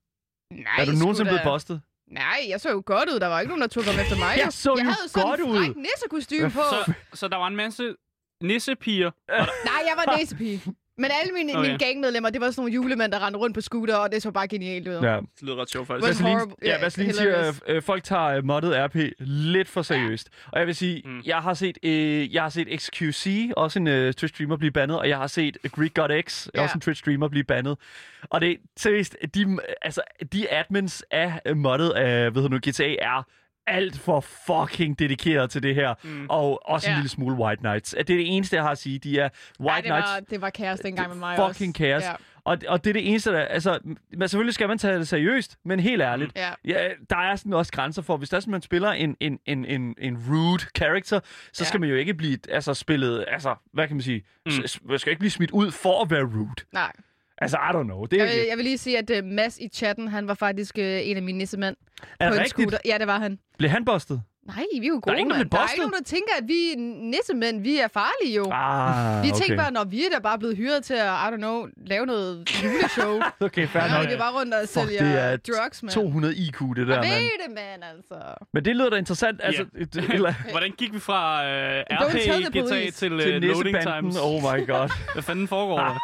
Nej, 0.52 0.62
er 0.78 0.84
du 0.84 0.92
nogensinde 0.92 1.30
da. 1.30 1.34
blevet 1.36 1.54
bustet? 1.54 1.80
Nej, 2.10 2.46
jeg 2.48 2.60
så 2.60 2.70
jo 2.70 2.82
godt 2.86 3.08
ud. 3.08 3.20
Der 3.20 3.26
var 3.26 3.40
ikke 3.40 3.48
nogen, 3.48 3.60
der 3.62 3.68
tog 3.68 3.82
om 3.94 4.00
efter 4.00 4.16
mig. 4.18 4.34
Jeg 4.44 4.52
så 4.52 4.74
jeg 4.78 4.84
jo 4.84 4.90
havde 4.90 5.08
sådan 5.08 5.28
godt 5.28 5.40
en 5.40 5.46
ud. 5.46 5.74
nissekostyme 5.74 6.50
på. 6.50 6.60
Så, 6.70 6.92
så 7.14 7.28
der 7.28 7.36
var 7.36 7.46
en 7.46 7.56
masse 7.56 7.94
nissepiger. 8.42 9.10
Nej, 9.70 9.82
jeg 9.88 9.94
var 9.96 10.16
nissepige. 10.18 10.62
Men 11.00 11.10
alle 11.22 11.32
mine, 11.34 11.58
okay. 11.58 11.68
Mine 11.68 11.78
gangmedlemmer, 11.78 12.30
det 12.30 12.40
var 12.40 12.46
sådan 12.50 12.60
nogle 12.60 12.72
julemænd, 12.74 13.12
der 13.12 13.26
rendte 13.26 13.38
rundt 13.40 13.54
på 13.54 13.60
scooter, 13.60 13.96
og 13.96 14.12
det 14.12 14.22
så 14.22 14.30
bare 14.30 14.48
genialt 14.48 14.88
ud. 14.88 14.92
Ja. 14.94 15.16
Det 15.16 15.42
lyder 15.42 15.60
ret 15.60 15.70
sjovt, 15.70 15.86
faktisk. 15.86 16.08
Vaseline, 16.08 16.34
horrible. 16.38 16.56
ja, 16.62 16.68
Ja, 16.76 16.80
Vaseline 16.80 17.12
siger, 17.12 17.52
øh, 17.68 17.82
folk 17.82 18.04
tager 18.04 18.24
øh, 18.26 18.44
moddet 18.44 18.72
RP 18.76 18.96
lidt 19.18 19.68
for 19.68 19.82
seriøst. 19.82 20.28
Og 20.52 20.58
jeg 20.58 20.66
vil 20.66 20.74
sige, 20.74 21.02
mm. 21.04 21.20
Jeg 21.26 21.36
har 21.36 21.54
set 21.54 21.78
øh, 21.82 22.34
jeg 22.34 22.42
har 22.42 22.48
set 22.48 22.68
XQC, 22.80 23.50
også 23.56 23.78
en 23.78 23.86
øh, 23.86 24.14
Twitch-streamer, 24.20 24.56
blive 24.56 24.70
bandet, 24.72 24.98
og 24.98 25.08
jeg 25.08 25.16
har 25.16 25.26
set 25.26 25.56
Greek 25.72 25.94
God 25.94 26.22
X, 26.22 26.48
Ja. 26.54 26.62
også 26.62 26.74
en 26.74 26.82
Twitch-streamer, 26.90 27.28
blive 27.28 27.44
bandet. 27.44 27.78
Og 28.30 28.40
det 28.40 28.56
seriøst, 28.76 29.16
de, 29.34 29.58
altså, 29.82 30.00
de 30.32 30.52
admins 30.52 31.04
af 31.10 31.40
øh, 31.46 31.56
moddet 31.56 31.90
af 31.90 32.30
hvad 32.30 32.42
hedder 32.42 32.48
nu, 32.48 32.58
GTA 32.70 32.94
er 33.06 33.26
alt 33.66 33.98
for 33.98 34.20
fucking 34.20 34.98
dedikeret 34.98 35.50
til 35.50 35.62
det 35.62 35.74
her. 35.74 35.94
Mm. 36.04 36.26
Og 36.28 36.68
også 36.68 36.88
en 36.88 36.92
Ja. 36.92 36.96
lille 36.98 37.08
smule 37.08 37.36
White 37.36 37.60
Knights. 37.60 37.90
Det 37.90 38.00
er 38.00 38.04
det 38.04 38.36
eneste, 38.36 38.56
jeg 38.56 38.64
har 38.64 38.70
at 38.70 38.78
sige. 38.78 38.98
De 38.98 39.18
er 39.18 39.28
White 39.60 39.70
Ej, 39.70 39.76
det, 39.76 39.84
Knights. 39.84 40.12
var, 40.12 40.20
det 40.30 40.40
var 40.40 40.50
kaos 40.50 40.80
dengang 40.80 41.08
med 41.08 41.16
mig 41.16 41.36
fucking 41.36 41.70
også. 41.70 41.78
kaos. 41.78 42.02
Ja. 42.02 42.12
Og, 42.44 42.58
og 42.68 42.84
det 42.84 42.90
er 42.90 42.94
det 42.94 43.08
eneste, 43.10 43.30
der... 43.32 43.40
Altså, 43.40 43.78
men 44.18 44.28
selvfølgelig 44.28 44.54
skal 44.54 44.68
man 44.68 44.78
tage 44.78 44.98
det 44.98 45.08
seriøst, 45.08 45.56
men 45.64 45.80
helt 45.80 46.02
ærligt. 46.02 46.32
Ja. 46.36 46.50
Ja, 46.64 46.88
der 47.10 47.16
er 47.16 47.36
sådan 47.36 47.52
også 47.52 47.72
grænser 47.72 48.02
for, 48.02 48.16
hvis 48.16 48.28
der 48.28 48.36
er 48.36 48.50
man 48.50 48.62
spiller 48.62 48.88
en, 48.90 49.16
en, 49.20 49.38
en, 49.46 49.64
en, 49.64 49.94
en 49.98 50.18
rude 50.30 50.62
character, 50.76 51.20
så 51.52 51.62
Ja. 51.64 51.68
skal 51.68 51.80
man 51.80 51.88
jo 51.88 51.94
ikke 51.96 52.14
blive 52.14 52.38
altså, 52.48 52.74
spillet... 52.74 53.24
Altså, 53.28 53.54
hvad 53.72 53.86
kan 53.88 53.96
man 53.96 54.02
sige? 54.02 54.22
Mm. 54.46 54.52
Mm. 54.82 54.88
Man 54.88 54.98
skal 54.98 55.10
ikke 55.10 55.20
blive 55.20 55.30
smidt 55.30 55.50
ud 55.50 55.70
for 55.70 56.02
at 56.02 56.10
være 56.10 56.22
rude. 56.24 56.50
Nej. 56.72 56.92
Altså, 57.40 57.56
I 57.56 57.70
don't 57.76 57.82
know. 57.82 58.04
Det 58.04 58.20
er, 58.20 58.24
Jeg 58.24 58.34
vil, 58.36 58.44
jeg 58.48 58.56
vil 58.56 58.64
lige 58.64 58.78
sige, 58.78 58.98
at 58.98 59.10
uh, 59.10 59.24
Mads 59.24 59.58
i 59.58 59.68
chatten, 59.68 60.08
han 60.08 60.28
var 60.28 60.34
faktisk 60.34 60.74
uh, 60.78 60.84
en 60.84 61.16
af 61.16 61.22
mine 61.22 61.38
nissemænd 61.38 61.76
er 62.20 62.28
på 62.28 62.34
det 62.34 62.40
rigtigt? 62.40 62.50
scooter. 62.50 62.78
Ja, 62.84 62.98
det 62.98 63.06
var 63.06 63.18
han. 63.18 63.38
Blev 63.58 63.70
han 63.70 63.84
bustet? 63.84 64.22
Nej, 64.46 64.64
vi 64.80 64.86
er 64.86 64.88
jo 64.88 65.00
gode, 65.02 65.16
der 65.16 65.24
mand. 65.24 65.32
blev 65.34 65.50
Der 65.50 65.58
er 65.58 65.62
bustet? 65.62 65.74
ikke 65.74 65.80
nogen, 65.80 65.92
der 65.92 66.02
tænker, 66.16 66.32
at 66.40 66.44
vi 66.48 66.74
nissemænd, 67.12 67.62
vi 67.62 67.76
er 67.78 67.88
farlige 67.88 68.36
jo. 68.36 68.44
Ah, 68.52 69.22
vi 69.24 69.30
okay. 69.30 69.40
tænker 69.40 69.56
bare, 69.62 69.72
når 69.72 69.84
vi 69.84 69.98
er 70.04 70.10
da 70.14 70.18
bare 70.20 70.38
blevet 70.38 70.56
hyret 70.56 70.84
til 70.84 70.94
at, 70.94 71.06
I 71.24 71.26
don't 71.32 71.36
know, 71.36 71.66
lave 71.86 72.06
noget 72.06 72.48
juleshow. 72.62 73.20
Okay, 73.48 73.66
fair 73.68 73.82
nok. 74.02 74.10
vi 74.12 74.16
bare 74.18 74.32
rundt 74.38 74.54
og 74.54 74.60
Fuck, 74.60 74.70
sælger 74.88 75.04
det 75.04 75.22
er 75.22 75.36
drugs, 75.36 75.82
mand. 75.82 75.92
200 75.92 76.34
IQ, 76.36 76.58
det 76.60 76.86
der, 76.86 76.94
Jeg 76.94 77.02
mand. 77.02 77.14
ved 77.14 77.30
det, 77.46 77.50
mand, 77.54 77.82
altså. 77.94 78.14
Men 78.52 78.64
det 78.64 78.76
lyder 78.76 78.90
da 78.90 78.96
interessant. 78.96 79.40
Altså, 79.44 79.64
et, 79.78 79.96
eller, 80.14 80.32
Hvordan 80.50 80.70
gik 80.78 80.92
vi 80.94 80.98
fra 80.98 81.46
øh, 81.48 81.80
Don't 81.92 82.12
tell 82.12 82.46
RP 82.46 82.52
the 82.52 82.60
GTA 82.60 82.68
police. 82.68 82.90
til, 82.90 83.12
øh, 83.12 83.20
til 83.22 83.30
loading 83.32 83.44
nissebanden. 83.46 84.02
times? 84.02 84.16
Oh 84.22 84.42
my 84.42 84.66
god. 84.66 84.88
Hvad 85.14 85.22
fanden 85.22 85.48
foregår 85.48 85.78
der? 85.78 85.98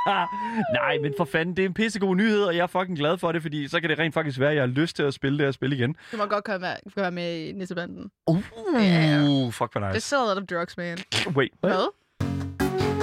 Nej, 0.82 0.98
men 1.02 1.12
for 1.16 1.24
fanden, 1.24 1.56
det 1.56 1.62
er 1.62 1.66
en 1.68 1.74
pissegod 1.74 2.16
nyhed, 2.16 2.42
og 2.42 2.56
jeg 2.56 2.62
er 2.62 2.66
fucking 2.66 2.98
glad 2.98 3.18
for 3.18 3.32
det, 3.32 3.42
fordi 3.42 3.68
så 3.68 3.80
kan 3.80 3.90
det 3.90 3.98
rent 3.98 4.14
faktisk 4.14 4.40
være, 4.40 4.50
at 4.50 4.54
jeg 4.56 4.62
har 4.62 4.66
lyst 4.82 4.96
til 4.96 5.02
at 5.02 5.14
spille 5.14 5.38
det 5.38 5.46
her 5.46 5.52
spil 5.52 5.72
igen. 5.72 5.96
Du 6.12 6.16
må 6.16 6.24
godt 6.26 6.44
komme 6.44 6.66
med, 6.66 6.92
gøre 6.94 7.10
med 7.10 7.36
i 7.38 7.52
nissebanden. 7.52 8.10
Uh, 8.26 8.42
Ja. 8.74 9.48
fuck 9.50 9.72
hvor 9.72 9.80
Det 9.80 9.94
nice. 9.94 10.08
sælger 10.08 10.36
of 10.36 10.42
drugs, 10.50 10.76
man. 10.76 10.98
Wait, 11.36 11.52
what? 11.64 11.76
Hvad? 11.76 12.96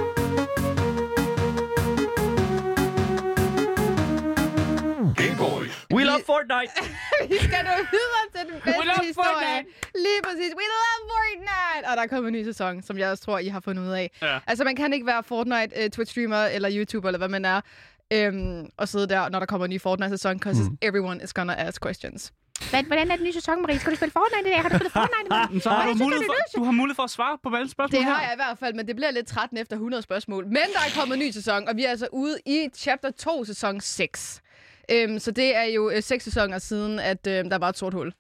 We 5.94 6.04
love 6.04 6.22
Fortnite! 6.26 6.72
Vi 7.30 7.38
skal 7.38 7.66
nu 7.66 7.72
videre 7.92 8.26
til 8.36 8.42
den 8.50 8.62
We 8.66 8.72
love 8.72 8.84
bedste 8.86 9.06
historie. 9.06 9.28
Fortnite. 9.34 9.70
Lige 9.96 10.22
præcis. 10.24 10.52
We 10.62 10.66
love 10.76 11.00
Fortnite! 11.14 11.90
Og 11.90 11.98
der 11.98 12.08
kommer 12.08 12.28
en 12.28 12.34
ny 12.34 12.44
sæson, 12.44 12.82
som 12.84 12.98
jeg 12.98 13.10
også 13.12 13.24
tror, 13.24 13.38
I 13.40 13.48
har 13.48 13.60
fundet 13.60 13.84
ud 13.84 13.90
af. 13.90 14.12
Ja. 14.22 14.40
Altså, 14.48 14.64
man 14.64 14.76
kan 14.76 14.94
ikke 14.94 15.06
være 15.06 15.24
Fortnite, 15.24 15.72
uh, 15.78 15.86
Twitch-streamer 15.96 16.56
eller 16.56 16.70
YouTuber, 16.74 17.08
eller 17.10 17.18
hvad 17.18 17.28
man 17.30 17.46
er, 17.46 17.62
øhm, 18.14 18.66
og 18.78 18.88
sidde 18.88 19.08
der, 19.08 19.30
når 19.30 19.40
der 19.40 19.46
kommer 19.46 19.66
en 19.66 19.72
ny 19.72 19.82
Fortnite-sæson, 19.82 20.34
because 20.40 20.62
Mm. 20.64 20.78
everyone 20.82 21.24
is 21.24 21.34
gonna 21.34 21.54
ask 21.58 21.84
questions. 21.84 22.34
Hvad, 22.70 22.84
hvordan 22.84 23.12
er 23.12 23.16
den 23.16 23.26
nye 23.26 23.34
sæson, 23.34 23.62
Marie? 23.62 23.80
Skal 23.80 23.92
du 23.92 23.96
spille 23.96 24.12
Fortnite 24.12 24.50
i 24.50 24.52
dag? 24.52 24.62
Har 24.62 24.70
du 24.70 24.76
spillet 24.76 24.92
Fortnite 24.94 25.26
i 25.26 25.30
dag? 25.30 25.48
Men 25.52 25.62
så 25.66 25.70
har 25.70 25.88
du, 25.88 25.94
mulighed 26.04 26.26
for, 26.26 26.60
du 26.60 26.64
har 26.64 26.72
mulighed 26.72 26.96
for 26.96 27.04
at 27.04 27.10
svare 27.10 27.38
på 27.44 27.56
alle 27.56 27.70
spørgsmål 27.70 28.00
Det 28.00 28.06
har 28.08 28.16
her. 28.20 28.24
jeg 28.24 28.34
i 28.34 28.38
hvert 28.38 28.58
fald, 28.58 28.74
men 28.74 28.88
det 28.88 28.96
bliver 28.96 29.12
lidt 29.12 29.28
trætten 29.28 29.58
efter 29.58 29.76
100 29.76 30.04
spørgsmål. 30.04 30.46
Men 30.46 30.56
der 30.56 30.80
er 30.88 31.00
kommet 31.00 31.16
en 31.16 31.22
ny 31.24 31.32
sæson, 31.32 31.68
og 31.68 31.76
vi 31.78 31.84
er 31.86 31.90
altså 31.90 32.08
ude 32.12 32.38
i 32.46 32.68
chapter 32.76 33.12
2, 33.12 33.46
sæson 33.46 33.80
6. 33.82 34.42
Øhm, 34.92 35.20
så 35.20 35.32
det 35.32 35.56
er 35.56 35.64
jo 35.64 35.90
øh, 35.90 36.04
seks 36.04 36.24
sæsoner 36.24 36.58
siden, 36.60 37.00
at 37.00 37.28
øh, 37.28 37.46
der 37.46 37.58
var 37.58 37.70
et 37.70 37.78
sort 37.78 37.94
hul, 37.94 38.14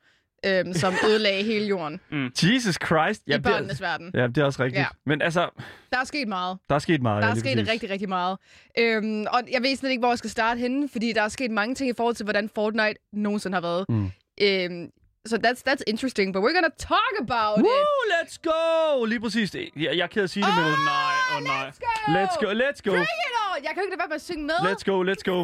øhm, 0.45 0.73
som 0.73 0.93
ødelagde 1.09 1.43
hele 1.43 1.65
jorden 1.65 1.99
Jesus 2.43 2.77
Christ. 2.85 3.21
i 3.21 3.31
Jamen, 3.31 3.43
det, 3.43 3.51
børnenes 3.51 3.81
verden. 3.81 4.11
er, 4.13 4.21
ja, 4.21 4.27
det 4.27 4.37
er 4.37 4.45
også 4.45 4.63
rigtigt. 4.63 4.79
Ja. 4.79 4.87
Men 5.05 5.21
altså, 5.21 5.49
Der 5.91 5.97
er 5.99 6.03
sket 6.03 6.27
meget. 6.27 6.57
der 6.69 6.75
er 6.75 6.79
sket 6.79 7.01
meget. 7.01 7.21
Der 7.21 7.27
ja, 7.27 7.31
er 7.31 7.35
lige 7.35 7.43
sket 7.45 7.57
præcis. 7.57 7.71
rigtig, 7.71 7.89
rigtig 7.89 8.09
meget. 8.09 8.37
Øhm, 8.79 9.25
og 9.31 9.41
jeg 9.51 9.61
ved 9.63 9.75
slet 9.75 9.89
ikke, 9.89 9.99
hvor 10.01 10.09
jeg 10.09 10.17
skal 10.17 10.29
starte 10.29 10.59
henne, 10.59 10.89
fordi 10.89 11.13
der 11.13 11.21
er 11.21 11.27
sket 11.29 11.51
mange 11.51 11.75
ting 11.75 11.89
i 11.89 11.93
forhold 11.97 12.15
til, 12.15 12.23
hvordan 12.23 12.49
Fortnite 12.55 12.95
nogensinde 13.13 13.55
har 13.55 13.61
været. 13.61 13.85
Mm. 13.89 14.11
Øhm, 14.41 14.89
så 15.25 15.35
that's, 15.45 15.61
that's 15.69 15.83
interesting, 15.87 16.33
but 16.33 16.41
we're 16.43 16.53
gonna 16.59 16.77
talk 16.77 17.13
about 17.19 17.59
it. 17.59 17.63
Woo, 17.65 17.99
let's 18.15 18.37
go! 18.51 19.05
Lige 19.05 19.19
præcis. 19.19 19.55
Jeg, 19.55 19.69
jeg 19.75 19.97
er 19.97 20.07
ked 20.07 20.21
af 20.21 20.23
at 20.23 20.29
sige 20.29 20.45
det, 20.45 20.55
men... 20.55 20.63
Åh 20.65 20.79
nej, 20.85 21.15
oh, 21.35 21.43
nej. 21.43 21.69
Let's 21.69 21.79
go! 21.79 22.13
Let's 22.17 22.37
go, 22.45 22.47
let's 22.63 22.81
go. 22.81 22.91
Bring 22.91 23.03
it 23.27 23.35
on! 23.47 23.63
Jeg 23.63 23.71
kan 23.73 23.83
ikke 23.83 23.91
lade 23.91 23.99
være 23.99 24.07
med 24.07 24.15
at 24.15 24.21
synge 24.21 24.45
med. 24.45 24.55
Let's 24.55 24.83
go, 24.91 25.03
let's 25.03 25.23
go. 25.31 25.37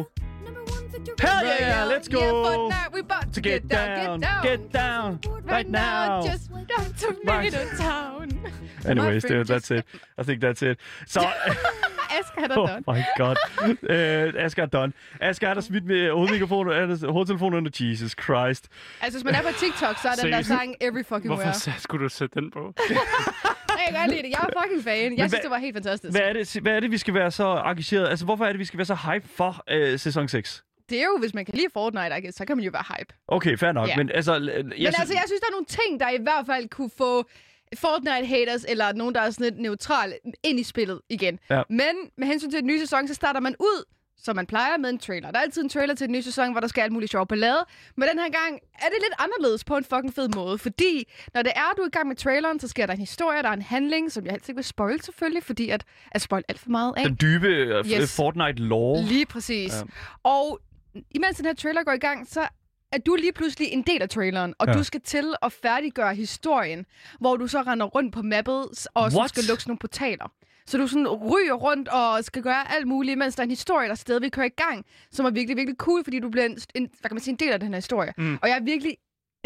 Hell 1.20 1.42
yeah, 1.44 1.86
let's 1.92 2.08
go. 2.08 2.20
Yeah, 2.20 2.92
we 2.92 3.00
about 3.00 3.32
To 3.34 3.40
get 3.40 3.62
down, 3.70 4.20
get 4.42 4.72
down, 4.72 5.20
right 5.44 5.68
now. 5.68 6.22
Just 6.30 6.50
down 6.50 6.92
to 7.00 7.06
Right. 7.24 7.52
Tomato 7.52 7.76
Town. 7.76 8.26
Anyways, 8.86 9.22
dude, 9.24 9.46
that's 9.46 9.70
it. 9.70 9.84
I 10.18 10.22
think 10.22 10.40
that's 10.40 10.62
it. 10.62 10.78
Så, 11.06 11.20
Asger, 12.20 12.40
han 12.40 12.50
er 12.50 12.82
oh 12.86 12.96
my 12.96 13.02
god. 13.16 13.36
Uh, 14.34 14.42
Asger 14.44 14.62
er 14.62 14.66
done. 14.66 14.92
Asger 15.20 15.48
er 15.48 15.54
der 15.54 15.60
smidt 15.60 15.84
med 15.84 16.10
hovedmikrofonen, 16.10 17.04
hovedtelefonen 17.10 17.56
under 17.56 17.70
Jesus 17.80 18.14
Christ. 18.24 18.68
Altså, 19.00 19.18
hvis 19.18 19.24
man 19.24 19.34
er 19.34 19.42
på 19.42 19.52
TikTok, 19.58 19.98
så 20.02 20.08
er 20.08 20.14
den 20.22 20.32
der 20.32 20.42
sang 20.42 20.74
every 20.80 21.04
fucking 21.04 21.26
Hvorfor 21.26 21.42
where. 21.42 21.54
så 21.54 21.70
skulle 21.78 22.04
du 22.04 22.08
sætte 22.08 22.40
den 22.40 22.50
på? 22.50 22.74
Jeg 23.78 23.96
kan 23.96 24.00
godt 24.00 24.10
lide 24.10 24.22
det. 24.22 24.30
Jeg 24.30 24.46
er 24.48 24.62
fucking 24.62 24.84
fan. 24.84 24.94
Jeg 24.94 25.10
synes, 25.18 25.32
hvad- 25.32 25.40
det 25.42 25.50
var 25.50 25.58
helt 25.58 25.74
fantastisk. 25.76 26.12
Hvad 26.12 26.28
er, 26.28 26.32
det, 26.32 26.56
hvad 26.62 26.72
er 26.76 26.80
det, 26.80 26.90
vi 26.90 26.98
skal 26.98 27.14
være 27.14 27.30
så 27.30 27.62
engageret? 27.66 28.08
Altså, 28.08 28.24
hvorfor 28.24 28.44
er 28.44 28.48
det, 28.52 28.58
vi 28.58 28.64
skal 28.64 28.78
være 28.78 28.84
så 28.84 28.94
hype 28.94 29.28
for 29.36 29.64
uh, 29.72 29.98
sæson 29.98 30.28
6? 30.28 30.64
Det 30.90 30.98
er 30.98 31.04
jo, 31.04 31.16
hvis 31.20 31.34
man 31.34 31.44
kan 31.44 31.54
lide 31.54 31.66
Fortnite, 31.72 32.18
I 32.18 32.20
guess, 32.20 32.36
så 32.38 32.44
kan 32.44 32.56
man 32.56 32.64
jo 32.64 32.70
være 32.72 32.84
hype. 32.98 33.14
Okay, 33.28 33.56
fair 33.58 33.72
nok. 33.72 33.88
Ja. 33.88 33.96
Men 33.96 34.10
altså, 34.14 34.32
jeg 34.34 34.40
Men 34.64 34.72
synes, 34.72 34.98
altså, 34.98 35.14
jeg 35.14 35.22
synes, 35.26 35.40
der 35.40 35.46
er 35.46 35.50
nogle 35.50 35.66
ting, 35.66 36.00
der 36.00 36.08
i 36.10 36.22
hvert 36.22 36.46
fald 36.46 36.68
kunne 36.68 36.90
få 36.98 37.28
Fortnite-haters, 37.78 38.64
eller 38.68 38.92
nogen, 38.92 39.14
der 39.14 39.20
er 39.20 39.30
sådan 39.30 39.44
lidt 39.44 39.58
neutral, 39.60 40.14
ind 40.42 40.60
i 40.60 40.62
spillet 40.62 41.00
igen. 41.08 41.38
Ja. 41.50 41.62
Men 41.68 41.94
med 42.18 42.26
hensyn 42.26 42.50
til 42.50 42.58
den 42.58 42.66
nye 42.66 42.80
sæson, 42.80 43.08
så 43.08 43.14
starter 43.14 43.40
man 43.40 43.54
ud, 43.58 43.84
som 44.22 44.36
man 44.36 44.46
plejer, 44.46 44.76
med 44.76 44.90
en 44.90 44.98
trailer. 44.98 45.30
Der 45.30 45.38
er 45.38 45.42
altid 45.42 45.62
en 45.62 45.68
trailer 45.68 45.94
til 45.94 46.06
den 46.06 46.12
nye 46.12 46.22
sæson, 46.22 46.50
hvor 46.52 46.60
der 46.60 46.68
skal 46.68 46.82
alt 46.82 46.92
muligt 46.92 47.10
sjov 47.10 47.26
ballade. 47.26 47.64
Men 47.96 48.08
den 48.08 48.18
her 48.18 48.30
gang 48.30 48.54
er 48.74 48.88
det 48.88 48.96
lidt 49.00 49.14
anderledes 49.18 49.64
på 49.64 49.76
en 49.76 49.84
fucking 49.84 50.14
fed 50.14 50.28
måde, 50.36 50.58
fordi 50.58 51.12
når 51.34 51.42
det 51.42 51.52
er, 51.56 51.72
du 51.76 51.82
er 51.82 51.86
i 51.86 51.90
gang 51.90 52.08
med 52.08 52.16
traileren, 52.16 52.60
så 52.60 52.68
sker 52.68 52.86
der 52.86 52.92
en 52.92 53.00
historie, 53.00 53.42
der 53.42 53.48
er 53.48 53.52
en 53.52 53.62
handling, 53.62 54.12
som 54.12 54.26
jeg 54.26 54.34
ikke 54.34 54.54
vil 54.54 54.64
spoil 54.64 55.02
selvfølgelig, 55.02 55.42
fordi 55.42 55.70
at, 55.70 55.84
at 56.12 56.22
spoil 56.22 56.44
alt 56.48 56.58
for 56.58 56.70
meget 56.70 56.94
af. 56.96 57.04
den 57.04 57.18
dybe 57.20 57.78
uh, 57.78 57.86
Yes. 57.90 58.16
Fortnite-lore. 58.20 59.02
Lige 59.02 59.26
præcis. 59.26 59.72
Ja. 59.72 59.82
Og 60.22 60.60
imens 61.10 61.36
den 61.36 61.46
her 61.46 61.54
trailer 61.54 61.82
går 61.82 61.92
i 61.92 61.98
gang, 61.98 62.28
så 62.28 62.48
er 62.92 62.98
du 62.98 63.14
lige 63.14 63.32
pludselig 63.32 63.68
en 63.72 63.82
del 63.82 64.02
af 64.02 64.08
traileren, 64.08 64.54
og 64.58 64.66
Ja. 64.66 64.72
du 64.72 64.82
skal 64.84 65.00
til 65.00 65.34
at 65.42 65.52
færdiggøre 65.52 66.14
historien, 66.14 66.86
hvor 67.20 67.36
du 67.36 67.46
så 67.46 67.62
render 67.62 67.86
rundt 67.86 68.14
på 68.14 68.22
mappet, 68.22 68.68
og 68.94 69.12
så 69.12 69.18
What? 69.18 69.28
skal 69.30 69.44
lukke 69.48 69.64
nogle 69.66 69.78
portaler. 69.78 70.32
Så 70.66 70.78
du 70.78 70.86
sådan 70.86 71.08
ryger 71.08 71.54
rundt 71.54 71.88
og 71.88 72.24
skal 72.24 72.42
gøre 72.42 72.72
alt 72.76 72.86
muligt, 72.88 73.18
mens 73.18 73.34
der 73.34 73.40
er 73.42 73.44
en 73.44 73.50
historie, 73.50 73.88
der 73.88 73.94
stadigvæk 73.94 74.30
kører 74.30 74.46
i 74.46 74.62
gang, 74.62 74.84
som 75.12 75.26
er 75.26 75.30
virkelig, 75.30 75.56
virkelig 75.56 75.76
cool, 75.76 76.04
fordi 76.04 76.18
du 76.18 76.28
bliver 76.28 76.44
en, 76.44 76.58
en, 76.74 76.88
hvad 77.00 77.08
kan 77.08 77.14
man 77.14 77.22
sige, 77.22 77.32
en 77.32 77.38
del 77.38 77.52
af 77.52 77.60
den 77.60 77.68
her 77.68 77.76
historie. 77.76 78.12
Mm. 78.18 78.38
Og 78.42 78.48
jeg 78.48 78.56
er 78.56 78.62
virkelig 78.62 78.96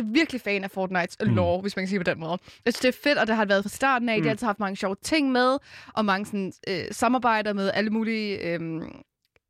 virkelig 0.05 0.41
fan 0.41 0.65
af 0.65 0.71
Fortnites 0.71 1.17
mm. 1.27 1.35
lore, 1.35 1.61
hvis 1.61 1.77
man 1.77 1.83
kan 1.83 1.89
sige 1.89 1.99
det 1.99 2.07
på 2.07 2.11
den 2.11 2.21
måde. 2.21 2.39
Jeg 2.65 2.75
synes, 2.75 2.81
det 2.81 2.89
er 2.89 3.09
fedt, 3.09 3.19
og 3.19 3.27
det 3.27 3.35
har 3.37 3.45
det 3.45 3.49
været 3.49 3.65
fra 3.65 3.69
starten 3.69 4.09
af. 4.09 4.17
Mm. 4.17 4.23
De 4.23 4.29
har 4.29 4.31
altid 4.31 4.47
haft 4.47 4.61
mange 4.61 4.77
sjove 4.77 4.97
ting 5.03 5.33
med, 5.33 5.59
og 5.95 6.05
mange 6.05 6.27
sådan, 6.27 6.53
øh, 6.69 6.85
samarbejder 6.91 7.53
med 7.53 7.71
alle 7.75 7.91
mulige 7.91 8.39
øh, 8.39 8.61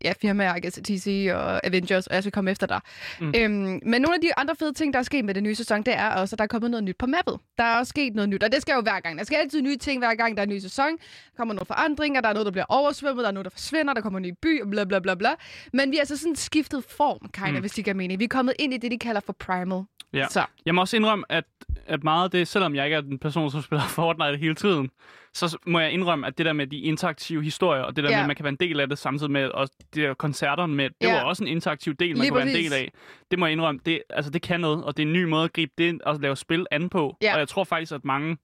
ja, 0.05 0.13
firmaer, 0.21 0.71
TC 0.85 1.29
og 1.35 1.67
Avengers, 1.67 2.07
og 2.07 2.15
jeg 2.15 2.23
skal 2.23 2.33
komme 2.33 2.51
efter 2.51 2.67
dig. 2.67 2.81
Mm. 3.21 3.33
Øhm, 3.37 3.81
men 3.87 4.03
nogle 4.03 4.15
af 4.15 4.21
de 4.21 4.31
andre 4.37 4.57
fede 4.59 4.73
ting, 4.73 4.93
der 4.93 4.99
er 4.99 5.03
sket 5.03 5.25
med 5.25 5.35
den 5.35 5.43
nye 5.43 5.55
sæson, 5.55 5.83
det 5.83 5.95
er 5.97 6.09
også, 6.09 6.35
at 6.35 6.39
der 6.39 6.43
er 6.45 6.49
kommet 6.49 6.71
noget 6.71 6.85
nyt 6.85 6.97
på 6.97 7.07
mappet. 7.07 7.39
Der 7.59 7.65
er 7.65 7.79
også 7.79 7.91
sket 7.91 8.15
noget 8.15 8.29
nyt, 8.29 8.43
og 8.43 8.53
det 8.53 8.63
skal 8.63 8.75
jo 8.75 8.81
hver 8.81 9.01
gang. 9.01 9.19
Der 9.19 9.25
skal 9.25 9.37
altid 9.37 9.63
nye 9.63 9.77
ting 9.77 9.99
hver 9.99 10.15
gang, 10.15 10.37
der 10.37 10.43
er 10.43 10.47
en 10.47 10.53
ny 10.53 10.59
sæson. 10.59 10.87
Der 10.91 11.37
kommer 11.37 11.55
nogle 11.55 11.67
forandringer, 11.67 12.21
der 12.21 12.29
er 12.29 12.33
noget, 12.33 12.47
der 12.47 12.53
bliver 12.53 12.65
oversvømmet, 12.69 13.23
der 13.23 13.29
er 13.29 13.33
noget, 13.33 13.45
der 13.45 13.51
forsvinder, 13.51 13.95
der 13.95 14.01
kommer 14.01 14.19
en 14.19 14.23
ny 14.23 14.33
by, 14.43 14.63
og 14.63 14.71
bla 14.71 14.85
bla 14.85 14.99
bla 14.99 15.15
bla. 15.15 15.31
Men 15.73 15.91
vi 15.91 15.97
er 15.97 16.01
altså 16.01 16.17
sådan 16.17 16.37
skiftet 16.37 16.85
form, 16.85 17.19
kind 17.33 17.47
of, 17.47 17.53
Mm. 17.55 17.61
hvis 17.61 17.73
de 17.73 17.83
giver 17.83 17.95
mening. 17.95 18.19
Vi 18.21 18.25
er 18.25 18.29
kommet 18.29 18.55
ind 18.59 18.75
i 18.75 18.77
det, 18.77 18.91
de 18.91 18.99
kalder 18.99 19.21
for 19.21 19.33
primal. 19.33 19.83
Ja. 20.15 20.27
Så. 20.29 20.45
Jeg 20.67 20.75
må 20.75 20.81
også 20.81 20.97
indrømme, 20.97 21.25
at, 21.29 21.45
at 21.87 22.05
meget 22.05 22.25
af 22.25 22.31
det, 22.31 22.49
selvom 22.49 22.75
jeg 22.75 22.85
ikke 22.85 22.97
er 22.97 23.01
den 23.01 23.19
person, 23.19 23.51
som 23.51 23.63
spiller 23.63 23.85
Fortnite 23.99 24.37
hele 24.37 24.55
tiden, 24.55 24.91
så 25.35 25.59
må 25.67 25.81
jeg 25.81 25.91
indrømme, 25.93 26.27
at 26.27 26.39
det 26.39 26.47
der 26.47 26.53
med 26.53 26.67
de 26.67 26.79
interaktive 26.79 27.43
historier, 27.43 27.83
og 27.83 27.97
det 27.97 28.05
der 28.05 28.11
Ja. 28.11 28.17
med, 28.17 28.21
at 28.23 28.27
man 28.27 28.37
kan 28.37 28.45
være 28.45 28.51
en 28.51 28.69
del 28.69 28.81
af 28.81 28.89
det, 28.89 28.99
samtidig 28.99 29.31
med 29.33 29.49
og 29.49 29.69
det 29.95 30.03
der 30.03 30.15
koncerterne 30.15 30.75
med, 30.75 30.85
det 30.85 31.07
Ja. 31.09 31.15
var 31.15 31.23
også 31.23 31.45
en 31.45 31.49
interaktiv 31.49 31.95
del, 31.95 32.09
man 32.09 32.17
Lige 32.19 32.31
kunne 32.31 32.37
være 32.37 32.47
en 32.47 32.53
præcis. 32.55 32.71
del 32.73 32.81
af. 32.81 32.93
Det 33.31 33.39
må 33.39 33.47
jeg 33.47 33.53
indrømme, 33.53 33.81
det, 33.87 34.03
altså, 34.11 34.31
det 34.31 34.43
kan 34.43 34.61
noget, 34.61 34.85
og 34.85 34.97
det 34.97 35.03
er 35.03 35.07
en 35.07 35.13
ny 35.13 35.25
måde 35.25 35.45
at 35.45 35.53
gribe 35.53 35.73
det 35.79 36.03
og 36.03 36.19
lave 36.21 36.37
spil 36.37 36.67
an 36.71 36.89
på. 36.89 37.17
Ja. 37.23 37.33
Og 37.35 37.39
jeg 37.39 37.49
tror 37.49 37.65
faktisk, 37.65 37.93
at 37.93 38.05
mange 38.05 38.37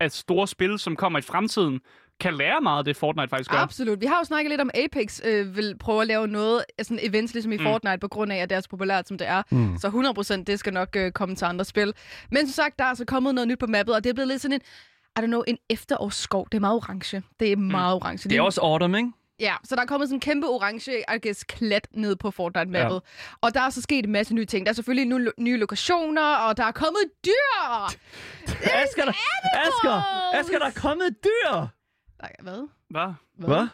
af 0.00 0.12
store 0.12 0.48
spil, 0.48 0.78
som 0.78 0.96
kommer 0.96 1.18
i 1.18 1.22
fremtiden, 1.22 1.80
kan 2.22 2.34
lære 2.34 2.60
meget 2.60 2.78
af 2.78 2.84
det, 2.84 2.96
Fortnite 2.96 3.28
faktisk 3.28 3.50
gør. 3.50 3.58
Absolut. 3.58 4.00
Vi 4.00 4.06
har 4.06 4.18
jo 4.18 4.24
snakket 4.24 4.50
lidt 4.50 4.60
om 4.60 4.70
Apex 4.74 5.20
øh, 5.24 5.56
vil 5.56 5.76
prøve 5.80 6.00
at 6.00 6.06
lave 6.06 6.28
noget, 6.28 6.64
sådan 6.82 6.98
events 7.02 7.32
ligesom 7.32 7.52
i 7.52 7.56
Mm. 7.56 7.62
mm. 7.62 7.68
Fortnite, 7.68 7.98
på 7.98 8.08
grund 8.08 8.32
af, 8.32 8.36
at 8.36 8.50
det 8.50 8.56
er 8.56 8.60
så 8.60 8.68
populært, 8.68 9.08
som 9.08 9.18
det 9.18 9.28
er. 9.28 9.42
Mm. 9.50 9.78
Så 9.78 9.88
100% 10.38 10.44
det 10.44 10.58
skal 10.58 10.72
nok 10.72 10.88
øh, 10.96 11.12
komme 11.12 11.34
til 11.36 11.44
andre 11.44 11.64
spil. 11.64 11.92
Men 12.30 12.46
som 12.46 12.52
sagt, 12.52 12.78
der 12.78 12.84
er 12.84 12.88
altså 12.88 13.04
kommet 13.04 13.34
noget 13.34 13.48
nyt 13.48 13.58
på 13.58 13.66
mappet, 13.66 13.94
og 13.94 14.04
det 14.04 14.10
er 14.10 14.14
blevet 14.14 14.28
lidt 14.28 14.42
sådan 14.42 14.52
en, 14.54 14.60
I 15.18 15.24
don't 15.24 15.26
know, 15.26 15.42
en 15.46 15.58
efterårsskov. 15.70 16.46
Det 16.52 16.56
er 16.58 16.60
meget 16.60 16.76
orange. 16.76 17.22
Det 17.40 17.52
er 17.52 17.56
meget 17.56 17.94
orange. 17.94 18.28
Det 18.28 18.36
er 18.38 18.42
også 18.42 18.60
autumn, 18.60 18.94
ikke? 18.94 19.12
Ja, 19.40 19.54
så 19.64 19.76
der 19.76 19.82
er 19.82 19.86
kommet 19.86 20.08
sådan 20.08 20.16
en 20.16 20.20
kæmpe 20.20 20.46
orange, 20.46 20.92
I 20.98 21.18
guess, 21.22 21.44
klat 21.44 21.88
ned 21.94 22.16
på 22.16 22.30
Fortnite-mappet. 22.30 22.94
Ja. 22.94 23.36
Og 23.40 23.54
der 23.54 23.60
er 23.60 23.70
så 23.70 23.82
sket 23.82 24.04
en 24.06 24.12
masse 24.12 24.34
nye 24.34 24.44
ting. 24.44 24.66
Der 24.66 24.70
er 24.72 24.74
selvfølgelig 24.74 25.08
nu 25.18 25.30
nye 25.38 25.56
lokationer, 25.56 26.34
og 26.34 26.56
der 26.56 26.64
er 26.64 26.70
kommet 26.72 27.00
dyr! 27.24 27.62
Asger, 28.82 29.04
der, 29.04 29.12
Asger, 29.66 30.02
Asger, 30.40 30.58
der 30.58 30.66
er 30.66 30.70
kommet 30.76 31.06
et 31.06 31.16
dyr! 31.24 31.66
Nej, 32.22 32.32
hvad? 32.42 32.68
Hvad? 32.90 33.12
Hvad? 33.48 33.68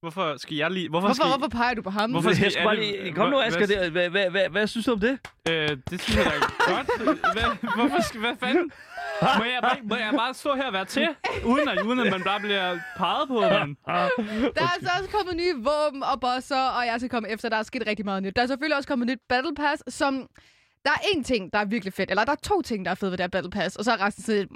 Hvorfor 0.00 0.36
skal 0.36 0.56
jeg 0.56 0.70
lige... 0.70 0.88
Hvorfor, 0.88 1.06
Hvorfor, 1.08 1.14
skal 1.14 1.26
hvorfor 1.38 1.48
peger 1.48 1.74
du 1.74 1.82
på 1.82 1.90
ham? 1.90 2.10
Hvorfor 2.10 2.32
skal 2.32 2.42
Jeg 2.42 2.52
skal 2.52 2.64
bare 2.64 2.76
lige... 2.76 3.12
Kom 3.12 3.30
nu, 3.30 3.36
hvad- 3.36 3.46
Asger. 3.46 3.66
hvad- 3.66 3.90
Hvad, 3.90 4.08
hvad, 4.10 4.30
hvad, 4.30 4.48
hvad 4.48 4.66
synes 4.66 4.86
du 4.86 4.92
om 4.92 5.00
det? 5.00 5.18
Øh, 5.50 5.68
det 5.90 6.00
synes 6.02 6.16
jeg 6.16 6.24
da 6.24 6.30
er 6.30 6.74
godt. 6.76 7.10
Hvad, 7.34 7.68
hvorfor 7.76 8.02
skal... 8.02 8.20
Hvad 8.20 8.36
fanden? 8.40 8.70
Må 9.38 9.44
jeg, 9.44 9.58
bare- 9.62 9.78
må 9.82 9.96
jeg 9.96 10.12
bare 10.16 10.34
stå 10.34 10.54
her 10.54 10.66
og 10.66 10.72
være 10.72 10.84
til, 10.84 11.08
uden 11.44 11.68
at, 11.68 11.82
uden 11.82 12.00
at 12.00 12.10
man 12.12 12.22
bare 12.22 12.40
bliver 12.40 12.78
peget 12.96 13.28
på, 13.28 13.40
mand? 13.40 13.76
Der 14.54 14.62
er 14.62 14.72
altså 14.74 14.90
også 14.98 15.10
kommet 15.16 15.36
nye 15.36 15.54
våben 15.56 16.02
og 16.02 16.20
bosser, 16.20 16.62
og 16.76 16.86
jeg 16.86 16.94
skal 17.00 17.08
komme 17.10 17.28
efter. 17.28 17.48
Der 17.48 17.56
er 17.56 17.62
sket 17.62 17.82
rigtig 17.86 18.04
meget 18.04 18.22
nyt. 18.22 18.36
Der 18.36 18.42
er 18.42 18.46
selvfølgelig 18.46 18.76
også 18.76 18.88
kommet 18.88 19.08
nyt 19.08 19.18
Battle 19.28 19.54
Pass, 19.54 19.82
som... 19.94 20.28
Der 20.84 20.90
er 20.90 21.00
én 21.14 21.22
ting, 21.22 21.52
der 21.52 21.58
er 21.58 21.64
virkelig 21.64 21.92
fedt. 21.92 22.10
Eller 22.10 22.24
der 22.24 22.32
er 22.32 22.36
to 22.42 22.62
ting, 22.62 22.84
der 22.84 22.90
er 22.90 22.94
fedt 22.94 23.10
ved 23.10 23.18
det 23.18 23.22
her 23.22 23.28
Battle 23.28 23.50
Pass. 23.50 23.76
Og 23.76 23.84
så 23.84 23.92
er 23.92 24.06
resten 24.06 24.24
sådan 24.24 24.38
lidt... 24.40 24.50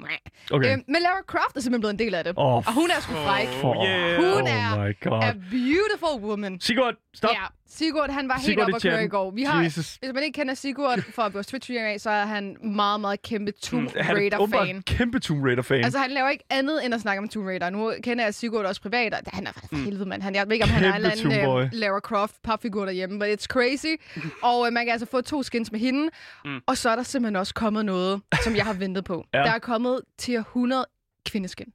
Okay. 0.51 0.73
Øhm, 0.73 0.83
men 0.87 1.01
Lara 1.01 1.21
Croft 1.27 1.57
er 1.57 1.61
simpelthen 1.61 1.81
blevet 1.81 1.93
en 1.93 1.99
del 1.99 2.15
af 2.15 2.23
det. 2.23 2.33
Åh, 2.37 2.53
og 2.55 2.73
hun 2.73 2.89
er 2.89 2.99
sgu 3.01 3.13
fræk. 3.13 3.47
Oh, 3.63 3.75
yeah. 3.87 4.15
Hun 4.15 4.41
oh 4.41 4.49
er 4.49 4.93
god. 5.09 5.23
A 5.23 5.33
beautiful 5.51 6.29
woman. 6.29 6.59
Sigurd, 6.59 6.95
stop. 7.13 7.31
Ja, 7.31 7.45
Sigurd, 7.69 8.09
han 8.09 8.27
var 8.27 8.33
helt 8.33 8.45
Sigurd 8.45 8.61
oppe 8.63 8.71
i 8.71 8.75
at 8.75 8.81
køre 8.81 9.03
i 9.03 9.07
går. 9.07 9.31
Vi 9.31 9.43
har, 9.43 9.63
Jesus. 9.63 9.95
hvis 9.95 10.11
man 10.13 10.23
ikke 10.23 10.35
kender 10.39 10.53
Sigurd 10.53 10.99
fra 11.15 11.27
vores 11.29 11.47
twitch 11.47 11.71
af, 11.71 11.95
så 12.01 12.09
er 12.09 12.25
han 12.25 12.57
meget, 12.63 13.01
meget 13.01 13.21
kæmpe 13.21 13.51
Tomb 13.51 13.81
Mm, 13.83 14.01
Han 14.01 14.15
er 14.15 14.19
Raider-fan. 14.19 14.81
kæmpe 14.81 15.19
Tomb 15.19 15.43
Raider-fan. 15.43 15.83
Altså, 15.83 15.99
han 15.99 16.11
laver 16.11 16.29
ikke 16.29 16.43
andet 16.49 16.85
end 16.85 16.93
at 16.93 17.01
snakke 17.01 17.21
om 17.21 17.29
Tomb 17.29 17.47
Raider. 17.47 17.69
Nu 17.69 17.93
kender 18.03 18.23
jeg 18.23 18.33
Sigurd 18.33 18.65
også 18.65 18.81
privat, 18.81 19.13
og 19.13 19.19
han 19.33 19.47
er 19.47 19.51
for 19.51 19.75
helvede, 19.75 20.05
mand. 20.05 20.21
Han, 20.21 20.35
jeg 20.35 20.47
ved 20.47 20.53
ikke, 20.53 20.63
om 20.63 20.69
han 20.69 20.83
er 20.83 20.87
en 20.95 21.01
Kæmpe 21.01 21.33
eller 21.35 21.53
anden 21.55 21.61
øh, 21.65 21.69
Lara 21.73 21.99
Croft 21.99 22.35
papfigur 22.43 22.85
derhjemme, 22.85 23.19
but 23.19 23.27
it's 23.27 23.45
crazy. 23.45 24.01
og 24.49 24.67
øh, 24.67 24.73
man 24.73 24.85
kan 24.85 24.91
altså 24.91 25.07
få 25.11 25.21
to 25.21 25.43
skins 25.43 25.71
med 25.71 25.79
hende. 25.79 26.09
Mm. 26.45 26.59
Og 26.67 26.77
så 26.77 26.89
er 26.89 26.95
der 26.95 27.03
simpelthen 27.03 27.35
også 27.35 27.53
kommet 27.53 27.85
noget, 27.85 28.21
som 28.43 28.55
jeg 28.55 28.65
har 28.65 28.73
ventet 28.83 29.03
på. 29.05 29.25
Ja. 29.33 29.39
Der 29.39 29.51
er 29.51 29.59
kommet 29.59 30.01
til 30.17 30.33
100 30.35 30.85
kvindeskin. 31.29 31.67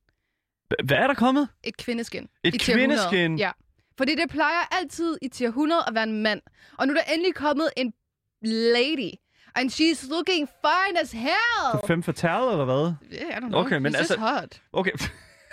Hvad 0.85 0.97
er 0.97 1.07
der 1.07 1.15
kommet? 1.15 1.49
Et 1.65 1.77
kvindeskin. 1.77 2.29
Et 2.45 2.55
i 2.55 2.59
tier 2.59 2.77
100. 2.77 3.01
kvindeskin? 3.11 3.39
Ja. 3.39 3.51
Fordi 4.01 4.15
det 4.15 4.31
plejer 4.31 4.63
altid 4.81 5.17
i 5.23 5.29
tier 5.29 5.49
100 5.49 5.83
at 5.89 5.95
være 5.95 6.05
en 6.05 6.23
mand. 6.23 6.41
Og 6.79 6.87
nu 6.87 6.93
er 6.93 6.97
der 6.97 7.13
endelig 7.13 7.35
kommet 7.35 7.69
en 7.77 7.93
lady. 8.43 9.11
And 9.55 9.71
she's 9.71 10.09
looking 10.11 10.49
fine 10.49 11.01
as 11.01 11.13
hell. 11.13 11.87
Fem 11.87 12.03
fatale, 12.03 12.51
eller 12.53 12.65
hvad? 12.65 12.93
Yeah, 13.13 13.31
I 13.31 13.41
don't 13.45 13.49
know. 13.49 13.61
Okay, 13.61 13.77
men 13.79 13.95
It's 13.95 13.99
altså- 13.99 14.19
hot. 14.19 14.61
Okay. 14.73 14.91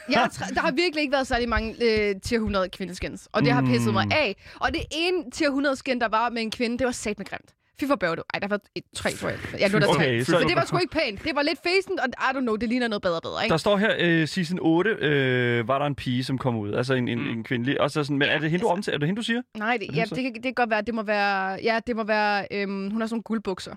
Jeg 0.10 0.21
er 0.41 0.53
der 0.53 0.60
har 0.62 0.71
virkelig 0.71 1.01
ikke 1.01 1.12
været 1.12 1.27
særlig 1.27 1.49
mange 1.49 1.71
øh, 1.81 2.15
tier 2.21 2.38
100 2.38 2.69
kvindeskins, 2.69 3.27
og 3.31 3.41
det 3.43 3.51
har 3.51 3.62
pisset 3.62 3.93
mig 3.93 4.05
Mm. 4.05 4.12
af. 4.15 4.36
Og 4.60 4.73
det 4.73 4.81
ene 4.91 5.31
tier 5.31 5.47
100 5.47 5.75
skin, 5.75 6.01
der 6.01 6.07
var 6.07 6.29
med 6.29 6.41
en 6.41 6.51
kvinde, 6.51 6.77
det 6.77 6.86
var 6.86 6.91
sat 6.91 7.17
med 7.17 7.25
grimt. 7.25 7.53
Fy 7.79 7.85
for 7.87 7.95
bøvlet. 7.95 8.23
Ej, 8.33 8.39
der 8.39 8.47
var 8.47 8.59
et, 8.75 8.83
tre, 8.95 9.11
tror 9.11 9.29
jeg. 9.29 9.37
Ja, 9.59 9.67
nu 9.67 9.75
er 9.75 9.79
der 9.79 9.87
Okay, 9.87 10.19
tre. 10.19 10.25
så- 10.25 10.39
Men 10.39 10.47
det 10.47 10.55
var 10.55 10.65
sgu 10.65 10.77
ikke 10.77 10.91
pænt. 10.91 11.23
Det 11.23 11.35
var 11.35 11.41
lidt 11.41 11.59
facent, 11.63 11.99
og 11.99 12.07
I 12.07 12.37
don't 12.37 12.39
know, 12.39 12.55
det 12.55 12.69
ligner 12.69 12.87
noget 12.87 13.01
bedre 13.01 13.15
og 13.15 13.21
bedre, 13.21 13.43
ikke? 13.43 13.51
Der 13.51 13.57
står 13.57 13.77
her, 13.77 13.95
øh, 13.99 14.27
season 14.27 14.59
8, 14.61 14.89
øh, 14.91 15.67
var 15.67 15.79
der 15.79 15.85
en 15.85 15.95
pige, 15.95 16.23
som 16.23 16.37
kom 16.37 16.55
ud. 16.55 16.73
Altså 16.73 16.93
en, 16.93 17.07
en, 17.07 17.19
Mm. 17.23 17.29
en 17.29 17.43
kvindelig. 17.43 17.81
Og 17.81 17.91
så 17.91 18.03
sådan, 18.03 18.17
men 18.17 18.27
er 18.29 18.39
det 18.39 18.51
hende, 18.51 18.63
du 18.63 18.69
omtaler? 18.69 18.95
Er 18.95 18.99
det 18.99 19.07
hende, 19.07 19.19
du 19.19 19.23
siger? 19.25 19.41
Nej, 19.57 19.77
det, 19.77 19.95
ja, 19.95 20.03
det, 20.03 20.23
kan, 20.23 20.33
det 20.33 20.43
kan 20.43 20.53
godt 20.53 20.69
være, 20.69 20.81
det 20.81 20.93
må 20.95 21.03
være... 21.03 21.59
Ja, 21.63 21.79
det 21.87 21.95
må 21.95 22.03
være... 22.03 22.47
Øhm, 22.51 22.89
hun 22.91 23.01
har 23.01 23.07
sådan 23.07 23.13
nogle 23.15 23.23
guldbukser. 23.23 23.75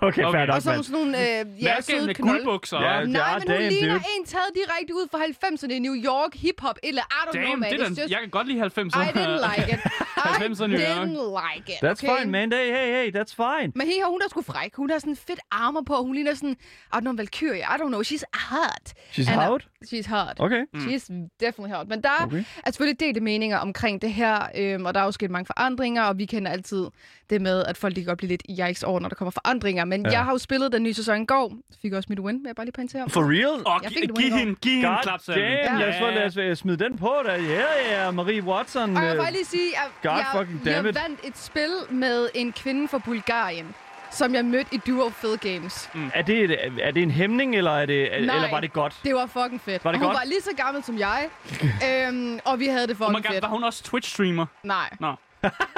Okay, 0.00 0.22
Okay. 0.28 0.32
fair 0.32 0.40
Og 0.40 0.46
nok, 0.46 0.62
så 0.62 0.82
sådan 0.82 0.84
nogle 0.92 1.18
øh, 1.40 1.62
ja, 1.62 1.76
er 1.76 1.80
søde 1.80 1.96
galt 1.96 2.06
med 2.06 2.14
knold. 2.14 2.30
guldbukser? 2.44 2.80
Ja, 2.80 3.04
Nej, 3.04 3.30
er 3.34 3.38
men 3.38 3.42
hun 3.48 3.56
damn, 3.56 3.68
ligner 3.68 3.92
dude. 3.94 4.04
en 4.18 4.24
taget 4.24 4.50
direkte 4.60 4.94
ud 4.94 5.06
fra 5.12 5.18
90'erne 5.18 5.72
i 5.72 5.78
New 5.78 5.94
York, 6.10 6.34
hip-hop, 6.34 6.76
eller 6.82 7.02
I 7.02 7.28
don't 7.28 7.32
know, 7.32 7.42
Damn, 7.44 7.60
man. 7.60 7.70
det 7.72 7.80
er 7.80 7.84
da, 7.84 7.88
just, 7.88 8.10
jeg 8.12 8.20
kan 8.20 8.30
godt 8.30 8.46
lide 8.48 8.60
90'erne. 8.62 9.00
I 9.06 9.10
didn't 9.18 9.40
like 9.50 9.68
it. 9.74 9.80
I 10.28 10.30
90'erne 10.44 10.66
New 10.66 10.80
York. 10.80 10.98
didn't 10.98 11.26
like 11.44 11.66
it. 11.74 11.78
That's 11.86 12.00
okay? 12.04 12.18
fine, 12.18 12.30
man. 12.36 12.52
Hey, 12.52 12.66
hey, 12.78 12.88
hey, 12.98 13.06
that's 13.16 13.32
fine. 13.44 13.68
Men 13.74 13.86
her, 13.86 14.10
hun 14.10 14.20
er 14.24 14.28
sgu 14.30 14.42
fræk. 14.42 14.72
Hun 14.76 14.90
har 14.90 14.98
sådan 14.98 15.16
fedt 15.16 15.40
armor 15.50 15.82
på. 15.90 15.94
Hun 16.02 16.14
ligner 16.14 16.34
sådan, 16.34 16.56
I 16.92 16.96
don't 16.96 17.00
know, 17.00 17.16
Valkyrie. 17.16 17.60
I 17.60 17.76
don't 17.80 17.88
know. 17.94 18.02
She's 18.02 18.24
hot. 18.34 18.84
She's 19.16 19.28
uh, 19.36 19.42
hot? 19.42 19.62
She's 19.84 20.06
hot. 20.06 20.36
Okay. 20.38 20.62
She's 20.76 21.08
definitely 21.40 21.72
hot. 21.76 21.88
Men 21.88 22.02
der 22.02 22.24
Okay. 22.24 22.44
er 22.66 22.70
selvfølgelig 22.70 23.00
delte 23.00 23.20
meninger 23.20 23.58
omkring 23.58 24.02
det 24.02 24.12
her, 24.12 24.38
øhm, 24.56 24.84
og 24.86 24.94
der 24.94 25.00
er 25.00 25.04
jo 25.04 25.12
sket 25.12 25.30
mange 25.30 25.46
forandringer, 25.46 26.02
og 26.02 26.18
vi 26.18 26.24
kender 26.26 26.50
altid 26.50 26.86
det 27.30 27.40
med, 27.42 27.64
at 27.64 27.76
folk 27.76 27.94
kan 27.94 28.04
godt 28.04 28.18
blive 28.18 28.28
lidt 28.28 28.42
yikes 28.50 28.82
over, 28.82 29.00
når 29.00 29.08
der 29.08 29.16
kommer 29.16 29.30
forandringer. 29.30 29.84
Men 29.84 30.02
Ja. 30.06 30.10
jeg 30.10 30.24
har 30.24 30.32
jo 30.32 30.38
spillet 30.38 30.72
den 30.72 30.82
nye 30.82 30.94
sæson 30.94 31.22
i 31.22 31.26
går. 31.26 31.52
Fik 31.82 31.92
også 31.92 32.06
mit 32.10 32.20
win, 32.20 32.34
vil 32.36 32.42
jeg 32.46 32.56
bare 32.56 32.66
lige 32.66 32.72
pointere. 32.72 33.10
For 33.10 33.20
real? 33.30 33.66
Og 33.66 33.80
Jeg 33.82 33.92
fik 33.92 34.02
giv 34.16 34.26
i 34.26 34.30
hende, 34.38 34.54
giv 34.54 34.72
hende 34.72 34.98
klap 35.02 35.20
damn, 35.26 35.38
Ja. 35.40 35.78
lad 35.78 35.88
os, 35.88 36.14
lad 36.14 36.24
os 36.26 36.36
øh, 36.36 36.56
smide 36.56 36.76
den 36.84 36.98
på 36.98 37.12
da. 37.26 37.32
Ja, 37.32 37.38
yeah, 37.38 37.90
ja, 37.90 38.10
Marie 38.10 38.42
Watson. 38.42 38.96
Og 38.96 39.02
jeg 39.02 39.10
vil 39.10 39.16
øh, 39.18 39.22
bare 39.24 39.32
lige 39.32 39.44
sige, 39.44 39.70
at 39.76 39.90
God 40.02 40.12
jeg, 40.12 40.26
fucking 40.36 40.60
jeg 40.64 40.78
it. 40.88 40.94
vandt 41.02 41.20
et 41.24 41.38
spil 41.38 41.70
med 41.90 42.28
en 42.34 42.52
kvinde 42.52 42.88
fra 42.88 42.98
Bulgarien, 42.98 43.74
som 44.10 44.34
jeg 44.34 44.44
mødte 44.44 44.74
i 44.74 44.80
Duo 44.86 45.08
Field 45.10 45.38
Games. 45.38 45.90
Er 46.14 46.22
det, 46.22 46.38
et- 46.44 46.58
er 46.82 46.90
det 46.90 47.02
en 47.02 47.10
hæmning, 47.10 47.56
eller, 47.56 47.70
er 47.70 47.86
det, 47.86 48.08
Nej. 48.10 48.16
eller 48.36 48.50
var 48.50 48.60
det 48.60 48.72
godt? 48.72 48.96
Det 49.04 49.14
var 49.14 49.26
fucking 49.26 49.60
fedt. 49.60 49.84
Var 49.84 49.92
det 49.92 50.00
og 50.00 50.06
hun 50.06 50.14
godt? 50.14 50.20
var 50.20 50.24
lige 50.28 50.40
så 50.42 50.50
gammel 50.56 50.84
som 50.84 50.98
jeg, 50.98 51.28
øhm, 52.08 52.38
og 52.44 52.58
vi 52.60 52.66
havde 52.66 52.86
det 52.86 52.90
Oh 52.90 52.96
fucking 52.96 53.10
my 53.18 53.22
god, 53.26 53.32
fedt. 53.32 53.42
var 53.42 53.48
hun 53.48 53.64
også 53.64 53.82
Twitch-streamer? 53.84 54.44
Nej. 54.62 54.90
Nå. 55.00 55.14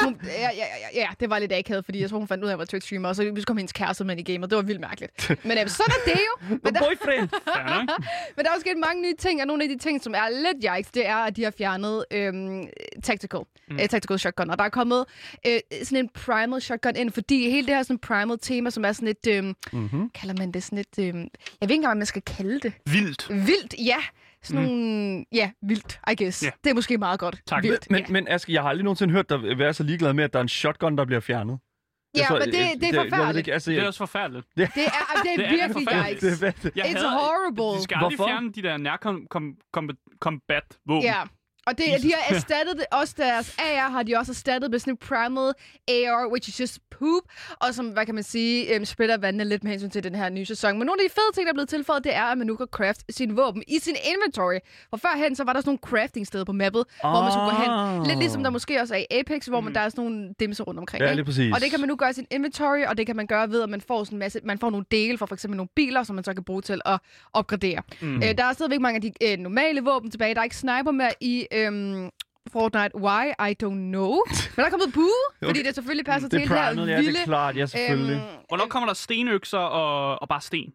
Hun, 0.03 0.21
ja, 0.25 0.41
ja, 0.41 0.51
ja, 0.57 0.89
ja, 0.95 1.07
det 1.21 1.31
var 1.31 1.39
lidt 1.39 1.53
akavet, 1.53 1.85
fordi 1.85 2.01
jeg 2.01 2.11
tror, 2.11 2.19
hun 2.19 2.29
fandt 2.29 2.45
ud 2.45 2.49
af, 2.49 2.53
at 2.53 2.59
jeg 2.59 2.59
var 2.59 2.79
Twitch-streamer, 2.79 3.09
og 3.09 3.17
så 3.17 3.45
kom 3.47 3.57
hendes 3.57 3.73
kæreste 3.73 4.05
med 4.05 4.19
i 4.19 4.33
gamet. 4.33 4.51
Det 4.51 4.57
var 4.57 4.63
vildt 4.63 4.81
mærkeligt. 4.81 5.31
Men 5.45 5.59
øh, 5.59 5.69
sådan 5.69 5.95
er 6.07 6.13
det 6.13 6.21
jo. 6.21 6.49
Men 6.65 6.75
der, 6.75 6.81
Boyfriend. 6.81 7.29
Men 8.37 8.45
der 8.45 8.51
er 8.51 8.55
jo 8.55 8.61
sket 8.61 8.79
mange 8.79 9.03
nye 9.03 9.15
ting, 9.19 9.41
og 9.41 9.47
nogle 9.47 9.63
af 9.63 9.69
de 9.69 9.79
ting, 9.79 10.03
som 10.03 10.15
er 10.15 10.29
lidt 10.29 10.65
yikes, 10.77 10.91
det 10.91 11.07
er, 11.07 11.17
at 11.17 11.37
de 11.37 11.45
har 11.45 11.51
fjernet 11.59 12.05
øhm, 12.11 12.67
tactical, 13.03 13.41
mm. 13.69 13.75
øh, 13.75 13.89
tactical 13.89 14.19
shotgun. 14.19 14.51
Og 14.51 14.59
der 14.59 14.65
er 14.65 14.69
kommet 14.69 15.05
øh, 15.47 15.59
sådan 15.83 16.05
en 16.05 16.09
primal 16.09 16.61
shotgun 16.61 16.97
ind, 16.97 17.11
fordi 17.11 17.51
hele 17.51 17.67
det 17.67 17.75
her 17.75 17.83
sådan 17.83 17.99
primal 17.99 18.39
tema, 18.39 18.71
som 18.71 18.85
er 18.85 18.93
sådan 18.93 19.09
et, 19.09 19.27
øhm, 19.29 19.55
mm-hmm. 19.73 20.11
kalder 20.11 20.35
man 20.39 20.53
det 20.53 20.63
sådan 20.63 20.79
et, 20.79 20.99
øhm, 20.99 21.19
jeg 21.19 21.29
ved 21.61 21.71
ikke 21.71 21.75
engang, 21.75 21.91
hvad 21.91 22.01
man 22.01 22.07
skal 22.07 22.23
kalde 22.23 22.61
det. 22.61 22.73
Vildt. 22.87 23.29
Vildt, 23.31 23.75
ja. 23.87 23.99
Sådan 24.43 24.63
nogle, 24.63 25.25
ja, 25.33 25.51
vildt, 25.63 26.01
I 26.11 26.15
guess. 26.25 26.43
Ja. 26.45 26.51
Det 26.65 26.71
er 26.71 26.75
måske 26.75 26.99
meget 26.99 27.21
godt. 27.21 27.41
Tak. 27.47 27.63
Vildt, 27.63 27.91
Men, 27.91 28.01
ja. 28.01 28.07
men 28.13 28.29
Aske, 28.29 28.53
jeg 28.53 28.63
har 28.63 28.69
aldrig 28.69 28.85
nogensinde 28.85 29.13
hørt 29.15 29.31
dig 29.31 29.59
være 29.59 29.75
så 29.75 29.83
ligeglad 29.83 30.13
med, 30.13 30.25
at 30.25 30.33
der 30.33 30.39
er 30.39 30.43
en 30.43 30.49
shotgun, 30.49 30.99
der 30.99 31.05
bliver 31.05 31.21
fjernet. 31.21 31.59
Ja, 32.17 32.25
tror- 32.29 32.39
men 32.39 32.47
det, 32.47 32.55
det 32.55 32.63
er 32.63 32.67
jeg 33.03 33.11
forfærdeligt. 33.11 33.39
ikke, 33.39 33.53
altså, 33.53 33.71
Det 33.71 33.77
er 33.77 33.81
jeg- 33.81 33.89
også 33.89 33.99
forfærdeligt. 33.99 34.47
Det 34.57 34.63
er, 34.63 34.67
det 34.75 34.83
er, 34.87 34.91
Det 35.25 35.35
er 35.45 35.49
virkelig 35.51 35.73
forfærdeligt. 35.73 36.23
yikes. 36.25 36.39
det, 36.41 36.49
er 36.65 36.71
Jeg 36.77 36.85
It's 36.85 37.09
horrible. 37.09 37.79
De 37.79 37.83
skal 37.83 37.95
aldrig 37.97 38.17
Hvorfor? 38.17 38.31
fjerne 38.31 38.53
de 38.53 38.63
der 38.63 38.77
nærkombat-våben. 38.77 41.03
Ja. 41.03 41.23
Og 41.67 41.79
det, 41.79 41.87
de 42.03 42.13
har 42.13 42.35
erstattet 42.35 42.77
det, 42.77 42.87
også 42.93 43.15
deres 43.19 43.57
AR 43.59 43.91
har 43.91 44.03
de 44.03 44.17
også 44.17 44.33
erstattet 44.33 44.71
med 44.71 44.79
sådan 44.79 44.93
en 44.93 44.97
primal 44.97 45.53
AR, 45.89 46.31
which 46.33 46.49
is 46.49 46.61
just 46.61 46.79
poop, 46.91 47.23
og 47.61 47.75
som, 47.75 47.87
hvad 47.87 48.07
kan 48.07 48.15
man 48.15 48.25
sige, 48.25 48.75
øhm, 48.75 48.85
splitter 48.85 49.19
vandene 49.19 49.45
lidt 49.45 49.65
med 49.65 49.71
hensyn 49.71 49.91
til 49.91 50.05
den 50.05 50.15
her 50.15 50.29
nye 50.29 50.45
sæson. 50.45 50.79
Men 50.79 50.87
nogle 50.87 51.03
af 51.03 51.09
de 51.09 51.15
fede 51.15 51.33
ting, 51.35 51.47
der 51.47 51.51
er 51.51 51.55
blevet 51.55 51.69
tilføjet, 51.69 52.05
det 52.05 52.15
er, 52.15 52.23
at 52.23 52.39
man 52.39 52.47
nu 52.47 52.57
kan 52.57 52.67
craft 52.71 53.03
sin 53.11 53.37
våben 53.37 53.63
i 53.69 53.79
sin 53.79 53.97
inventory. 54.15 54.59
For 54.91 54.97
førhen, 54.97 55.37
så 55.37 55.45
var 55.45 55.53
der 55.53 55.61
sådan 55.61 55.69
nogle 55.69 55.79
crafting 55.79 56.27
steder 56.27 56.45
på 56.45 56.53
mappet, 56.53 56.85
oh. 57.05 57.11
hvor 57.11 57.23
man 57.23 57.33
skulle 57.33 57.51
gå 57.51 57.57
hen. 57.63 58.07
Lidt 58.07 58.19
ligesom 58.19 58.43
der 58.43 58.51
måske 58.51 58.81
også 58.81 58.95
er 58.95 58.99
i 58.99 59.07
Apex, 59.11 59.47
hvor 59.47 59.61
man, 59.61 59.75
der 59.75 59.81
er 59.81 59.89
sådan 59.89 60.05
nogle 60.05 60.35
dimser 60.41 60.65
rundt 60.65 60.81
omkring. 60.81 61.05
Ja, 61.05 61.13
lige 61.13 61.25
præcis. 61.25 61.55
Og 61.55 61.61
det 61.61 61.71
kan 61.71 61.81
man 61.81 61.89
nu 61.89 61.97
gøre 61.97 62.11
i 62.11 62.13
sin 62.13 62.27
inventory, 62.31 62.83
og 62.87 62.97
det 62.97 63.07
kan 63.07 63.17
man 63.17 63.27
gøre 63.27 63.51
ved, 63.51 63.63
at 63.63 63.69
man 63.69 63.81
får 63.81 64.05
sådan 64.05 64.17
en 64.17 64.19
masse, 64.19 64.41
man 64.45 64.59
får 64.59 64.71
nogle 64.71 64.87
dele 64.91 65.19
fra 65.19 65.27
for 65.27 65.35
eksempel 65.35 65.57
nogle 65.57 65.69
biler, 65.77 66.03
som 66.03 66.15
man 66.15 66.25
så 66.25 66.35
kan 66.35 66.45
bruge 66.45 66.63
til 66.63 66.81
at 66.85 66.99
opgradere. 67.33 67.83
Mm. 68.01 68.17
Øh, 68.17 68.23
der 68.39 68.45
er 68.45 68.53
stadigvæk 68.53 68.81
mange 68.81 68.97
af 68.97 69.03
de 69.03 69.13
øh, 69.33 69.39
normale 69.39 69.81
våben 69.81 70.11
tilbage. 70.11 70.35
Der 70.35 70.41
er 70.41 70.45
ikke 70.45 70.57
sniper 70.57 70.91
mere 70.91 71.13
i 71.21 71.47
øhm, 71.53 72.11
Fortnite. 72.53 72.97
Why? 72.97 73.25
I 73.51 73.55
don't 73.63 73.81
know. 73.95 74.11
Men 74.57 74.57
der 74.57 74.65
er 74.65 74.71
kommet 74.71 74.93
boo, 74.95 75.09
fordi 75.39 75.51
Okay. 75.51 75.65
det 75.67 75.75
selvfølgelig 75.75 76.07
passer 76.07 76.29
Det 76.29 76.41
til 76.41 76.49
det 76.49 76.59
her 76.59 76.65
ja, 76.65 76.71
vilde... 76.73 77.13
det 77.13 77.21
er 77.21 77.25
klart, 77.25 77.57
ja, 77.57 77.67
selvfølgelig. 77.67 78.17
øhm, 78.17 78.45
Hvornår 78.49 78.67
kommer 78.67 78.87
der 78.87 78.95
stenøkser 78.95 79.59
og, 79.59 80.23
og 80.23 80.29
bare 80.29 80.41
sten? 80.41 80.73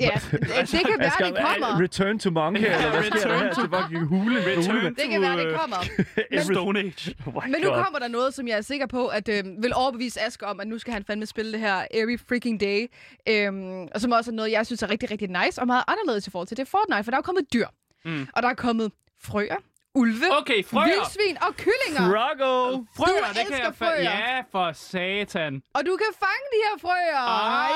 ja, 0.00 0.10
det, 0.30 0.40
det 0.40 0.80
kan 0.80 0.94
være, 0.98 1.06
Asger, 1.06 1.26
det 1.26 1.36
kommer. 1.36 1.66
er- 1.66 1.80
Return 1.82 2.18
to 2.18 2.30
Monkey, 2.30 2.64
eller 2.64 2.90
hvad 2.90 3.02
sker 3.02 3.28
der 3.28 3.34
Return 3.50 3.70
her? 3.70 3.78
er 3.78 3.82
fucking 3.82 4.06
hule. 4.06 4.46
Return 4.46 4.74
hule. 4.76 4.88
Det 4.94 5.08
kan 5.10 5.20
være, 5.22 5.38
det 5.44 5.56
kommer. 5.60 5.76
The 6.32 6.40
Stone 6.44 6.78
Age. 6.78 7.14
Oh 7.26 7.34
Men 7.48 7.60
nu 7.62 7.68
kommer 7.68 7.98
der 7.98 8.08
noget, 8.08 8.34
som 8.34 8.48
jeg 8.48 8.56
er 8.56 8.60
sikker 8.60 8.86
på, 8.86 9.06
at 9.06 9.28
øh, 9.28 9.44
vil 9.62 9.72
overbevise 9.74 10.20
Asger 10.20 10.46
om, 10.46 10.60
at 10.60 10.66
nu 10.68 10.78
skal 10.78 10.92
han 10.92 11.04
fandme 11.04 11.26
spille 11.26 11.52
det 11.52 11.60
her 11.60 11.84
every 11.90 12.18
freaking 12.28 12.60
day. 12.60 12.86
Øhm, 13.28 13.82
og 13.94 14.00
som 14.00 14.12
også 14.12 14.30
er 14.30 14.34
noget, 14.34 14.50
jeg 14.52 14.66
synes 14.66 14.82
er 14.82 14.90
rigtig, 14.90 15.10
rigtig 15.10 15.28
nice 15.28 15.60
og 15.60 15.66
meget 15.66 15.84
anderledes 15.88 16.26
i 16.26 16.30
forhold 16.30 16.48
til 16.48 16.56
det 16.56 16.68
Fortnite, 16.68 17.04
for 17.04 17.10
der 17.10 17.18
er 17.18 17.22
kommet 17.22 17.52
dyr. 17.52 17.66
Mm. 18.04 18.26
Og 18.34 18.42
der 18.42 18.48
er 18.48 18.54
kommet 18.54 18.92
frøer, 19.24 19.56
ulve, 19.94 20.26
Okay, 20.38 20.64
frøer. 20.64 20.84
vildsvin 20.86 21.36
og 21.46 21.56
kyllinger. 21.56 22.04
Froggo! 22.12 22.52
Frøer, 22.96 23.26
Du 23.32 23.38
det 23.38 23.46
kan 23.48 23.58
jeg 23.66 23.74
frøer. 23.74 24.02
Ja, 24.02 24.40
for 24.52 24.72
satan. 24.72 25.62
Og 25.74 25.86
du 25.86 25.96
kan 25.96 26.10
fange 26.24 26.44
de 26.54 26.58
her 26.66 26.76
frøer. 26.84 27.24
Ah. 27.28 27.70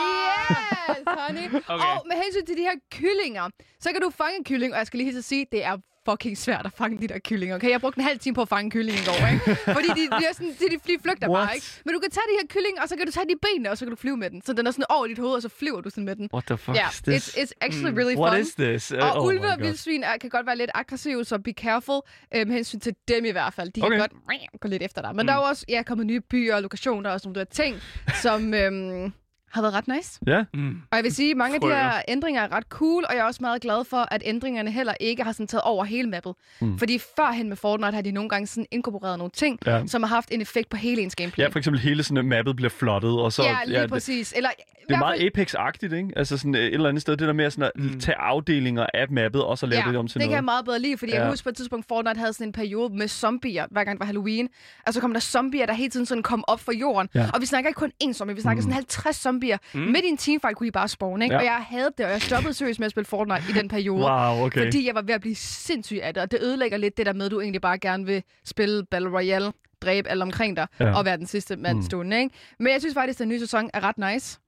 Yes, 0.90 1.04
honey. 1.06 1.46
Okay. 1.72 1.84
Og 1.86 2.06
med 2.08 2.16
hensyn 2.24 2.46
til 2.46 2.56
de 2.56 2.62
her 2.62 2.76
kyllinger, 2.92 3.48
så 3.80 3.92
kan 3.92 4.00
du 4.00 4.10
fange 4.10 4.36
en 4.38 4.44
kylling, 4.44 4.72
og 4.72 4.78
jeg 4.78 4.86
skal 4.86 4.98
lige 4.98 5.18
at 5.18 5.24
sige, 5.24 5.46
det 5.52 5.64
er 5.64 5.76
fucking 6.10 6.38
svært 6.38 6.66
at 6.66 6.72
fange 6.80 6.94
de 7.02 7.08
der 7.08 7.18
kyllinger. 7.18 7.56
Okay, 7.56 7.70
jeg 7.70 7.80
brugte 7.80 7.98
en 8.00 8.04
halv 8.06 8.18
time 8.18 8.34
på 8.34 8.42
at 8.42 8.48
fange 8.48 8.64
en 8.64 8.70
kylling 8.70 8.96
i 8.98 9.04
går, 9.10 9.26
ikke? 9.32 9.60
Fordi 9.76 9.88
de, 9.88 10.02
de, 10.18 10.24
er 10.28 10.32
sådan, 10.32 10.48
de, 10.60 10.66
de, 10.74 10.78
flygter 11.02 11.28
What? 11.30 11.46
bare, 11.46 11.54
ikke? 11.54 11.66
Men 11.84 11.94
du 11.94 12.00
kan 12.00 12.10
tage 12.10 12.24
de 12.30 12.34
her 12.40 12.46
kyllinger, 12.54 12.82
og 12.82 12.88
så 12.88 12.96
kan 12.96 13.06
du 13.06 13.12
tage 13.12 13.26
de 13.28 13.34
benene, 13.46 13.70
og 13.70 13.78
så 13.78 13.84
kan 13.84 13.90
du 13.90 13.96
flyve 13.96 14.16
med 14.16 14.30
den. 14.30 14.42
Så 14.46 14.52
den 14.52 14.66
er 14.66 14.70
sådan 14.70 14.84
over 14.88 15.06
dit 15.06 15.18
hoved, 15.18 15.34
og 15.34 15.42
så 15.42 15.48
flyver 15.48 15.80
du 15.80 15.90
sådan 15.90 16.04
med 16.04 16.16
den. 16.16 16.28
What 16.34 16.44
the 16.46 16.56
fuck 16.56 16.76
Ja, 16.76 16.88
is 16.88 17.02
this? 17.02 17.28
it's, 17.28 17.40
it's 17.42 17.52
actually 17.60 17.92
really 17.98 18.16
What 18.16 18.32
fun. 18.32 18.40
is 18.40 18.54
this? 18.54 18.92
Uh, 18.92 18.98
Og 18.98 19.20
oh 19.20 19.26
ulve 19.26 19.46
og 19.48 19.58
vildsvin 19.60 20.02
er, 20.02 20.16
kan 20.20 20.30
godt 20.30 20.46
være 20.46 20.56
lidt 20.56 20.70
aggressive, 20.74 21.24
så 21.24 21.38
be 21.38 21.52
careful 21.52 22.00
øh, 22.34 22.46
med 22.46 22.54
hensyn 22.54 22.80
til 22.80 22.94
dem 23.08 23.24
i 23.24 23.30
hvert 23.30 23.54
fald. 23.54 23.70
De 23.72 23.80
Okay. 23.82 23.90
kan 23.90 23.98
godt 24.00 24.60
gå 24.60 24.68
lidt 24.68 24.82
efter 24.82 25.02
dig. 25.02 25.10
Men 25.14 25.22
mm. 25.22 25.26
der 25.26 25.32
er 25.34 25.36
jo 25.38 25.42
også 25.42 25.64
ja, 25.68 25.82
kommet 25.82 26.06
nye 26.06 26.20
byer 26.20 26.54
og 26.54 26.62
lokationer 26.62 27.10
og 27.10 27.20
sådan 27.20 27.32
nogle 27.32 27.46
ting, 27.50 27.76
som 28.22 28.54
øhm, 28.54 29.12
har 29.56 29.62
været 29.62 29.74
ret 29.74 29.88
nice. 29.88 30.20
Ja. 30.26 30.44
Mm. 30.54 30.76
Og 30.90 30.96
jeg 30.96 31.04
vil 31.04 31.14
sige, 31.14 31.30
at 31.30 31.36
mange 31.36 31.54
af 31.54 31.60
de 31.60 31.66
her 31.66 31.92
ændringer 32.08 32.42
er 32.42 32.52
ret 32.52 32.64
cool, 32.68 33.04
og 33.08 33.14
jeg 33.14 33.20
er 33.20 33.24
også 33.24 33.38
meget 33.42 33.62
glad 33.62 33.84
for, 33.84 34.08
at 34.10 34.22
ændringerne 34.24 34.70
heller 34.70 34.94
ikke 35.00 35.22
har 35.24 35.32
sådan 35.32 35.46
taget 35.46 35.62
over 35.62 35.84
hele 35.84 36.08
mappet. 36.10 36.34
Mm. 36.60 36.78
Fordi 36.78 36.98
førhen 37.16 37.48
med 37.48 37.56
Fortnite 37.56 37.94
har 37.94 38.02
de 38.02 38.10
nogle 38.10 38.28
gange 38.30 38.46
sådan 38.46 38.66
inkorporeret 38.70 39.18
nogle 39.18 39.30
ting, 39.30 39.58
Ja. 39.66 39.86
som 39.86 40.02
har 40.02 40.08
haft 40.14 40.28
en 40.32 40.40
effekt 40.40 40.68
på 40.68 40.76
hele 40.76 41.02
ens 41.02 41.16
gameplay. 41.16 41.44
Ja, 41.44 41.48
for 41.48 41.58
eksempel 41.58 41.80
hele 41.80 42.02
sådan, 42.02 42.16
at 42.16 42.24
mappet 42.24 42.56
bliver 42.56 42.70
flottet, 42.70 43.10
og 43.20 43.32
så... 43.32 43.42
ja, 43.42 43.56
lige 43.66 43.80
det, 43.80 43.90
præcis. 43.90 44.32
Eller, 44.36 44.50
det 44.88 44.94
er 44.94 44.98
meget 44.98 45.20
Apex-agtigt, 45.20 45.94
ikke? 45.94 46.08
Altså 46.16 46.36
sådan 46.38 46.54
øh, 46.54 46.60
et 46.60 46.74
eller 46.74 46.88
andet 46.88 47.02
sted, 47.02 47.16
det 47.16 47.26
der 47.26 47.32
med 47.34 47.44
at, 47.44 47.52
sådan 47.52 47.64
at 47.64 47.82
Mm. 47.82 48.00
tage 48.00 48.16
afdelinger 48.18 48.86
af 48.94 49.06
mappet, 49.10 49.42
og 49.44 49.58
så 49.58 49.66
lave 49.66 49.82
ja, 49.84 49.88
det 49.90 49.96
om 49.98 50.08
til 50.08 50.14
det 50.14 50.22
kan 50.22 50.30
jeg 50.30 50.36
noget. 50.36 50.44
meget 50.44 50.64
bedre 50.64 50.78
lide, 50.78 50.98
fordi 50.98 51.12
ja. 51.12 51.16
Ja. 51.18 51.22
jeg 51.22 51.30
husker 51.32 51.44
på 51.44 51.48
et 51.48 51.56
tidspunkt, 51.56 51.86
Fortnite 51.88 52.18
havde 52.18 52.32
sådan 52.32 52.46
en 52.46 52.52
periode 52.52 52.94
med 52.96 53.08
zombier, 53.08 53.66
hver 53.70 53.84
gang 53.84 53.94
det 53.96 54.00
var 54.00 54.06
Halloween. 54.06 54.48
Altså 54.86 55.00
kom 55.00 55.12
der 55.12 55.20
zombier, 55.20 55.66
der 55.66 55.72
hele 55.72 55.90
tiden 55.90 56.06
sådan 56.06 56.22
kom 56.22 56.44
op 56.48 56.60
fra 56.60 56.72
jorden. 56.72 57.08
Ja. 57.14 57.26
Og 57.34 57.40
vi 57.40 57.46
snakker 57.46 57.68
ikke 57.68 57.78
kun 57.78 57.92
én 58.04 58.12
zombie, 58.12 58.34
vi 58.36 58.40
snakker 58.42 58.60
Mm. 58.60 58.62
sådan 58.62 58.72
50 58.74 59.16
zombier. 59.16 59.45
Mm. 59.74 59.80
Mm. 59.80 59.86
Midt 59.86 60.04
i 60.04 60.08
en 60.08 60.16
teamfight 60.16 60.56
kunne 60.56 60.66
de 60.66 60.72
bare 60.72 60.88
spawn, 60.88 61.22
ikke? 61.22 61.34
Ja. 61.34 61.38
Og 61.38 61.44
jeg 61.44 61.64
havde 61.68 61.90
det, 61.98 62.06
og 62.06 62.12
jeg 62.12 62.22
stoppede 62.22 62.54
seriøst 62.54 62.78
med 62.80 62.86
at 62.86 62.90
spille 62.90 63.06
Fortnite 63.06 63.42
i 63.50 63.52
den 63.52 63.68
periode. 63.68 64.04
Wow, 64.10 64.44
okay. 64.46 64.60
Fordi 64.64 64.86
jeg 64.86 64.94
var 64.94 65.02
ved 65.02 65.14
at 65.14 65.20
blive 65.20 65.34
sindssyg 65.36 65.98
af 66.02 66.14
det, 66.14 66.22
og 66.22 66.30
det 66.30 66.38
ødelægger 66.42 66.78
lidt 66.78 66.96
det 66.96 67.06
der 67.06 67.12
med, 67.12 67.26
at 67.26 67.30
du 67.30 67.40
egentlig 67.40 67.60
bare 67.62 67.78
gerne 67.78 68.06
vil 68.06 68.22
spille 68.44 68.84
Battle 68.90 69.10
Royale, 69.10 69.52
dræbe 69.82 70.08
alle 70.08 70.22
omkring 70.22 70.56
dig, 70.56 70.66
Ja. 70.80 70.96
og 70.98 71.04
være 71.04 71.16
den 71.16 71.26
sidste 71.26 71.56
mand 71.56 71.76
Mm. 71.76 71.82
stående, 71.82 72.18
ikke? 72.20 72.34
Men 72.58 72.72
jeg 72.72 72.80
synes 72.80 72.94
faktisk, 72.94 73.16
at 73.16 73.20
den 73.20 73.28
nye 73.28 73.40
sæson 73.40 73.70
er 73.74 73.84
ret 73.84 74.12
nice. 74.12 74.40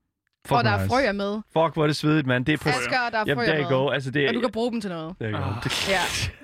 Fuck 0.47 0.59
og 0.59 0.65
der 0.65 0.71
er 0.71 0.77
nice. 0.79 0.89
frøer 0.89 1.13
med. 1.13 1.35
Fuck, 1.53 1.75
hvor 1.75 1.83
er 1.83 1.87
det 1.87 1.97
svedigt, 1.97 2.27
mand. 2.27 2.45
Det 2.47 2.53
er 2.53 2.57
på... 2.59 2.69
Asker, 2.69 2.91
der 3.13 3.19
er 3.19 3.25
Jamen, 3.27 3.35
frøer 3.37 3.47
there 3.47 3.59
med. 3.61 3.69
go. 3.69 3.89
Altså, 3.91 4.11
det 4.11 4.25
er... 4.25 4.29
Og 4.29 4.35
du 4.35 4.41
kan 4.41 4.51
bruge 4.51 4.73
dem 4.73 4.81
til 4.81 4.91
noget. 4.91 5.17
There 5.21 5.33
you 5.33 5.39
go. 5.39 5.45
Ah. 5.45 5.65
Det... 5.65 5.89
Ja, 5.95 6.01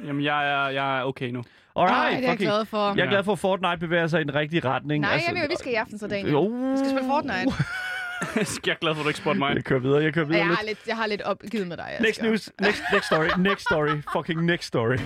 Jamen, 0.07 0.25
jeg 0.25 0.51
er, 0.53 0.69
jeg 0.69 0.99
er 1.01 1.03
okay 1.05 1.31
nu. 1.31 1.43
Alright, 1.77 1.97
Ej, 1.97 2.11
det 2.21 2.25
er 2.25 2.29
jeg 2.29 2.39
glad 2.39 2.65
for. 2.65 2.95
Jeg 2.97 3.05
er 3.07 3.11
glad 3.11 3.25
for, 3.25 3.33
at 3.33 3.39
Fortnite 3.39 3.77
bevæger 3.79 4.07
sig 4.07 4.21
i 4.21 4.25
den 4.25 4.35
rigtige 4.35 4.61
retning. 4.65 5.01
Nej, 5.01 5.13
altså, 5.13 5.31
jeg 5.33 5.41
ved, 5.41 5.49
vi 5.49 5.55
skal 5.59 5.73
i 5.73 5.75
aften 5.75 5.99
så, 5.99 6.07
Daniel. 6.07 6.31
Jo. 6.33 6.43
Vi 6.45 6.77
skal 6.77 6.91
spille 6.91 7.09
Fortnite. 7.09 7.53
jeg 8.67 8.73
er 8.73 8.79
glad 8.81 8.95
for, 8.95 9.01
at 9.01 9.05
du 9.05 9.09
ikke 9.09 9.19
spurgte 9.21 9.39
mig. 9.39 9.55
Jeg 9.55 9.65
kører 9.65 9.81
videre, 9.81 10.03
jeg 10.03 10.15
kører 10.15 10.25
videre 10.25 10.39
jeg 10.41 10.47
lidt. 10.49 10.59
har 10.59 10.67
lidt, 10.67 10.79
jeg 10.87 10.97
har 10.97 11.07
lidt 11.07 11.23
opgivet 11.23 11.67
med 11.67 11.77
dig, 11.77 11.87
Asger. 11.89 12.03
Next 12.07 12.23
news, 12.23 12.51
next, 12.61 12.83
next 12.93 13.07
story, 13.07 13.29
next 13.39 13.61
story, 13.61 14.03
fucking 14.13 14.45
next 14.45 14.65
story. 14.67 14.97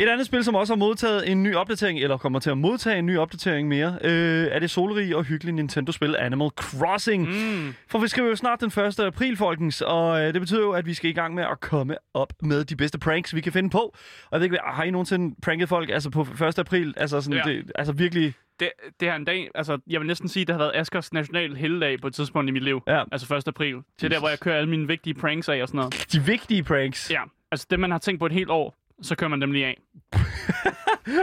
Et 0.00 0.08
andet 0.08 0.26
spil, 0.26 0.44
som 0.44 0.54
også 0.54 0.72
har 0.74 0.78
modtaget 0.78 1.30
en 1.30 1.42
ny 1.42 1.54
opdatering, 1.54 1.98
eller 2.00 2.16
kommer 2.16 2.38
til 2.38 2.50
at 2.50 2.58
modtage 2.58 2.98
en 2.98 3.06
ny 3.06 3.18
opdatering 3.18 3.68
mere, 3.68 3.98
øh, 4.04 4.46
er 4.50 4.58
det 4.58 4.70
solrige 4.70 5.16
og 5.16 5.24
hyggelige 5.24 5.56
Nintendo-spil 5.56 6.16
Animal 6.18 6.48
Crossing. 6.48 7.28
Mm. 7.28 7.74
For 7.88 7.98
vi 7.98 8.08
skriver 8.08 8.28
jo 8.28 8.36
snart 8.36 8.60
den 8.60 8.66
1. 8.84 9.00
april, 9.00 9.36
folkens, 9.36 9.80
og 9.82 10.20
øh, 10.20 10.32
det 10.32 10.40
betyder 10.40 10.60
jo, 10.60 10.70
at 10.70 10.86
vi 10.86 10.94
skal 10.94 11.10
i 11.10 11.12
gang 11.12 11.34
med 11.34 11.44
at 11.44 11.60
komme 11.60 11.96
op 12.14 12.32
med 12.42 12.64
de 12.64 12.76
bedste 12.76 12.98
pranks, 12.98 13.34
vi 13.34 13.40
kan 13.40 13.52
finde 13.52 13.70
på. 13.70 13.78
Og 13.78 14.28
jeg 14.32 14.40
ved 14.40 14.44
ikke, 14.44 14.58
har 14.66 14.84
I 14.84 14.90
nogensinde 14.90 15.34
pranket 15.42 15.68
folk 15.68 15.90
altså 15.90 16.10
på 16.10 16.20
1. 16.48 16.58
april? 16.58 16.94
Altså, 16.96 17.20
sådan, 17.20 17.38
Ja. 17.46 17.52
det, 17.52 17.72
altså 17.74 17.92
virkelig... 17.92 18.34
Det, 18.60 18.70
det 19.00 19.08
er 19.08 19.14
en 19.14 19.24
dag, 19.24 19.48
altså 19.54 19.78
jeg 19.90 20.00
vil 20.00 20.06
næsten 20.06 20.28
sige, 20.28 20.44
det 20.44 20.54
har 20.54 20.58
været 20.58 20.72
Askers 20.74 21.12
national 21.12 21.56
helligdag 21.56 22.00
på 22.00 22.06
et 22.06 22.14
tidspunkt 22.14 22.48
i 22.48 22.52
mit 22.52 22.62
liv. 22.64 22.80
Ja. 22.86 23.02
Altså 23.12 23.34
1. 23.34 23.48
april. 23.48 23.76
Til 23.98 24.10
der, 24.10 24.18
hvor 24.18 24.28
jeg 24.28 24.40
kører 24.40 24.56
alle 24.56 24.70
mine 24.70 24.86
vigtige 24.86 25.14
pranks 25.14 25.48
af 25.48 25.62
og 25.62 25.68
sådan 25.68 25.78
noget. 25.78 26.06
De 26.12 26.20
vigtige 26.24 26.62
pranks. 26.62 27.10
Ja, 27.10 27.20
altså 27.52 27.66
det, 27.70 27.80
man 27.80 27.90
har 27.90 27.98
tænkt 27.98 28.18
på 28.18 28.26
et 28.26 28.32
helt 28.32 28.50
år, 28.50 28.79
så 29.02 29.16
kører 29.16 29.28
man 29.30 29.40
dem 29.40 29.52
lige 29.52 29.66
af. 29.66 29.76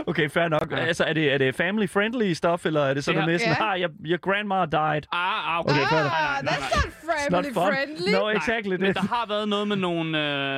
Okay, 0.08 0.30
fair 0.30 0.48
nok. 0.48 0.72
Ja. 0.72 0.76
Altså, 0.78 1.04
er 1.04 1.14
det, 1.14 1.34
er 1.34 1.38
det 1.38 1.56
family-friendly 1.62 2.34
stuff, 2.34 2.66
eller 2.66 2.82
er 2.82 2.94
det 2.94 3.04
sådan 3.04 3.16
noget 3.22 3.32
med 3.32 3.40
sådan, 3.40 3.56
her- 3.56 3.66
ah, 3.66 3.82
your, 3.82 3.92
your 4.06 4.18
grandma 4.18 4.56
died? 4.66 5.02
Ah, 5.12 5.54
ah 5.54 5.60
okay. 5.60 5.72
Okay, 5.74 5.86
fair 5.90 6.00
Ah. 6.00 6.06
Nej, 6.06 6.42
nej, 6.44 6.54
nej, 6.60 6.68
that's 6.68 7.06
not 7.06 7.16
It's 7.16 7.30
not 7.32 7.44
family 7.46 7.54
fun. 7.54 7.64
friendly. 7.74 8.12
No, 8.14 8.20
Nej, 8.24 8.32
exactly. 8.34 8.70
Men 8.72 8.82
Det. 8.82 8.96
der 8.96 9.02
har 9.02 9.26
været 9.30 9.50
noget 9.50 9.68
med 9.68 9.76
nogle, 9.76 10.10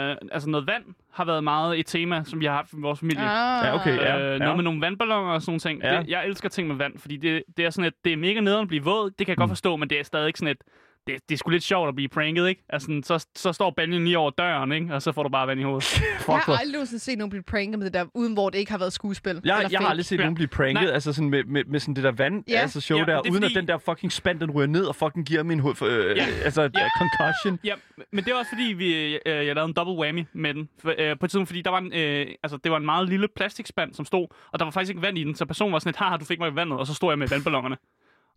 øh, 0.10 0.15
altså 0.32 0.49
noget 0.49 0.67
vand 0.67 0.84
har 1.13 1.25
været 1.25 1.43
meget 1.43 1.79
et 1.79 1.86
tema, 1.86 2.23
som 2.25 2.39
vi 2.39 2.45
har 2.45 2.53
haft 2.53 2.73
i 2.73 2.75
vores 2.79 2.99
familie. 2.99 3.21
Ah. 3.23 3.65
Ja, 3.65 3.75
okay, 3.75 3.97
ja. 3.97 4.19
Øh, 4.34 4.39
noget 4.39 4.55
med 4.55 4.63
nogle 4.63 4.82
vandballoner 4.82 5.32
og 5.34 5.41
sådan 5.41 5.60
ting. 5.60 5.82
Ja. 5.84 5.97
Det, 5.99 6.08
jeg 6.08 6.25
elsker 6.27 6.49
ting 6.49 6.67
med 6.67 6.75
vand, 6.75 6.97
fordi 6.97 7.17
det, 7.17 7.43
det 7.58 7.65
er 7.65 7.69
sådan, 7.69 7.86
at 7.86 7.93
det 8.05 8.13
er 8.13 8.17
mega 8.17 8.39
nederen 8.39 8.62
at 8.62 8.67
blive 8.67 8.84
våd. 8.84 9.10
Det 9.10 9.17
kan 9.17 9.27
jeg 9.27 9.38
godt 9.38 9.47
Mm. 9.49 9.55
forstå, 9.55 9.75
men 9.75 9.89
det 9.89 9.99
er 9.99 10.03
stadig 10.03 10.34
sådan 10.36 10.47
et... 10.51 10.58
Det, 11.07 11.15
det 11.29 11.35
er 11.35 11.38
sgu 11.38 11.49
lidt 11.49 11.63
sjovt 11.63 11.88
at 11.88 11.95
blive 11.95 12.09
pranket, 12.09 12.47
ikke? 12.47 12.63
Altså, 12.69 13.01
så, 13.03 13.27
så 13.35 13.53
står 13.53 13.73
baljen 13.77 14.03
lige 14.05 14.17
over 14.17 14.29
døren, 14.31 14.71
ikke? 14.71 14.93
Og 14.93 15.01
så 15.01 15.12
får 15.12 15.23
du 15.23 15.29
bare 15.29 15.47
vand 15.47 15.59
i 15.59 15.63
hovedet. 15.63 15.93
Jeg 16.01 16.03
Fuck, 16.19 16.27
har 16.27 16.45
hvor... 16.45 16.53
aldrig 16.55 16.73
nogensinde 16.73 17.03
set 17.03 17.17
nogen 17.17 17.29
blive 17.29 17.43
pranket 17.43 17.79
med 17.79 17.85
det 17.85 17.93
der, 17.93 18.05
uden 18.13 18.33
hvor 18.33 18.49
det 18.49 18.57
ikke 18.59 18.71
har 18.71 18.77
været 18.79 18.93
skuespil. 18.93 19.41
Jeg, 19.45 19.57
eller 19.57 19.69
jeg 19.71 19.79
har 19.79 19.88
aldrig 19.88 20.05
set 20.05 20.17
Ja. 20.17 20.21
nogen 20.21 20.35
blive 20.35 20.47
pranket, 20.47 20.73
Nej. 20.83 20.91
altså 20.93 21.13
sådan 21.13 21.29
med, 21.29 21.43
med, 21.43 21.63
med 21.67 21.79
sådan 21.79 21.93
det 21.95 22.03
der 22.03 22.12
vand, 22.12 22.43
Ja. 22.49 22.55
altså 22.59 22.81
show 22.81 22.97
Ja, 22.99 23.05
der, 23.05 23.15
er 23.15 23.19
uden 23.21 23.33
fordi- 23.33 23.45
at 23.45 23.55
den 23.55 23.67
der 23.67 23.77
fucking 23.77 24.12
spand, 24.12 24.39
den 24.39 24.51
ryger 24.51 24.67
ned 24.67 24.85
og 24.85 24.95
fucking 24.95 25.25
giver 25.25 25.43
min 25.43 25.59
hoved, 25.59 25.81
øh, 25.83 26.17
Ja. 26.17 26.25
altså 26.43 26.62
Ja. 26.62 26.69
ja. 26.75 26.88
concussion. 26.99 27.59
Ja, 27.63 27.73
men 28.13 28.23
det 28.25 28.33
var 28.33 28.39
også 28.39 28.51
fordi, 28.53 28.73
vi, 28.73 29.15
øh, 29.15 29.19
jeg 29.25 29.55
lavede 29.55 29.65
en 29.69 29.73
double 29.73 29.93
whammy 29.95 30.25
med 30.33 30.53
den. 30.53 30.69
For, 30.81 30.89
øh, 30.97 31.19
på 31.19 31.25
et 31.25 31.29
tidspunkt, 31.31 31.47
fordi 31.49 31.62
der 31.62 31.69
var 31.71 31.77
en, 31.79 31.93
øh, 31.93 32.27
altså, 32.43 32.57
det 32.63 32.71
var 32.71 32.77
en 32.77 32.85
meget 32.85 33.09
lille 33.09 33.27
plastikspand, 33.35 33.93
som 33.93 34.05
stod, 34.05 34.27
og 34.53 34.59
der 34.59 34.65
var 34.65 34.71
faktisk 34.71 34.89
ikke 34.89 35.01
vand 35.01 35.17
i 35.17 35.23
den, 35.23 35.35
så 35.35 35.45
personen 35.45 35.73
var 35.73 35.79
sådan 35.79 35.89
et, 35.89 35.95
haha, 35.95 36.17
du 36.17 36.25
fik 36.25 36.39
mig 36.39 36.51
i 36.51 36.55
vandet, 36.55 36.79
og 36.79 36.88
så 36.88 36.93
stod 36.93 37.12
jeg 37.12 37.19
med 37.19 37.27
vandballonerne. 37.27 37.77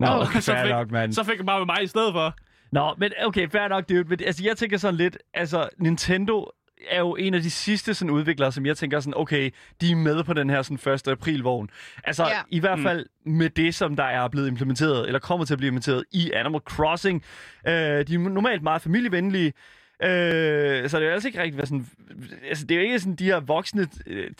Nå, 0.01 0.07
Åh. 0.07 0.19
okay, 0.21 0.41
Så 0.41 0.57
fik- 0.63 0.71
nok, 0.71 0.91
mand. 0.91 1.13
Så 1.13 1.25
fik 1.25 1.37
jeg 1.39 1.47
bare 1.47 1.59
med 1.61 1.67
mig 1.67 1.83
i 1.83 1.87
stedet 1.87 2.13
for. 2.13 2.35
Nå, 2.73 2.95
men 2.99 3.13
okay, 3.25 3.49
fair 3.49 3.69
nok, 3.69 3.89
dude. 3.89 4.05
Men, 4.05 4.19
altså, 4.27 4.45
jeg 4.45 4.57
tænker 4.57 4.77
sådan 4.77 4.95
lidt, 4.97 5.19
altså, 5.35 5.69
Nintendo 5.79 6.51
er 6.91 6.99
jo 6.99 7.15
en 7.17 7.35
af 7.35 7.43
de 7.43 7.51
sidste 7.51 7.95
sådan, 7.95 8.11
udviklere, 8.11 8.53
som 8.53 8.67
jeg 8.67 8.77
tænker 8.77 9.01
sådan, 9.01 9.15
okay, 9.17 9.51
de 9.81 9.91
er 9.93 9.97
med 9.97 10.25
på 10.25 10.33
den 10.33 10.51
her 10.51 10.63
sådan 10.63 10.93
1. 10.93 11.09
april-vogn. 11.09 11.71
Altså, 12.05 12.25
Ja. 12.25 12.41
i 12.49 12.61
hvert 12.61 12.79
Mm. 12.79 12.85
fald 12.85 13.07
med 13.27 13.51
det, 13.51 13.75
som 13.75 13.97
der 13.97 14.05
er 14.05 14.29
blevet 14.29 14.49
implementeret, 14.49 15.07
eller 15.07 15.19
kommer 15.19 15.47
til 15.47 15.55
at 15.55 15.59
blive 15.59 15.69
implementeret 15.69 16.05
i 16.13 16.31
Animal 16.33 16.61
Crossing. 16.61 17.23
Øh, 17.67 17.73
de 17.73 18.15
er 18.15 18.19
normalt 18.19 18.63
meget 18.63 18.83
familievenlige, 18.83 19.53
Øh, 20.03 20.91
så 20.91 21.01
det 21.01 21.09
er 21.09 21.13
altså 21.13 21.29
ikke 21.29 21.43
rigtig 21.43 21.69
sådan... 21.69 21.87
Altså, 22.49 22.67
det 22.67 22.75
er 22.75 22.79
jo 22.79 22.85
ikke 22.85 22.99
sådan 22.99 23.15
de 23.15 23.25
her 23.25 23.41
voksne 23.41 23.89
øh, 24.07 24.31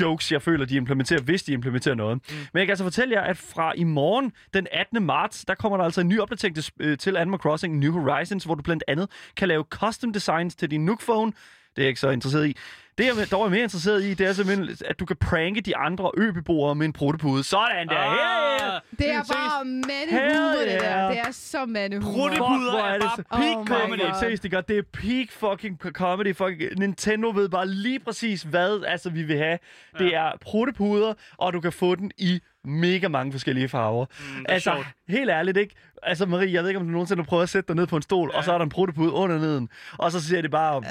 jokes, 0.00 0.32
jeg 0.32 0.42
føler, 0.42 0.64
de 0.64 0.76
implementerer, 0.76 1.20
hvis 1.20 1.42
de 1.42 1.52
implementerer 1.52 1.94
noget. 1.94 2.14
Mm. 2.14 2.36
Men 2.36 2.58
jeg 2.58 2.66
kan 2.66 2.70
altså 2.70 2.84
fortælle 2.84 3.14
jer, 3.14 3.20
at 3.20 3.36
fra 3.36 3.72
i 3.76 3.84
morgen, 3.84 4.32
den 4.54 4.66
18. 4.72 5.02
marts, 5.02 5.44
der 5.44 5.54
kommer 5.54 5.76
der 5.78 5.84
altså 5.84 6.00
en 6.00 6.08
ny 6.08 6.20
opdatering 6.20 6.56
til, 6.56 6.72
øh, 6.80 6.98
til 6.98 7.16
Animal 7.16 7.40
Crossing 7.40 7.78
New 7.78 7.92
Horizons, 7.92 8.44
hvor 8.44 8.54
du 8.54 8.62
blandt 8.62 8.84
andet 8.88 9.10
kan 9.36 9.48
lave 9.48 9.64
custom 9.70 10.12
designs 10.12 10.54
til 10.54 10.70
din 10.70 10.84
Nook 10.84 11.02
Phone. 11.02 11.32
Det 11.76 11.82
er 11.82 11.84
jeg 11.84 11.88
ikke 11.88 12.00
så 12.00 12.10
interesseret 12.10 12.46
i. 12.48 12.56
Det, 12.98 13.06
jeg 13.06 13.30
dog 13.30 13.44
er 13.44 13.48
mere 13.48 13.62
interesseret 13.62 14.04
i, 14.04 14.14
det 14.14 14.26
er 14.26 14.32
simpelthen, 14.32 14.76
at 14.84 15.00
du 15.00 15.04
kan 15.06 15.16
pranke 15.16 15.60
de 15.60 15.76
andre 15.76 16.10
øbeboere 16.16 16.74
med 16.74 16.86
en 16.86 16.92
prottepude. 16.92 17.44
Sådan 17.44 17.88
der! 17.88 17.96
Ah, 17.98 18.16
Yeah! 18.16 18.80
Det 18.98 19.10
er 19.10 19.22
Ses. 19.22 19.32
bare 19.36 19.64
mandehumor, 19.64 20.60
det 20.68 20.80
der. 20.80 21.08
Det 21.08 21.18
er 21.18 21.30
så 21.30 21.66
mandehumor. 21.66 22.12
Prutte- 22.12 22.36
Fuck, 22.36 22.46
Puder 22.46 22.70
hvor 22.70 22.80
er 22.80 22.84
er 22.88 22.92
det 22.92 23.02
bare 23.02 23.16
så 23.16 23.22
peak 23.30 23.56
Oh 23.56 23.66
comedy. 23.66 24.00
Seriøst, 24.20 24.42
det 24.42 24.50
gør. 24.50 24.60
Det 24.60 24.78
er 24.78 24.82
peak 24.92 25.26
fucking 25.30 25.78
comedy. 25.92 26.36
Fuck, 26.36 26.78
Nintendo 26.78 27.30
ved 27.34 27.48
bare 27.48 27.68
lige 27.68 27.98
præcis, 28.00 28.42
hvad 28.42 28.84
altså, 28.86 29.10
vi 29.10 29.22
vil 29.22 29.36
have. 29.36 29.58
Ja. 30.00 30.04
Det 30.04 30.14
er 30.14 30.32
prottepuder, 30.40 31.14
og 31.36 31.52
du 31.52 31.60
kan 31.60 31.72
få 31.72 31.94
den 31.94 32.10
i 32.18 32.40
mega 32.64 33.08
mange 33.08 33.32
forskellige 33.32 33.68
farver. 33.68 34.06
Mm, 34.36 34.44
altså, 34.48 34.70
sjovt. 34.72 34.86
helt 35.08 35.30
ærligt, 35.30 35.56
ikke? 35.56 35.74
Altså, 36.06 36.26
Marie, 36.26 36.52
jeg 36.52 36.62
ved 36.62 36.70
ikke, 36.70 36.80
om 36.80 36.86
du 36.86 36.92
nogensinde 36.92 37.22
har 37.22 37.26
prøvet 37.26 37.42
at 37.42 37.48
sætte 37.48 37.68
dig 37.68 37.76
ned 37.76 37.86
på 37.86 37.96
en 37.96 38.02
stol, 38.02 38.30
ja. 38.32 38.38
og 38.38 38.44
så 38.44 38.52
er 38.52 38.58
der 38.58 38.64
en 38.64 38.70
prottepude 38.70 39.12
under 39.12 39.38
neden, 39.38 39.68
og 39.98 40.12
så 40.12 40.22
ser 40.28 40.42
det 40.42 40.50
bare... 40.50 40.76
Øh, 40.76 40.82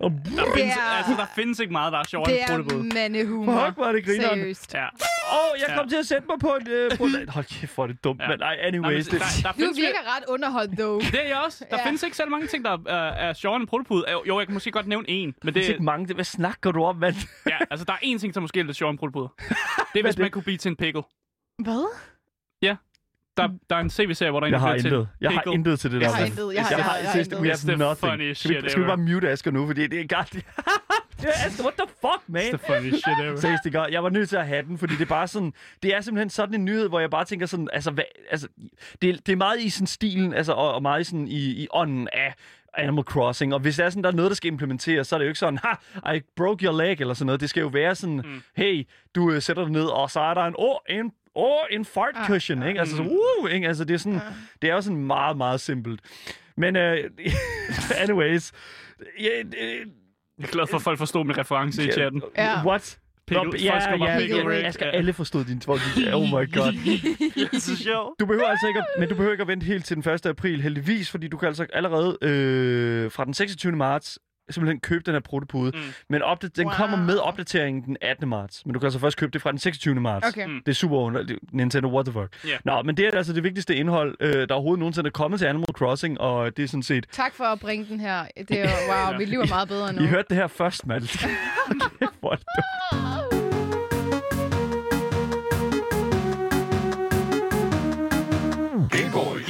og, 0.00 0.10
Der 0.10 0.18
Det 0.44 0.52
findes, 0.56 0.76
er- 0.76 0.96
altså, 0.96 1.12
der 1.16 1.26
findes 1.34 1.58
ikke 1.60 1.72
meget, 1.72 1.92
der 1.92 1.98
er 1.98 2.02
sjovere 2.04 2.30
Det 2.32 2.40
end 2.42 2.50
er 2.50 2.56
pruttebud. 2.56 2.82
mandehumor. 2.94 3.64
Fuck, 3.66 3.76
hvor 3.76 3.84
er 3.86 3.92
det 3.92 4.04
grineren. 4.04 4.38
Seriøst. 4.38 4.74
Ja. 4.74 4.84
Åh, 4.84 4.88
oh, 5.32 5.60
jeg 5.60 5.76
kom 5.76 5.84
Ja. 5.84 5.88
til 5.88 5.96
at 5.96 6.06
sætte 6.06 6.24
mig 6.30 6.38
på 6.40 6.56
en... 6.60 6.68
Øh, 6.70 6.90
på 6.98 7.04
en... 7.04 7.28
Hold 7.36 7.44
kæft, 7.44 7.74
hvor 7.74 7.82
er 7.84 7.86
det 7.86 8.04
dumt, 8.04 8.20
Ja. 8.20 8.28
men 8.28 8.42
ej, 8.42 8.56
Nå, 8.56 8.62
men 8.62 8.84
anyways. 8.84 9.06
der, 9.06 9.18
det, 9.18 9.26
der 9.44 9.52
Du 9.52 9.56
findes 9.58 9.78
virker 9.78 10.16
ret 10.16 10.24
underholdt, 10.28 10.78
dog. 10.78 11.00
Det 11.00 11.20
er 11.24 11.28
jeg 11.28 11.38
også. 11.46 11.64
Der 11.70 11.76
Ja. 11.78 11.86
findes 11.86 12.02
ikke 12.02 12.16
så 12.16 12.26
mange 12.26 12.46
ting, 12.46 12.64
der 12.64 12.78
er, 12.86 12.94
er 13.28 13.32
sjovere 13.32 13.60
end 13.60 13.68
prottepude. 13.68 14.04
Jo, 14.12 14.22
Jo, 14.28 14.38
jeg 14.38 14.46
kan 14.46 14.54
måske 14.54 14.70
godt 14.70 14.86
nævne 14.86 15.10
en, 15.10 15.34
men 15.42 15.54
det 15.54 15.60
er 15.60 15.64
det, 15.66 15.72
ikke 15.72 15.82
mange. 15.84 16.14
Hvad 16.14 16.24
snakker 16.24 16.72
du 16.72 16.84
om, 16.84 16.96
mand? 16.96 17.14
ja, 17.52 17.56
altså, 17.70 17.84
der 17.84 17.92
er 17.92 17.98
en 18.02 18.18
ting, 18.18 18.34
der 18.34 18.40
måske 18.40 18.60
er 18.60 18.64
lidt 18.64 18.76
sjovere 18.76 18.90
end 18.90 18.98
prottepude. 18.98 19.28
Det 19.92 19.98
er, 19.98 20.02
hvis 20.02 20.14
det? 20.14 20.22
man 20.22 20.30
kunne 20.30 20.42
blive 20.42 20.58
til 20.58 20.68
en 20.68 20.76
pickle. 20.76 21.02
Hvad? 21.58 21.86
Der, 23.36 23.48
der 23.70 23.76
er 23.76 23.80
en 23.80 23.90
CV-serie, 23.90 24.30
hvor 24.30 24.40
der 24.40 24.46
er 24.46 24.48
en, 24.48 24.52
Jeg 24.52 24.60
der 24.60 24.66
har 24.66 24.72
bliver 24.74 24.82
til 24.82 24.92
intet. 24.92 25.08
Jeg 25.20 25.30
har 25.30 25.38
pickle. 25.40 25.52
intet 25.54 25.80
til 25.80 25.90
det 25.92 26.00
der. 26.00 26.06
Jeg 26.06 26.14
har 26.14 26.20
mand. 26.22 26.32
intet. 26.32 26.54
Jeg 26.54 26.62
har, 26.64 26.70
Jeg 26.76 26.84
har, 26.84 26.90
har, 26.92 26.98
jeg 26.98 27.10
har 27.10 27.18
intet. 27.18 27.38
we 27.40 27.52
It's 27.52 27.66
have 27.66 27.74
the 27.74 27.76
nothing. 27.76 28.10
funniest 28.12 28.40
Skal 28.40 28.50
vi, 28.50 28.60
shit 28.60 28.70
skal 28.70 28.80
vi 28.82 28.86
ever. 28.86 28.96
bare 28.96 29.06
mute 29.12 29.30
Asger 29.30 29.50
nu, 29.50 29.66
fordi 29.66 29.86
det 29.86 30.00
er 30.00 30.16
godt. 30.16 30.34
Ja, 31.24 31.28
Asger, 31.46 31.64
what 31.64 31.74
the 31.78 31.86
fuck, 32.00 32.22
man? 32.28 32.42
It's 32.42 32.48
the 32.48 32.58
funniest 32.58 33.02
shit 33.02 33.26
ever. 33.26 33.36
Seriøst, 33.40 33.64
det 33.64 33.72
gør. 33.72 33.84
Jeg 33.84 34.02
var 34.02 34.08
nødt 34.08 34.28
til 34.28 34.36
at 34.36 34.46
have 34.46 34.62
den, 34.62 34.78
fordi 34.78 34.92
det 34.94 35.00
er 35.02 35.06
bare 35.06 35.28
sådan, 35.28 35.52
det 35.82 35.94
er 35.96 36.00
simpelthen 36.00 36.30
sådan 36.30 36.54
en 36.54 36.64
nyhed, 36.64 36.88
hvor 36.88 37.00
jeg 37.00 37.10
bare 37.10 37.24
tænker 37.24 37.46
sådan, 37.46 37.68
altså, 37.72 37.90
hvad, 37.90 38.04
altså 38.30 38.48
det, 39.02 39.26
det 39.26 39.32
er 39.32 39.36
meget 39.36 39.60
i 39.60 39.70
sådan 39.70 39.86
stilen, 39.86 40.34
altså, 40.34 40.52
og, 40.52 40.74
og 40.74 40.82
meget 40.82 41.00
i 41.00 41.04
sådan 41.04 41.28
i, 41.28 41.38
i 41.62 41.66
ånden 41.70 42.08
af 42.12 42.34
Animal 42.74 43.04
Crossing, 43.04 43.54
og 43.54 43.60
hvis 43.60 43.76
der 43.76 43.84
er 43.84 43.90
sådan, 43.90 44.02
der 44.04 44.10
er 44.10 44.14
noget, 44.14 44.30
der 44.30 44.34
skal 44.34 44.48
implementeres, 44.52 45.06
så 45.08 45.16
er 45.16 45.18
det 45.18 45.24
jo 45.24 45.28
ikke 45.30 45.38
sådan, 45.38 45.58
ha, 46.04 46.12
I 46.14 46.20
broke 46.36 46.64
your 46.66 46.76
leg, 46.82 47.00
eller 47.00 47.14
sådan 47.14 47.26
noget. 47.26 47.40
Det 47.40 47.50
skal 47.50 47.60
jo 47.60 47.68
være 47.68 47.94
sådan, 47.94 48.16
mm. 48.24 48.42
hey, 48.56 48.86
du 49.14 49.30
øh, 49.32 49.42
sætter 49.42 49.62
dig 49.62 49.72
ned, 49.72 49.84
og 49.84 50.10
så 50.10 50.20
er 50.20 50.34
der 50.34 50.42
en, 50.44 50.54
åh, 50.58 50.76
en, 50.88 51.12
åh, 51.34 51.58
en 51.70 51.84
fart 51.84 52.14
Ah, 52.14 52.26
cushion, 52.26 52.62
ikke? 52.62 52.80
Altså, 52.80 52.96
så, 52.96 53.02
uh, 53.02 53.50
ikke? 53.50 53.68
Altså, 53.68 53.84
det 53.84 53.94
er 53.94 53.98
sådan, 53.98 54.20
det 54.62 54.70
er 54.70 54.74
jo 54.74 54.80
sådan 54.80 54.96
meget, 55.06 55.36
meget 55.36 55.60
simpelt. 55.60 56.00
Men, 56.56 56.76
uh, 56.76 56.82
anyways, 58.02 58.52
ja, 59.20 59.28
det, 59.42 59.54
Jeg 60.38 60.44
er 60.44 60.52
glad 60.52 60.66
for, 60.66 60.76
at 60.76 60.82
folk 60.82 60.98
forstod 60.98 61.24
min 61.24 61.38
reference 61.38 61.88
i 61.88 61.92
chatten. 61.92 62.22
Ja. 62.38 62.66
What? 62.66 62.98
Pickle- 63.30 63.64
ja, 63.64 63.94
ja, 63.94 64.04
ja, 64.04 64.62
jeg 64.62 64.74
skal 64.74 64.84
Ja. 64.86 64.90
alle 64.90 65.12
forstå 65.12 65.42
din 65.42 65.58
de- 65.58 66.14
Oh 66.16 66.22
my 66.22 66.52
god. 66.54 66.72
Det 67.34 67.48
er 67.54 67.58
så 67.60 67.76
sjovt. 67.76 68.20
Du 68.20 68.26
behøver 68.26 68.46
altså 68.48 68.66
ikke 68.68 68.78
at, 68.80 68.86
men 68.98 69.08
du 69.08 69.14
behøver 69.14 69.32
ikke 69.32 69.42
at 69.42 69.48
vente 69.48 69.64
helt 69.66 69.84
til 69.84 69.96
den 70.02 70.12
1. 70.12 70.26
april, 70.26 70.62
heldigvis, 70.62 71.10
fordi 71.10 71.28
du 71.28 71.36
kan 71.36 71.48
altså 71.48 71.66
allerede 71.72 72.18
øh, 72.22 73.10
fra 73.10 73.24
den 73.24 73.34
26. 73.34 73.72
marts 73.76 74.18
simpelthen 74.50 74.80
købe 74.80 75.02
den 75.06 75.14
her 75.14 75.20
protopude. 75.20 75.72
Mm. 75.74 75.82
Men 76.08 76.22
opda- 76.22 76.48
den 76.56 76.66
Wow. 76.66 76.74
kommer 76.74 76.96
med 76.96 77.18
opdateringen 77.18 77.82
den 77.82 77.96
18. 78.00 78.28
marts. 78.28 78.66
Men 78.66 78.72
du 78.74 78.78
kan 78.80 78.86
altså 78.86 78.98
først 78.98 79.16
købe 79.16 79.32
det 79.32 79.42
fra 79.42 79.50
den 79.50 79.58
26. 79.58 80.00
marts. 80.00 80.28
Okay. 80.28 80.46
Mm. 80.46 80.60
Det 80.66 80.72
er 80.72 80.74
super 80.74 80.96
underligt. 80.96 81.38
Nintendo, 81.52 81.88
what 81.94 82.06
the 82.06 82.12
fuck. 82.12 82.48
Ja. 82.50 82.56
Nå, 82.64 82.82
men 82.82 82.96
det 82.96 83.06
er 83.06 83.10
altså 83.16 83.32
det 83.32 83.42
vigtigste 83.44 83.74
indhold, 83.76 84.16
øh, 84.20 84.48
der 84.48 84.54
overhovedet 84.54 84.78
nogensinde 84.78 85.06
er 85.06 85.10
kommet 85.10 85.40
til 85.40 85.46
Animal 85.46 85.66
Crossing, 85.72 86.20
og 86.20 86.56
det 86.56 86.62
er 86.62 86.66
sådan 86.68 86.82
set... 86.82 87.06
Tak 87.12 87.34
for 87.34 87.44
at 87.44 87.60
bringe 87.60 87.86
den 87.88 88.00
her. 88.00 88.24
Det 88.48 88.50
er 88.60 88.62
jo, 88.62 88.68
wow, 89.10 89.18
mit 89.18 89.28
liv 89.28 89.40
er 89.40 89.46
meget 89.48 89.68
bedre 89.68 89.92
nu. 89.92 90.02
I 90.02 90.06
hørte 90.06 90.26
det 90.28 90.36
her 90.36 90.46
først, 90.46 90.86
mand. 90.86 91.02
Hvor 92.20 92.32
er 92.32 92.36
det 92.36 92.46
dumt. 92.46 92.62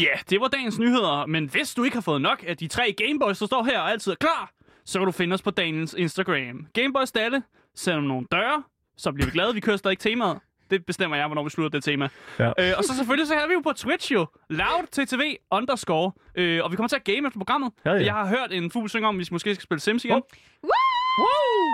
Ja, 0.00 0.14
det 0.30 0.40
var 0.40 0.48
dagens 0.48 0.78
nyheder, 0.78 1.26
men 1.26 1.46
hvis 1.46 1.74
du 1.74 1.84
ikke 1.84 1.96
har 1.96 2.00
fået 2.02 2.20
nok 2.22 2.44
af 2.46 2.56
de 2.56 2.68
tre 2.68 2.94
Gameboys, 3.06 3.38
der 3.38 3.46
står 3.46 3.64
her 3.64 3.80
og 3.80 3.90
altid 3.90 4.12
er 4.12 4.16
klar, 4.20 4.50
så 4.84 4.98
kan 4.98 5.06
du 5.06 5.12
finde 5.12 5.34
os 5.34 5.42
på 5.42 5.50
Daniels 5.50 5.94
Instagram. 5.94 6.66
Gameboys 6.74 7.12
Dalle, 7.12 7.42
send 7.74 7.96
om 7.96 8.04
nogle 8.04 8.26
døre, 8.32 8.62
så 8.96 9.12
bliver 9.12 9.26
vi 9.26 9.32
glade. 9.32 9.54
Vi 9.54 9.60
kører 9.60 9.76
stadig 9.76 9.98
temaet. 9.98 10.38
Det 10.70 10.86
bestemmer 10.86 11.16
jeg, 11.16 11.26
hvornår 11.26 11.44
vi 11.44 11.50
slutter 11.50 11.70
det 11.78 11.84
tema. 11.84 12.08
Ja. 12.38 12.46
Øh, 12.58 12.72
og 12.78 12.84
så 12.84 12.96
selvfølgelig 12.96 13.26
så 13.28 13.34
er 13.34 13.46
vi 13.46 13.52
jo 13.52 13.60
på 13.60 13.72
Twitch 13.72 14.12
jo. 14.12 14.26
Loud 14.50 14.86
TTV 14.92 15.36
underscore. 15.50 16.12
Øh, 16.34 16.64
og 16.64 16.70
vi 16.70 16.76
kommer 16.76 16.88
til 16.88 16.96
at 16.96 17.04
game 17.04 17.26
efter 17.26 17.38
programmet. 17.38 17.72
Ja, 17.84 17.92
ja. 17.92 18.04
Jeg 18.04 18.12
har 18.14 18.26
hørt 18.28 18.52
en 18.52 18.70
fugl 18.70 18.88
synge 18.88 19.08
om, 19.08 19.14
at 19.14 19.18
vi 19.18 19.28
måske 19.32 19.54
skal 19.54 19.62
spille 19.62 19.80
Sims 19.80 20.04
igen. 20.04 20.14
Hop. 20.14 20.22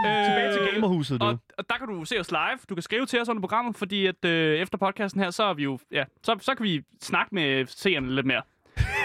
Øh, 0.07 0.25
Tilbage 0.25 0.53
til 0.53 0.73
gamerhuset, 0.75 1.21
du. 1.21 1.27
og, 1.27 1.39
og 1.59 1.69
der 1.69 1.75
kan 1.77 1.87
du 1.89 2.05
se 2.05 2.21
os 2.21 2.31
live. 2.31 2.59
Du 2.69 2.75
kan 2.75 2.83
skrive 2.83 3.07
til 3.07 3.21
os 3.21 3.29
under 3.29 3.41
programmet, 3.41 3.77
fordi 3.77 4.07
at, 4.07 4.25
øh, 4.25 4.59
efter 4.59 4.79
podcasten 4.79 5.21
her, 5.23 5.31
så 5.31 5.43
er 5.45 5.55
vi 5.55 5.63
jo, 5.63 5.79
ja, 5.93 6.05
så, 6.23 6.37
så 6.41 6.55
kan 6.55 6.65
vi 6.65 6.83
snakke 7.03 7.35
med 7.35 7.67
seerne 7.67 8.15
lidt 8.15 8.27
mere. 8.27 8.43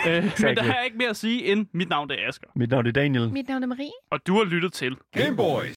øh, 0.07 0.23
men 0.41 0.55
der 0.57 0.63
er 0.63 0.83
ikke 0.83 0.97
mere 0.97 1.09
at 1.09 1.15
sige 1.15 1.51
end 1.51 1.67
mit 1.73 1.89
navn 1.89 2.09
det 2.09 2.17
er 2.23 2.27
Asger. 2.27 2.47
Mit 2.55 2.69
navn 2.69 2.87
er 2.87 2.91
Daniel. 2.91 3.29
Mit 3.33 3.47
navn 3.47 3.63
er 3.63 3.67
Marie. 3.67 3.91
Og 4.11 4.27
du 4.27 4.33
har 4.37 4.43
lyttet 4.43 4.73
til 4.73 4.95
Game 5.11 5.35
Boys. 5.35 5.71